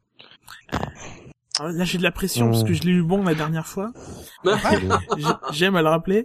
[1.61, 2.51] Là j'ai de la pression Oh.
[2.51, 3.93] parce que je l'ai eu bon la dernière fois.
[4.45, 4.59] Bah,
[5.17, 6.25] J'ai- J'aime à le rappeler.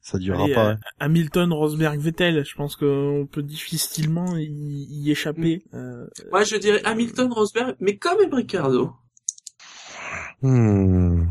[0.00, 0.66] Ça durera Allez, pas.
[0.70, 0.78] euh, hein.
[0.98, 5.62] Hamilton, Rosberg, Vettel, je pense qu'on peut difficilement y, y échapper.
[5.72, 5.76] Mm.
[5.76, 8.92] Euh, Moi, je dirais Hamilton, Rosberg, mais quand même Ricardo.
[10.42, 11.26] Hmm.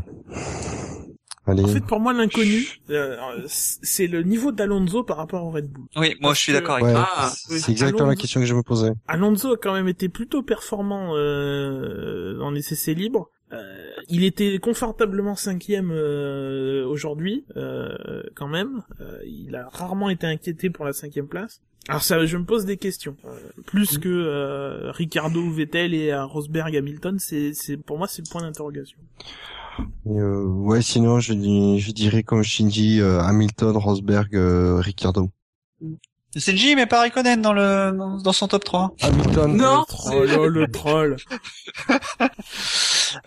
[1.50, 1.64] Allez.
[1.64, 5.84] en fait, pour moi, l'inconnu, euh, c'est le niveau d'Alonso par rapport au Red Bull.
[5.96, 8.46] Oui, moi Parce je suis d'accord avec ouais, Ah, c'est exactement la Alonso- question que
[8.46, 8.92] je me posais.
[9.08, 13.30] Alonso a quand même été plutôt performant euh, dans les essais libres.
[13.52, 18.82] Euh, il était confortablement cinquième euh, aujourd'hui, euh, quand même.
[19.00, 21.60] Euh, il a rarement été inquiété pour la cinquième place.
[21.88, 23.16] Alors ça, je me pose des questions.
[23.24, 23.30] Euh,
[23.66, 28.30] plus que euh, Ricardo, Vettel et euh, Rosberg, Hamilton, c'est, c'est pour moi c'est le
[28.30, 28.98] point d'interrogation.
[30.06, 35.30] Et, euh, ouais, sinon je, je dirais comme Shinji, euh, Hamilton, Rosberg, euh, Ricardo.
[36.36, 38.94] C'est Jim mais pas Raikkonen dans le dans, dans son top 3.
[39.02, 39.56] Hamilton.
[39.56, 41.16] Non, le troll, oh, le troll.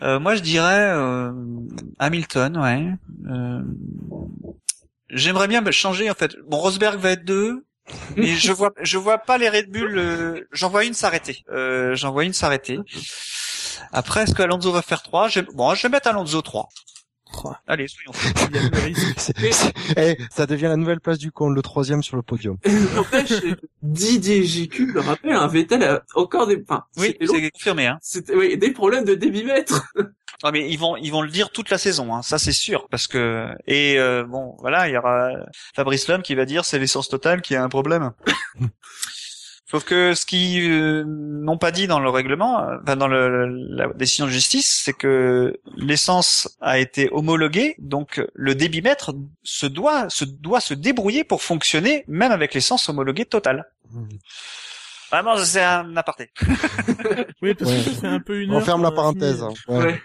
[0.01, 1.31] Euh, moi je dirais euh,
[1.99, 2.87] Hamilton, ouais.
[3.29, 3.61] Euh,
[5.09, 6.35] J'aimerais bien changer en fait.
[6.47, 7.65] Bon, Rosberg va être 2,
[8.15, 9.97] mais je vois je vois pas les Red Bull.
[9.97, 11.43] euh, J'en vois une s'arrêter.
[11.51, 12.79] Euh, J'en vois une s'arrêter.
[13.91, 16.69] Après, est-ce que Alonso va faire 3 Bon, je vais mettre Alonso 3.
[17.45, 18.29] Oh, Allez, soyons fous.
[18.51, 19.13] il y a le risque.
[19.17, 22.57] C'est- c'est- eh, ça devient la nouvelle place du con, le troisième sur le podium.
[22.95, 23.33] N'empêche,
[23.81, 27.87] Didier GQ le rappelle, un Vettel a encore des, enfin, Oui, c'est confirmé.
[27.87, 27.97] Hein.
[28.03, 29.83] C'était, oui, des problèmes de débitmètre.
[30.43, 32.87] Ah mais ils vont ils vont le dire toute la saison, hein, ça c'est sûr,
[32.91, 35.29] parce que et euh, bon voilà il y aura
[35.75, 38.11] Fabrice Lhomme qui va dire c'est l'essence totale qui a un problème.
[39.73, 43.47] Sauf que ce qu'ils euh, n'ont pas dit dans le règlement, euh, enfin dans le,
[43.75, 50.07] la décision de justice, c'est que l'essence a été homologuée, donc le débitmètre se doit
[50.09, 53.65] se doit se débrouiller pour fonctionner même avec l'essence homologuée totale.
[55.11, 56.29] Vraiment c'est un aparté.
[57.41, 57.77] Oui, parce Ouais.
[57.83, 59.43] que fait un peu une On heure ferme la parenthèse.
[59.43, 59.53] hein.
[59.67, 59.77] Ouais.
[59.83, 60.01] Ouais.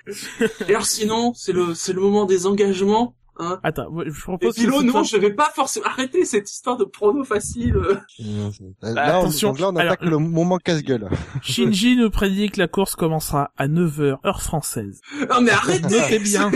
[0.67, 3.15] Et alors sinon, c'est le, c'est le moment des engagements.
[3.39, 3.61] Hein.
[3.63, 6.85] Attends, je Et propose que Philo, non, je vais pas forcément arrêter cette histoire de
[6.85, 7.75] prono facile.
[8.21, 8.51] Non,
[8.83, 9.49] Là, on, attention.
[9.51, 11.09] donc là, on Alors, attaque le moment casse-gueule.
[11.43, 15.01] Shinji nous prédit que la course commencera à 9h, heure française.
[15.31, 15.89] Non, mais arrêtez!
[15.89, 16.51] Notez bien.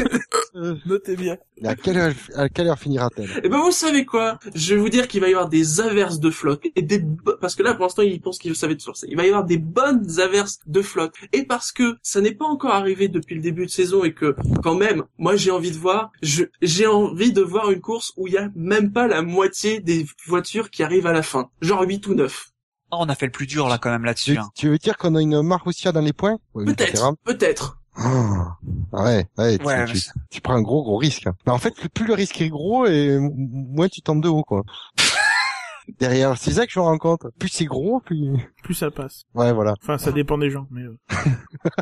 [0.87, 1.37] Notez bien.
[1.57, 4.39] et à quelle heure, à quelle heure finira-t-elle Et ben vous savez quoi?
[4.55, 7.03] Je vais vous dire qu'il va y avoir des averses de flotte et des
[7.41, 9.07] parce que là pour l'instant il pense qu'il savait de sourcer.
[9.11, 12.45] Il va y avoir des bonnes averses de flotte et parce que ça n'est pas
[12.45, 15.79] encore arrivé depuis le début de saison et que quand même moi j'ai envie de
[15.79, 19.23] voir je j'ai envie de voir une course où il y a même pas la
[19.23, 22.49] moitié des voitures qui arrivent à la fin, genre 8 ou 9.
[22.91, 24.37] Oh, on a fait le plus dur là quand même tu, là-dessus.
[24.39, 24.51] hein.
[24.55, 26.39] tu veux dire qu'on a une Marussia dans les points?
[26.55, 27.79] Peut-être, peut-être.
[27.95, 28.57] Ah,
[28.93, 31.27] ouais, ouais, tu, Ouais, tu- mais- tu prends un gros gros risque.
[31.47, 34.63] Mais en fait, plus le risque est gros et moins tu tombes de haut, quoi.
[35.99, 37.27] Derrière, c'est ça que je me rends compte.
[37.39, 38.31] Plus c'est gros, plus...
[38.63, 39.25] Plus ça passe.
[39.35, 39.75] Ouais, voilà.
[39.83, 40.97] Enfin, ça dépend des gens, mais euh,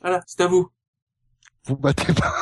[0.00, 0.68] Voilà, c'est à vous.
[1.66, 2.32] Vous battez pas.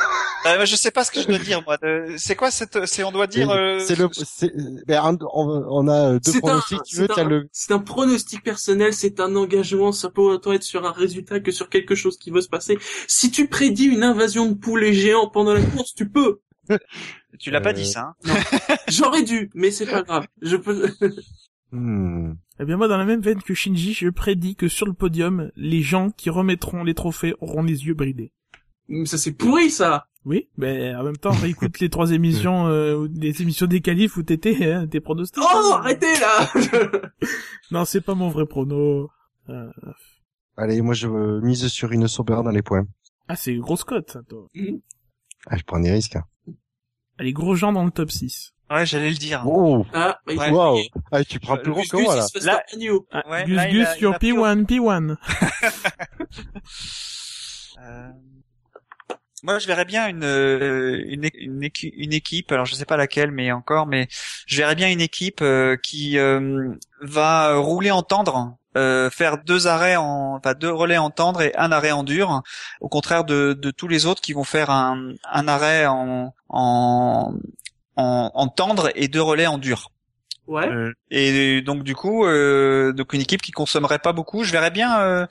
[0.45, 1.77] Euh, je sais pas ce que je dois dire moi.
[2.17, 3.49] C'est quoi cette C'est on doit dire.
[3.49, 4.51] euh, C'est le, c'est,
[4.85, 8.43] ben, on, on a deux C'est un, pronostics, tu veux, un- le, c'est un pronostic
[8.43, 12.17] personnel, c'est un engagement, ça peut autant être sur un résultat que sur quelque chose
[12.17, 12.77] qui va se passer.
[13.07, 16.39] Si tu prédis une invasion de poulets géants pendant la course, tu peux.
[17.37, 18.13] Tu l'as pas Euh, dit ça.
[18.25, 18.33] Hein
[18.87, 20.25] J'aurais dû, mais c'est pas grave.
[20.41, 20.89] Je peux.
[21.71, 22.35] Hmm.
[22.59, 25.51] Eh bien moi, dans la même veine que Shinji, je prédis que sur le podium,
[25.57, 28.31] les gens qui remettront les trophées auront les yeux bridés.
[29.05, 30.07] ça c'est pourri ça.
[30.25, 34.23] Oui, mais en même temps, réécoute les trois émissions, euh, les émissions des qualifs où
[34.23, 35.43] t'étais, hein, tes pronostics.
[35.43, 35.77] Oh, hein.
[35.79, 36.51] arrêtez là.
[37.71, 39.09] Non, c'est pas mon vrai prono.
[39.49, 39.69] Euh,
[40.57, 42.85] Allez, moi je euh, mise sur une Sauber dans les points.
[43.27, 44.47] Ah, c'est grosse cote, ça, toi.
[45.47, 46.17] Ah, je prends des risques.
[47.17, 48.53] Allez, gros gens dans le top 6.
[48.69, 49.43] Ouais, j'allais le dire.
[49.47, 50.49] Oh, ah, bah, il Ouais.
[50.51, 50.77] wow.
[51.11, 52.25] Ah, tu prends plus gros que moi, là.
[52.43, 52.63] Là-.
[53.11, 55.17] Ah, Ouais, Gus là, Gus, a- il your a pris au- P1, P1.
[57.81, 58.09] Euh,
[59.45, 62.51] Moi, je verrais bien une euh, une, équipe.
[62.51, 64.07] Alors, je sais pas laquelle, mais encore, mais
[64.47, 69.67] je verrais bien une équipe euh, qui euh, va rouler en tendre, euh, faire deux
[69.67, 72.41] arrêts en, enfin deux relais en tendre et un arrêt en dur.
[72.81, 77.35] Au contraire de, de tous les autres qui vont faire un, un arrêt en, en
[77.97, 79.91] en en tendre et deux relais en dur.
[80.47, 80.67] Ouais.
[80.67, 84.43] Euh, et donc du coup, euh, donc une équipe qui consommerait pas beaucoup.
[84.43, 85.25] Je verrais bien, euh,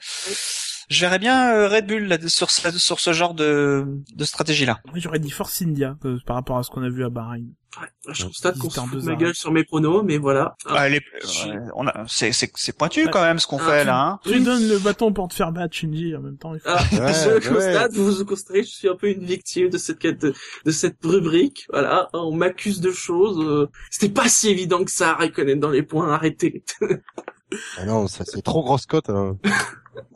[0.89, 3.85] je verrais bien euh, Red Bull là, sur ce, sur ce genre de,
[4.15, 4.79] de stratégie là.
[4.85, 7.47] Moi, j'aurais dit Force India, euh, par rapport à ce qu'on a vu à Bahreïn.
[7.81, 10.55] Ouais, Je constate qu'on se fout de ma gueule sur mes pronos, mais voilà.
[10.65, 13.11] Ah, elle est, je- ouais, on a, c'est, c'est, c'est pointu Ouais.
[13.11, 14.01] quand même ce qu'on Ah, fait tu- là.
[14.01, 14.19] Hein.
[14.23, 16.53] Tu donnes le bâton pour te faire battre, Shinji, en même temps.
[16.55, 17.53] il faut- Ah, Ouais, je ouais.
[17.53, 21.03] constate, vous vous constatez, je suis un peu une victime de cette quête, de cette
[21.03, 21.65] rubrique.
[21.69, 23.39] Voilà, on m'accuse de choses.
[23.45, 26.13] euh, C'était pas si évident que ça, Raikkonen dans les points.
[26.13, 26.63] Arrêtez.
[27.77, 29.09] Ah non, ça c'est trop grosse cote.
[29.09, 29.37] Hein.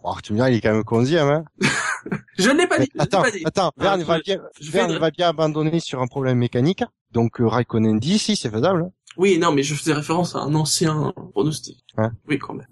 [0.03, 1.45] Oh, tu me diras, il est quand même 11 hein.
[2.37, 2.89] Je ne l'ai pas dit.
[2.97, 3.41] attends, pas dit.
[3.45, 6.83] attends, Ah, Verne je- va bien, Verne va bien abandonner sur un problème mécanique.
[7.11, 8.83] Donc, euh, Raikkonen dit, si, c'est faisable.
[8.83, 8.91] hein.
[9.17, 11.83] Oui, non, mais je faisais référence à un ancien pronostic.
[11.97, 12.07] Ouais.
[12.27, 12.67] Oui, quand même.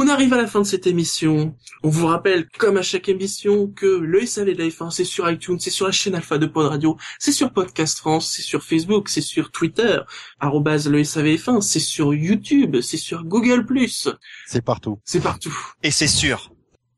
[0.00, 1.56] On arrive à la fin de cette émission.
[1.82, 5.28] On vous rappelle, comme à chaque émission, que le SAV de la F1, c'est sur
[5.28, 8.62] iTunes, c'est sur la chaîne Alpha de Pod Radio, c'est sur Podcast France, c'est sur
[8.62, 9.98] Facebook, c'est sur Twitter,
[10.38, 13.66] arrobase le SAVF1, c'est sur YouTube, c'est sur Google+,
[14.46, 15.00] C'est partout.
[15.04, 15.52] c'est partout.
[15.82, 16.52] Et c'est sûr.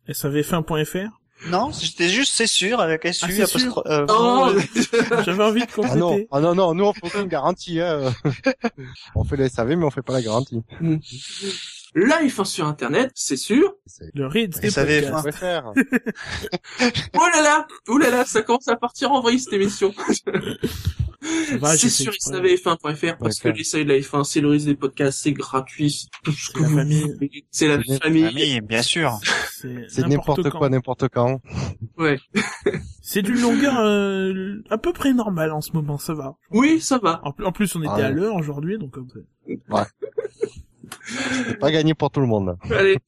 [0.06, 1.09] SAVF1.fr.
[1.48, 3.24] Non, c'était juste c'est sûr avec SU.
[3.24, 3.78] Ah, c'est sûr.
[3.78, 4.51] apostro- euh, Oh,
[5.24, 6.28] J'avais envie de Ah non, compléter.
[6.32, 7.81] ah non, non, nous on fait aucune garantie.
[7.81, 8.12] Hein.
[9.14, 10.60] on fait le SAV, mais on fait pas la garantie.
[11.94, 13.74] La F1 sur Internet, c'est sûr.
[14.14, 15.22] Le read, Et des SAVF1.
[15.22, 15.66] podcasts.
[17.14, 19.92] Oh là là, oh là là, ça commence à partir en vrille cette émission.
[21.22, 22.40] C'est fait sur exprès.
[22.56, 26.06] savf1.fr parce que l'essai de la F1, c'est le risque des podcasts, c'est gratuit, c'est
[26.24, 27.44] tout ce que la vous famille.
[27.50, 28.24] C'est la famille.
[28.24, 29.18] Famille, bien sûr.
[29.88, 31.42] C'est n'importe quoi, n'importe quand.
[31.98, 32.18] Ouais.
[33.02, 36.36] C'est d'une longueur euh, à peu près normale en ce moment, ça va.
[36.52, 37.20] Oui, ça va.
[37.22, 38.02] En, en plus, on était Ah ouais.
[38.04, 39.56] à l'heure aujourd'hui, donc euh,
[41.02, 42.57] C'est pas gagné pour tout le monde.
[42.70, 42.98] Allez,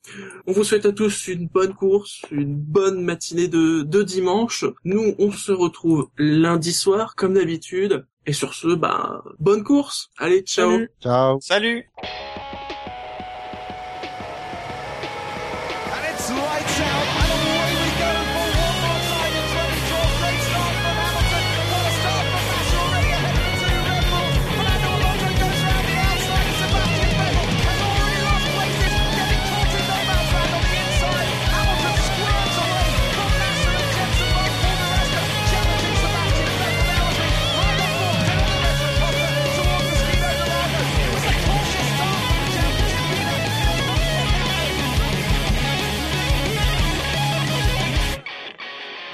[0.46, 4.64] on vous souhaite à tous une bonne course, une bonne matinée de, de dimanche.
[4.84, 8.06] Nous, on se retrouve lundi soir, comme d'habitude.
[8.26, 10.10] Et sur ce, bah, bonne course.
[10.18, 10.70] Allez, ciao.
[10.70, 10.90] salut.
[11.02, 11.40] Ciao.
[11.40, 11.90] Salut.